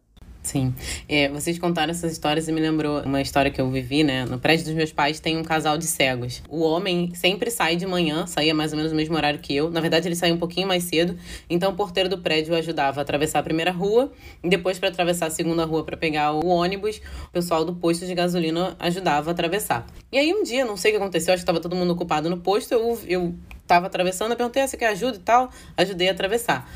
[0.51, 0.75] Sim.
[1.09, 4.25] É, vocês contaram essas histórias e me lembrou uma história que eu vivi, né?
[4.25, 6.43] No prédio dos meus pais tem um casal de cegos.
[6.49, 9.71] O homem sempre sai de manhã, saía mais ou menos no mesmo horário que eu.
[9.71, 11.17] Na verdade, ele saía um pouquinho mais cedo.
[11.49, 14.11] Então, o porteiro do prédio ajudava a atravessar a primeira rua
[14.43, 18.05] e depois, para atravessar a segunda rua para pegar o ônibus, o pessoal do posto
[18.05, 19.87] de gasolina ajudava a atravessar.
[20.11, 22.29] E aí, um dia, não sei o que aconteceu, acho que estava todo mundo ocupado
[22.29, 23.35] no posto, eu, eu
[23.71, 25.49] tava atravessando, eu perguntei, ah, você quer ajuda e tal?
[25.77, 26.69] Ajudei a atravessar.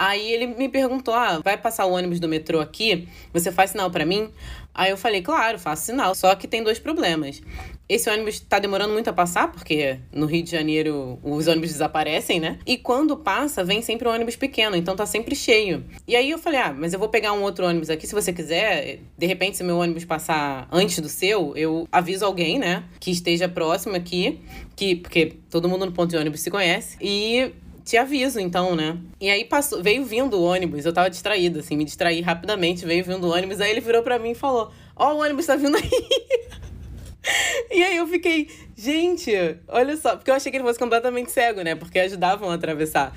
[0.00, 3.06] Aí ele me perguntou: ah, vai passar o ônibus do metrô aqui?
[3.34, 4.30] Você faz sinal para mim?
[4.72, 6.14] Aí eu falei: claro, faço sinal.
[6.14, 7.42] Só que tem dois problemas.
[7.86, 12.40] Esse ônibus tá demorando muito a passar, porque no Rio de Janeiro os ônibus desaparecem,
[12.40, 12.58] né?
[12.64, 15.84] E quando passa, vem sempre um ônibus pequeno, então tá sempre cheio.
[16.08, 18.32] E aí eu falei: ah, mas eu vou pegar um outro ônibus aqui se você
[18.32, 19.00] quiser.
[19.18, 22.84] De repente, se meu ônibus passar antes do seu, eu aviso alguém, né?
[22.98, 24.40] Que esteja próximo aqui,
[24.74, 26.96] que, porque todo mundo no ponto de ônibus se conhece.
[27.02, 27.52] E
[27.84, 28.98] te aviso, então, né?
[29.20, 33.04] E aí passou, veio vindo o ônibus, eu tava distraída, assim, me distraí rapidamente, veio
[33.04, 35.56] vindo o ônibus, aí ele virou para mim e falou: Ó, oh, o ônibus tá
[35.56, 35.90] vindo aí.
[37.70, 39.32] e aí eu fiquei, gente,
[39.68, 41.74] olha só, porque eu achei que ele fosse completamente cego, né?
[41.74, 43.14] Porque ajudavam a atravessar.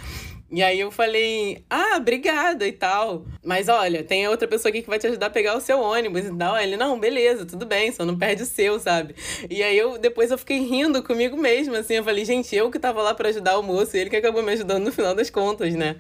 [0.56, 3.26] E aí eu falei, ah, obrigada e tal.
[3.44, 6.26] Mas olha, tem outra pessoa aqui que vai te ajudar a pegar o seu ônibus
[6.26, 6.56] e tal.
[6.56, 9.16] Ele, não, beleza, tudo bem, só não perde o seu, sabe?
[9.50, 11.96] E aí eu depois eu fiquei rindo comigo mesma, assim.
[11.96, 14.44] Eu falei, gente, eu que tava lá para ajudar o moço e ele que acabou
[14.44, 15.96] me ajudando no final das contas, né?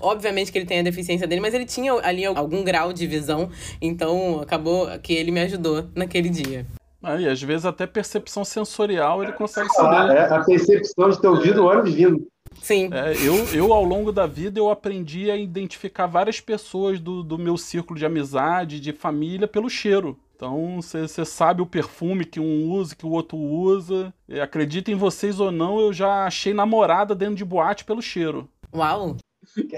[0.00, 3.50] Obviamente que ele tem a deficiência dele, mas ele tinha ali algum grau de visão,
[3.82, 6.64] então acabou que ele me ajudou naquele dia.
[7.02, 10.16] Aí, às vezes até percepção sensorial ele consegue Ah, saber.
[10.16, 12.26] é, a percepção de ter ouvido o ônibus vindo.
[12.60, 12.90] Sim.
[12.92, 17.38] É, eu, eu, ao longo da vida, eu aprendi a identificar várias pessoas do, do
[17.38, 20.18] meu círculo de amizade, de família, pelo cheiro.
[20.36, 24.12] Então, você sabe o perfume que um usa, que o outro usa.
[24.26, 28.48] E, acreditem vocês ou não, eu já achei namorada dentro de boate pelo cheiro.
[28.74, 29.16] Uau!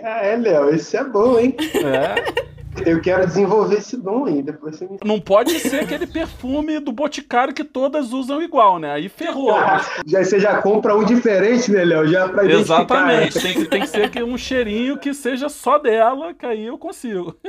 [0.03, 1.57] Ah, é, Léo, esse é bom, hein?
[1.59, 6.81] É, Eu quero desenvolver esse dom aí, depois você me não pode ser aquele perfume
[6.81, 8.93] do Boticário que todas usam igual, né?
[8.93, 9.53] Aí ferrou.
[9.53, 12.09] mas- Já, você já compra um diferente, né, Léo?
[12.09, 12.81] Já pra identificar.
[12.83, 13.41] Exatamente.
[13.41, 16.79] Tem que, tem que ser que um cheirinho que seja só dela, que aí eu
[16.79, 17.37] consigo.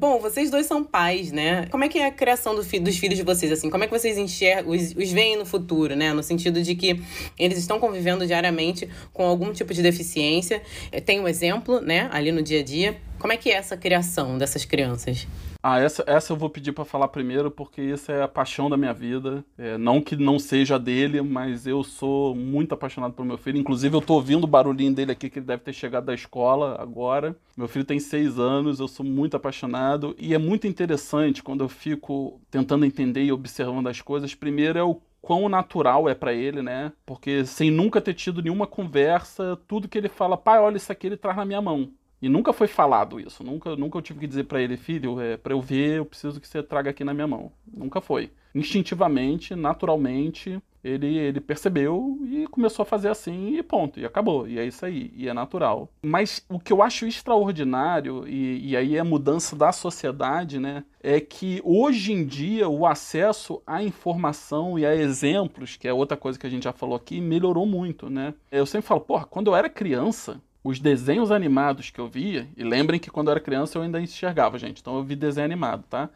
[0.00, 1.66] Bom, vocês dois são pais, né?
[1.70, 3.68] Como é que é a criação do fi- dos filhos de vocês, assim?
[3.68, 6.10] Como é que vocês enxergam, os, os veem no futuro, né?
[6.14, 7.02] No sentido de que
[7.38, 10.62] eles estão convivendo diariamente com algum tipo de deficiência.
[10.90, 12.08] Eh, Tem um exemplo, né?
[12.12, 12.96] Ali no dia a dia.
[13.18, 15.26] Como é que é essa criação dessas crianças?
[15.62, 18.78] Ah, essa, essa eu vou pedir pra falar primeiro, porque isso é a paixão da
[18.78, 19.44] minha vida.
[19.58, 23.58] É, não que não seja dele, mas eu sou muito apaixonado por meu filho.
[23.58, 26.80] Inclusive, eu tô ouvindo o barulhinho dele aqui, que ele deve ter chegado da escola
[26.80, 27.36] agora.
[27.56, 30.14] Meu filho tem seis anos, eu sou muito apaixonado.
[30.18, 34.34] E é muito interessante quando eu fico tentando entender e observando as coisas.
[34.34, 36.92] Primeiro é o quão natural é pra ele, né?
[37.04, 41.06] Porque sem nunca ter tido nenhuma conversa, tudo que ele fala, pai, olha isso aqui,
[41.06, 41.90] ele traz na minha mão.
[42.20, 43.42] E nunca foi falado isso.
[43.42, 46.40] Nunca, nunca eu tive que dizer pra ele, filho, é, para eu ver, eu preciso
[46.40, 47.52] que você traga aqui na minha mão.
[47.72, 48.30] Nunca foi.
[48.54, 54.00] Instintivamente, naturalmente, ele, ele percebeu e começou a fazer assim e ponto.
[54.00, 54.48] E acabou.
[54.48, 55.12] E é isso aí.
[55.14, 55.88] E é natural.
[56.02, 60.84] Mas o que eu acho extraordinário, e, e aí é a mudança da sociedade, né?
[61.02, 66.16] É que hoje em dia o acesso à informação e a exemplos, que é outra
[66.16, 68.34] coisa que a gente já falou aqui, melhorou muito, né?
[68.50, 72.62] Eu sempre falo, porra, quando eu era criança, os desenhos animados que eu via, e
[72.62, 75.84] lembrem que quando eu era criança eu ainda enxergava, gente, então eu vi desenho animado,
[75.88, 76.10] tá?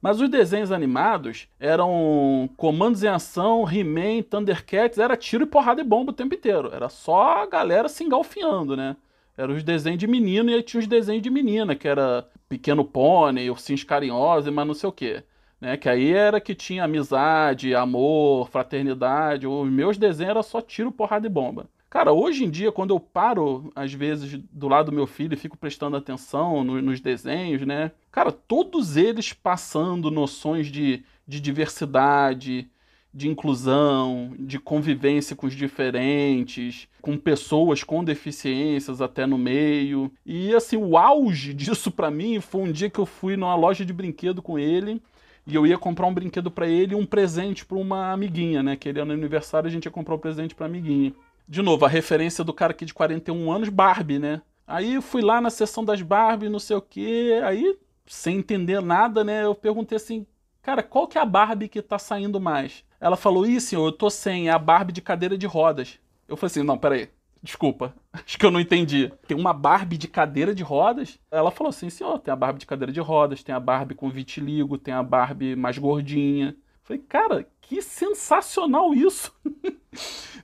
[0.00, 5.84] Mas os desenhos animados eram comandos em ação, He-Man, Thundercats, era tiro e porrada e
[5.84, 6.70] bomba o tempo inteiro.
[6.72, 8.94] Era só a galera se engalfinhando, né?
[9.36, 12.84] Eram os desenhos de menino e aí tinha os desenhos de menina, que era Pequeno
[12.84, 15.24] Pônei, Ursinhos Carinhosos, mas não sei o quê.
[15.60, 15.76] Né?
[15.76, 19.46] Que aí era que tinha amizade, amor, fraternidade.
[19.46, 21.66] Os meus desenhos era só tiro, porrada e bomba.
[21.96, 25.36] Cara, hoje em dia, quando eu paro, às vezes, do lado do meu filho e
[25.38, 27.90] fico prestando atenção no- nos desenhos, né?
[28.12, 32.68] Cara, todos eles passando noções de, de diversidade,
[33.14, 40.12] de inclusão, de convivência com os diferentes, com pessoas com deficiências até no meio.
[40.26, 43.86] E assim, o auge disso pra mim foi um dia que eu fui numa loja
[43.86, 45.00] de brinquedo com ele
[45.46, 48.76] e eu ia comprar um brinquedo pra ele e um presente pra uma amiguinha, né?
[48.76, 51.14] Que ele era no aniversário, a gente ia comprar um presente pra amiguinha.
[51.48, 54.42] De novo, a referência do cara aqui de 41 anos, Barbie, né?
[54.66, 59.22] Aí fui lá na sessão das Barbie, não sei o quê, aí, sem entender nada,
[59.22, 59.44] né?
[59.44, 60.26] Eu perguntei assim,
[60.60, 62.84] cara, qual que é a Barbie que tá saindo mais?
[63.00, 66.00] Ela falou, ih, senhor, eu tô sem, é a Barbie de cadeira de rodas.
[66.26, 67.08] Eu falei assim, não, peraí,
[67.40, 69.12] desculpa, acho que eu não entendi.
[69.28, 71.20] Tem uma Barbie de cadeira de rodas?
[71.30, 74.10] Ela falou assim, senhor, tem a Barbie de cadeira de rodas, tem a Barbie com
[74.10, 76.48] vitiligo, tem a Barbie mais gordinha.
[76.48, 79.32] Eu falei, cara, que sensacional isso!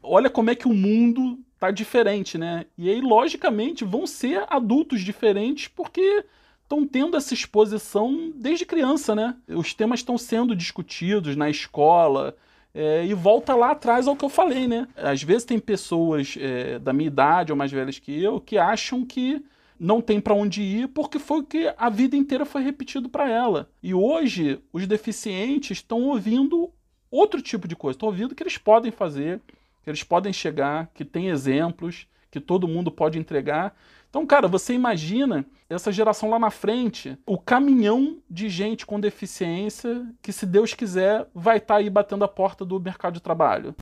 [0.02, 2.66] Olha como é que o mundo tá diferente, né?
[2.76, 6.24] E aí, logicamente, vão ser adultos diferentes porque
[6.62, 9.36] estão tendo essa exposição desde criança, né?
[9.48, 12.34] Os temas estão sendo discutidos na escola.
[12.74, 14.88] é, e volta lá atrás ao que eu falei, né?
[14.96, 19.04] Às vezes tem pessoas é, da minha idade ou mais velhas que eu que acham
[19.04, 19.44] que
[19.78, 23.28] não tem para onde ir porque foi o que a vida inteira foi repetido para
[23.28, 23.68] ela.
[23.82, 26.70] E hoje os deficientes estão ouvindo
[27.12, 29.40] outro tipo de coisa, estão ouvindo que eles podem fazer,
[29.84, 33.76] que eles podem chegar, que tem exemplos, que todo mundo pode entregar.
[34.08, 40.06] Então, cara, você imagina essa geração lá na frente, o caminhão de gente com deficiência
[40.20, 43.74] que, se Deus quiser, vai estar aí batendo a porta do mercado de trabalho.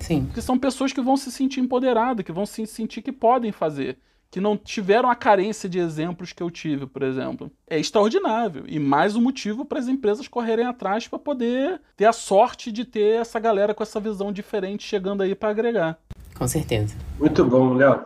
[0.00, 0.26] Sim.
[0.26, 3.98] Porque são pessoas que vão se sentir empoderadas, que vão se sentir que podem fazer,
[4.30, 7.50] que não tiveram a carência de exemplos que eu tive, por exemplo.
[7.66, 8.64] É extraordinário.
[8.66, 12.84] E mais um motivo para as empresas correrem atrás para poder ter a sorte de
[12.84, 15.98] ter essa galera com essa visão diferente chegando aí para agregar.
[16.36, 16.94] Com certeza.
[17.18, 18.04] Muito bom, Léo.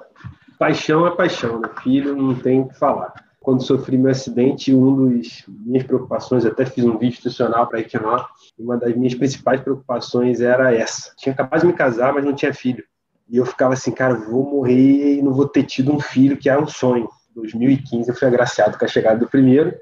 [0.58, 1.68] Paixão é paixão, né?
[1.82, 3.12] Filho não tem o que falar.
[3.40, 7.80] Quando sofri meu acidente, um dos minhas preocupações, até fiz um vídeo institucional para a
[7.80, 8.24] Equinó,
[8.56, 11.12] uma das minhas principais preocupações era essa.
[11.16, 12.84] Tinha acabado de me casar, mas não tinha filho.
[13.32, 16.50] E eu ficava assim, cara, vou morrer e não vou ter tido um filho, que
[16.50, 17.08] era um sonho.
[17.30, 19.74] Em 2015 eu fui agraciado com a chegada do primeiro.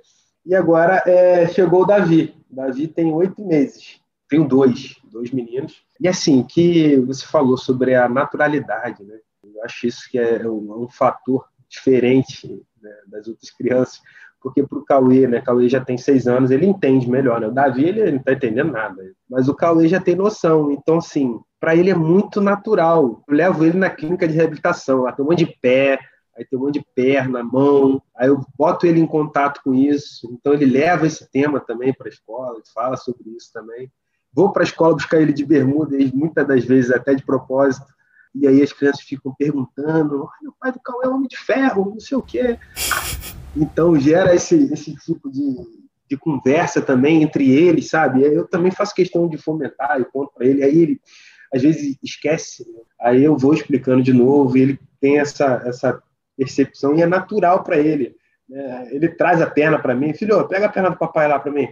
[0.46, 2.32] E agora é, chegou o Davi.
[2.48, 4.00] O Davi tem oito meses.
[4.28, 5.82] Tenho dois, dois meninos.
[6.00, 9.18] E assim, que você falou sobre a naturalidade, né?
[9.42, 12.46] Eu acho isso que é um, um fator diferente
[12.80, 14.00] né, das outras crianças,
[14.40, 17.48] porque para o Cauê, né, Cauê já tem seis anos, ele entende melhor, né?
[17.48, 21.38] O Davi, ele não está entendendo nada, mas o Cauê já tem noção, então, assim,
[21.60, 23.22] para ele é muito natural.
[23.28, 25.98] Eu levo ele na clínica de reabilitação, lá tem um monte de pé,
[26.36, 30.28] aí tem um monte de perna, mão, aí eu boto ele em contato com isso,
[30.32, 33.92] então ele leva esse tema também para a escola, fala sobre isso também.
[34.32, 37.86] Vou para a escola buscar ele de bermuda, muitas das vezes até de propósito,
[38.34, 42.00] e aí as crianças ficam perguntando, o pai do Cauê é homem de ferro, não
[42.00, 42.58] sei o quê.
[43.56, 45.56] Então gera esse, esse tipo de,
[46.08, 48.22] de conversa também entre eles, sabe?
[48.22, 51.00] Eu também faço questão de fomentar, e conto para ele, aí ele
[51.52, 52.64] às vezes esquece,
[53.00, 56.00] aí eu vou explicando de novo, e ele tem essa, essa
[56.36, 58.14] percepção e é natural para ele.
[58.48, 58.88] Né?
[58.92, 61.68] Ele traz a perna para mim, filho, pega a perna do papai lá para mim,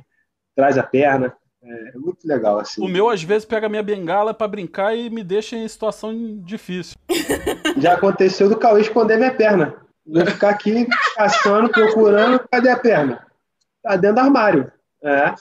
[0.57, 1.33] traz a perna,
[1.63, 2.85] é, é, muito legal, assim.
[2.85, 6.97] O meu, às vezes, pega minha bengala para brincar e me deixa em situação difícil.
[7.79, 9.88] Já aconteceu do Cauê esconder minha perna.
[10.09, 13.27] Vou ficar aqui caçando, procurando, cadê a perna?
[13.83, 14.73] Tá dentro do armário.
[15.03, 15.35] É,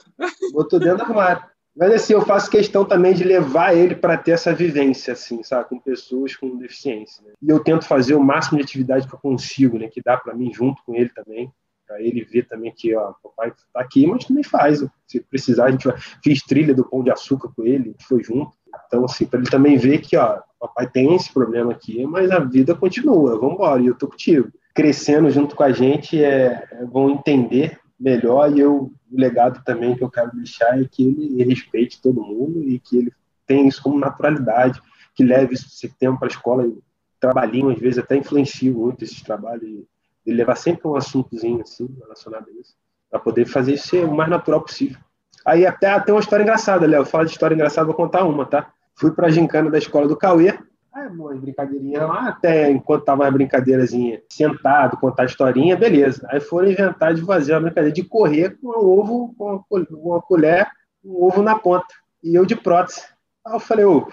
[0.52, 1.44] botou dentro do armário.
[1.76, 5.70] Mas assim, eu faço questão também de levar ele para ter essa vivência, assim, sabe,
[5.70, 7.24] com pessoas com deficiência.
[7.24, 7.34] Né?
[7.42, 10.34] E eu tento fazer o máximo de atividade que eu consigo, né, que dá para
[10.34, 11.52] mim junto com ele também
[11.88, 14.86] para ele ver também que ó, o papai está aqui, mas também faz.
[15.08, 15.98] Se precisar, a gente vai.
[16.24, 18.52] Fiz trilha do pão de açúcar com ele, foi junto.
[18.86, 22.40] Então, assim, para ele também ver que ó, papai tem esse problema aqui, mas a
[22.40, 24.52] vida continua, vamos embora, e eu tô contigo.
[24.74, 29.96] Crescendo junto com a gente, é, é, vão entender melhor, e eu, o legado também
[29.96, 33.14] que eu quero deixar é que ele respeite todo mundo e que ele
[33.46, 34.82] tenha isso como naturalidade,
[35.16, 36.72] que leve esse tempo para a escola.
[37.20, 39.88] Trabalhinho, às vezes, até influencia muito esses trabalhos ele
[40.34, 42.76] levar sempre um assuntozinho assim, relacionado a isso,
[43.10, 45.00] para poder fazer isso ser o mais natural possível.
[45.46, 47.06] Aí até tem uma história engraçada, Léo.
[47.06, 48.70] Fala de história engraçada, vou contar uma, tá?
[48.96, 50.58] Fui para a gincana da escola do Cauê,
[50.94, 56.28] aí umas brincadeirinhas lá, até enquanto tava uma brincadeirazinha, sentado, contar historinha, beleza.
[56.30, 60.68] Aí foram inventar de fazer uma brincadeira de correr com um ovo, com uma colher,
[61.06, 61.88] um ovo na ponta.
[62.24, 63.04] E eu de prótese.
[63.46, 64.08] Aí eu falei, ô,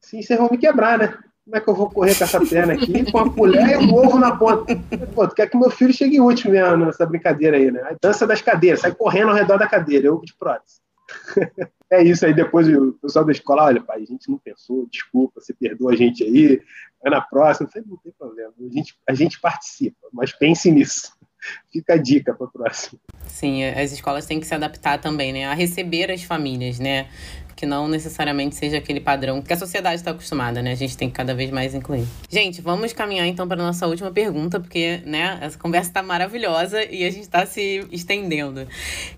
[0.00, 1.18] sim, vocês vão me quebrar, né?
[1.46, 3.94] Como é que eu vou correr com essa perna aqui, com a colher e o
[3.94, 4.74] ovo na ponta?
[5.14, 7.82] Pô, tu quer que meu filho chegue último mesmo nessa brincadeira aí, né?
[7.82, 10.80] A dança das cadeiras, sai correndo ao redor da cadeira, ovo de prótese.
[11.88, 15.40] é isso aí, depois o pessoal da escola, olha, pai, a gente não pensou, desculpa,
[15.40, 16.60] você perdoa a gente aí,
[17.04, 21.12] é na próxima, não tem problema, a gente, a gente participa, mas pense nisso.
[21.72, 22.98] Fica a dica para o próximo.
[23.28, 25.46] Sim, as escolas têm que se adaptar também, né?
[25.46, 27.08] A receber as famílias, né?
[27.56, 30.72] Que não necessariamente seja aquele padrão que a sociedade está acostumada, né?
[30.72, 32.06] A gente tem que cada vez mais incluir.
[32.28, 37.02] Gente, vamos caminhar então para nossa última pergunta, porque, né, essa conversa está maravilhosa e
[37.02, 38.68] a gente está se estendendo.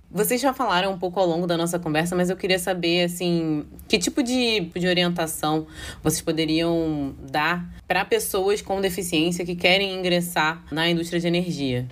[0.09, 3.67] Vocês já falaram um pouco ao longo da nossa conversa, mas eu queria saber, assim,
[3.89, 5.67] que tipo de, de orientação
[6.03, 11.89] vocês poderiam dar para pessoas com deficiência que querem ingressar na indústria de energia?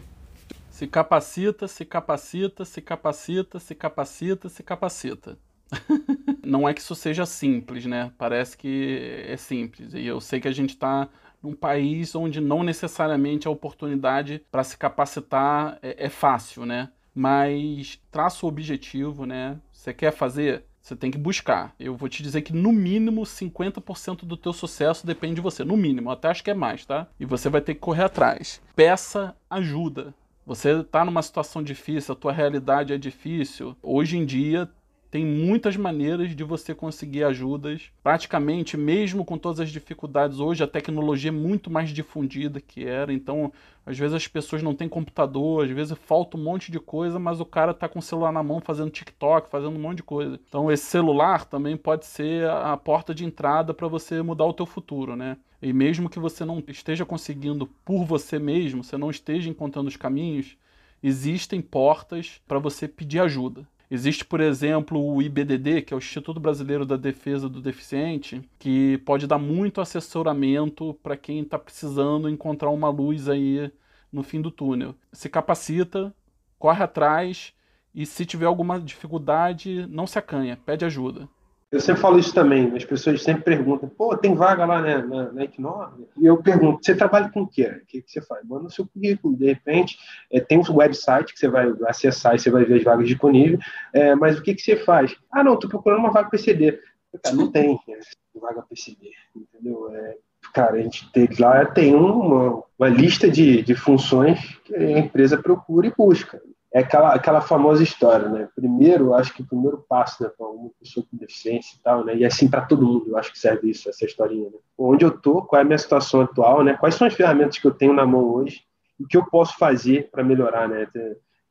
[0.70, 5.38] Se capacita, se capacita, se capacita, se capacita, se capacita.
[6.44, 8.12] não é que isso seja simples, né?
[8.16, 9.94] Parece que é simples.
[9.94, 11.08] E eu sei que a gente está
[11.42, 16.90] num país onde não necessariamente a oportunidade para se capacitar é, é, fácil, né?
[17.14, 19.58] Mas traça o objetivo, né?
[19.72, 20.64] Você quer fazer?
[20.80, 21.74] Você tem que buscar.
[21.80, 25.64] Eu vou te dizer que no mínimo 50% do teu sucesso depende de você.
[25.64, 27.08] No mínimo, até acho que é mais, tá?
[27.18, 28.60] E você vai ter que correr atrás.
[28.76, 30.14] Peça ajuda.
[30.44, 33.76] Você está numa situação difícil, a tua realidade é difícil.
[33.82, 34.70] Hoje em dia
[35.16, 37.90] tem muitas maneiras de você conseguir ajudas.
[38.02, 43.14] Praticamente, mesmo com todas as dificuldades, hoje a tecnologia é muito mais difundida que era.
[43.14, 43.50] Então,
[43.86, 47.40] às vezes as pessoas não têm computador, às vezes falta um monte de coisa, mas
[47.40, 50.38] o cara tá com o celular na mão fazendo TikTok, fazendo um monte de coisa.
[50.46, 54.66] Então, esse celular também pode ser a porta de entrada para você mudar o teu
[54.66, 55.38] futuro, né?
[55.62, 59.96] E mesmo que você não esteja conseguindo por você mesmo, você não esteja encontrando os
[59.96, 60.58] caminhos,
[61.02, 63.66] existem portas para você pedir ajuda.
[63.90, 68.98] Existe, por exemplo, o IBDD, que é o Instituto Brasileiro da Defesa do Deficiente, que
[68.98, 73.70] pode dar muito assessoramento para quem está precisando encontrar uma luz aí
[74.12, 74.94] no fim do túnel.
[75.12, 76.12] Se capacita,
[76.58, 77.52] corre atrás
[77.94, 81.28] e se tiver alguma dificuldade, não se acanha, pede ajuda.
[81.76, 85.30] Eu sempre falo isso também, as pessoas sempre perguntam, pô, tem vaga lá né, na,
[85.30, 87.82] na E eu pergunto, você trabalha com o quê?
[87.82, 88.42] O que, que você faz?
[88.46, 89.98] Manda o seu currículo, de repente,
[90.32, 93.60] é, tem um website que você vai acessar e você vai ver as vagas disponíveis,
[93.92, 95.14] é, mas o que, que você faz?
[95.30, 96.80] Ah, não, estou procurando uma vaga PCD.
[97.22, 99.94] Cara, não tem é, vaga PCD, entendeu?
[99.94, 100.16] É,
[100.54, 105.36] cara, a gente tem, lá tem uma, uma lista de, de funções que a empresa
[105.36, 106.40] procura e busca
[106.72, 108.48] é aquela, aquela famosa história, né?
[108.54, 112.16] Primeiro, acho que o primeiro passo né, para uma pessoa com deficiência e tal, né?
[112.16, 114.58] E assim para todo mundo, eu acho que serve isso, essa historinha, né?
[114.76, 116.74] Onde eu tô, qual é a minha situação atual, né?
[116.74, 118.62] Quais são as ferramentas que eu tenho na mão hoje
[118.98, 120.86] e o que eu posso fazer para melhorar, né?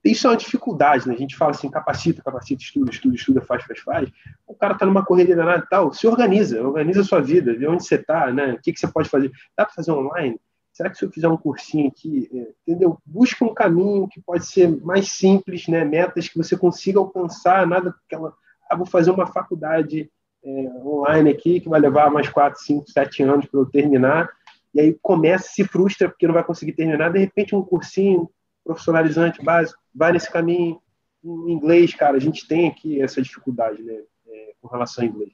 [0.03, 1.15] Isso é uma dificuldade, né?
[1.15, 4.09] A gente fala assim, capacita, capacita, estuda, estuda, estuda, faz, faz, faz.
[4.45, 7.67] O cara está numa correria danada e tal, se organiza, organiza a sua vida, vê
[7.67, 8.53] onde você está, né?
[8.53, 9.31] O que, que você pode fazer.
[9.57, 10.39] Dá para fazer online?
[10.75, 12.99] Será que se eu fizer um cursinho aqui, é, entendeu?
[13.05, 15.85] Busca um caminho que pode ser mais simples, né?
[15.85, 18.33] Metas que você consiga alcançar, nada aquela,
[18.69, 20.11] ah, vou fazer uma faculdade
[20.43, 20.49] é,
[20.83, 24.29] online aqui que vai levar mais 4, 5, 7 anos para eu terminar,
[24.73, 28.29] e aí começa, se frustra porque não vai conseguir terminar, de repente um cursinho
[28.61, 30.81] profissionalizante básico, vai nesse caminho.
[31.23, 33.97] Em inglês, cara, a gente tem aqui essa dificuldade, né,
[34.27, 35.31] é, com relação ao inglês.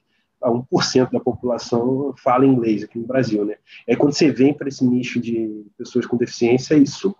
[0.50, 3.56] 1% da população fala inglês aqui no Brasil, né?
[3.86, 7.14] É quando você vem para esse nicho de pessoas com deficiência, isso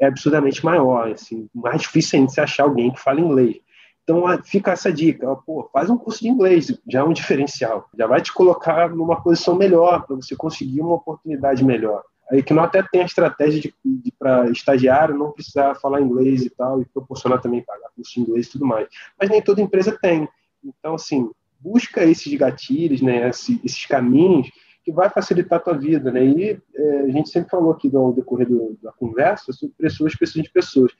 [0.00, 3.56] é absurdamente maior, assim, mais difícil ainda você achar alguém que fala inglês.
[4.02, 8.06] Então fica essa dica, pô, faz um curso de inglês, já é um diferencial, já
[8.06, 12.02] vai te colocar numa posição melhor para você conseguir uma oportunidade melhor.
[12.30, 16.42] Aí que não até tem a estratégia de, de para estagiário não precisar falar inglês
[16.42, 18.88] e tal e proporcionar também pagar curso de inglês e tudo mais.
[19.20, 20.28] Mas nem toda empresa tem.
[20.64, 21.30] Então assim,
[21.62, 24.50] busca esses gatilhos, né, esses, esses caminhos
[24.84, 26.24] que vai facilitar a tua vida, né?
[26.24, 30.44] E é, a gente sempre falou aqui no decorrer do, da conversa sobre pessoas, pessoas
[30.44, 30.92] de pessoas.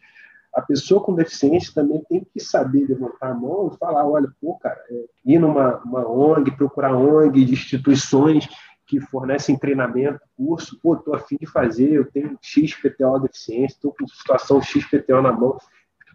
[0.54, 4.54] A pessoa com deficiência também tem que saber levantar a mão e falar, olha, pô,
[4.58, 8.48] cara, é, ir numa uma ONG, procurar ONG de instituições
[8.86, 14.06] que fornecem treinamento, curso, pô, tô afim de fazer, eu tenho XPTO deficiência, estou com
[14.06, 15.56] situação XPTO na mão,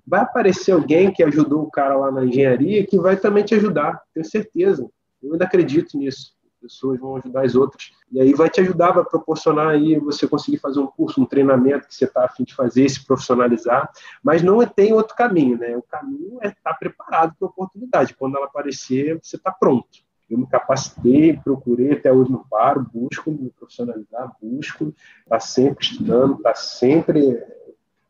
[0.07, 4.01] vai aparecer alguém que ajudou o cara lá na engenharia que vai também te ajudar,
[4.13, 4.89] tenho certeza.
[5.21, 6.37] Eu ainda acredito nisso.
[6.61, 7.91] Pessoas vão ajudar as outras.
[8.11, 11.87] E aí vai te ajudar, vai proporcionar aí você conseguir fazer um curso, um treinamento
[11.87, 13.91] que você está afim de fazer, se profissionalizar.
[14.23, 15.77] Mas não tem outro caminho, né?
[15.77, 18.15] O caminho é estar tá preparado para a oportunidade.
[18.15, 19.87] Quando ela aparecer, você está pronto.
[20.29, 24.93] Eu me capacitei, procurei, até hoje não paro, busco me profissionalizar, busco,
[25.23, 27.41] está sempre estudando, está sempre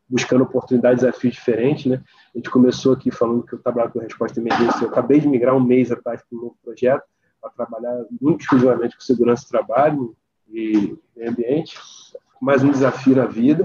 [0.08, 2.02] buscando oportunidades, desafios diferentes, né?
[2.34, 4.84] A gente começou aqui falando que eu trabalho com resposta emergência.
[4.84, 7.04] Eu acabei de migrar um mês atrás para um novo projeto
[7.40, 10.16] para trabalhar muito exclusivamente com segurança do trabalho
[10.48, 11.78] e ambiente.
[12.40, 13.64] Mais um desafio na vida.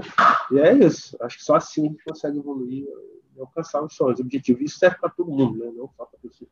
[0.50, 1.16] E é isso.
[1.20, 2.84] Acho que só assim a gente consegue evoluir
[3.36, 4.62] e alcançar os sonhos, os objetivos.
[4.62, 5.72] Isso serve para todo mundo, né?
[5.74, 6.50] Não só para pessoas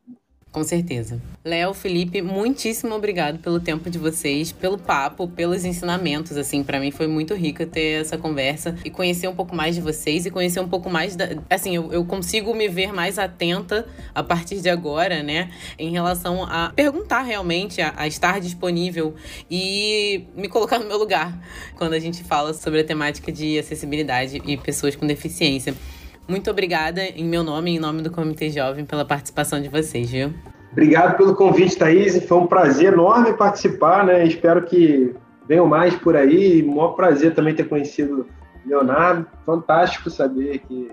[0.53, 1.19] com certeza.
[1.43, 6.37] Léo, Felipe, muitíssimo obrigado pelo tempo de vocês, pelo papo, pelos ensinamentos.
[6.37, 9.81] Assim, para mim foi muito rica ter essa conversa e conhecer um pouco mais de
[9.81, 11.29] vocês e conhecer um pouco mais da.
[11.49, 15.49] Assim, eu, eu consigo me ver mais atenta a partir de agora, né?
[15.77, 19.15] Em relação a perguntar realmente, a, a estar disponível
[19.49, 21.35] e me colocar no meu lugar
[21.75, 25.73] quando a gente fala sobre a temática de acessibilidade e pessoas com deficiência.
[26.27, 30.09] Muito obrigada em meu nome e em nome do Comitê Jovem pela participação de vocês,
[30.09, 30.33] viu?
[30.71, 32.25] Obrigado pelo convite, Thaís.
[32.25, 34.25] Foi um prazer enorme participar, né?
[34.25, 35.13] Espero que
[35.47, 36.63] venham mais por aí.
[36.63, 38.25] Um maior prazer também ter conhecido
[38.65, 39.27] Leonardo.
[39.45, 40.89] Fantástico saber que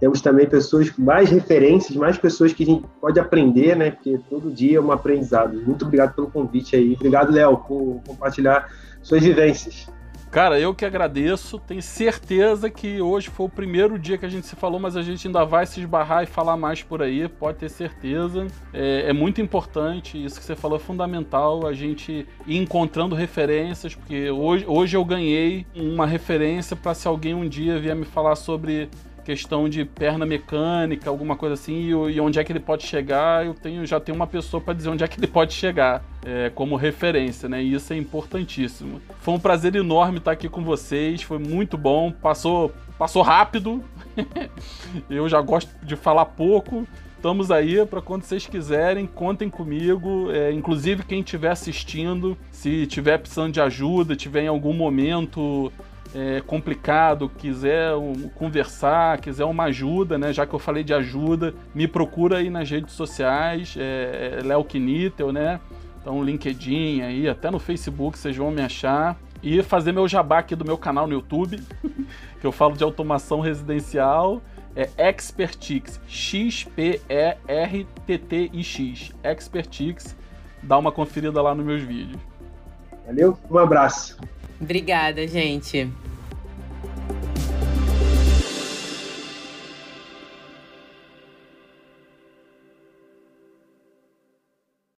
[0.00, 3.90] temos também pessoas, mais referências, mais pessoas que a gente pode aprender, né?
[3.90, 5.60] Porque todo dia é um aprendizado.
[5.60, 6.94] Muito obrigado pelo convite aí.
[6.94, 8.68] Obrigado, Léo, por compartilhar
[9.02, 9.88] suas vivências.
[10.30, 11.58] Cara, eu que agradeço.
[11.58, 15.02] Tenho certeza que hoje foi o primeiro dia que a gente se falou, mas a
[15.02, 18.46] gente ainda vai se esbarrar e falar mais por aí, pode ter certeza.
[18.72, 23.94] É, é muito importante, isso que você falou é fundamental, a gente ir encontrando referências,
[23.94, 28.36] porque hoje, hoje eu ganhei uma referência para se alguém um dia vier me falar
[28.36, 28.90] sobre
[29.28, 33.52] questão de perna mecânica, alguma coisa assim, e, onde é que ele pode chegar, eu
[33.52, 36.76] tenho já tenho uma pessoa para dizer onde é que ele pode chegar, é, como
[36.76, 37.62] referência, né?
[37.62, 39.02] E isso é importantíssimo.
[39.20, 43.84] Foi um prazer enorme estar aqui com vocês, foi muito bom, passou, passou rápido.
[45.10, 46.88] eu já gosto de falar pouco.
[47.14, 50.30] Estamos aí para quando vocês quiserem, contem comigo.
[50.32, 55.70] É, inclusive quem estiver assistindo, se tiver precisando de ajuda, tiver em algum momento
[56.14, 60.32] é, complicado, quiser um, conversar, quiser uma ajuda, né?
[60.32, 64.64] Já que eu falei de ajuda, me procura aí nas redes sociais, é, é Léo
[64.64, 65.60] Knitel, né?
[66.00, 69.16] Então, LinkedIn aí, até no Facebook vocês vão me achar.
[69.42, 71.60] E fazer meu jabá aqui do meu canal no YouTube,
[72.40, 74.42] que eu falo de automação residencial.
[74.74, 77.04] É Expertix, X-P-E-R-T-T-I-X.
[79.24, 80.16] Expertix,
[80.62, 82.20] dá uma conferida lá nos meus vídeos.
[83.06, 84.16] Valeu, um abraço.
[84.60, 85.88] Obrigada, gente.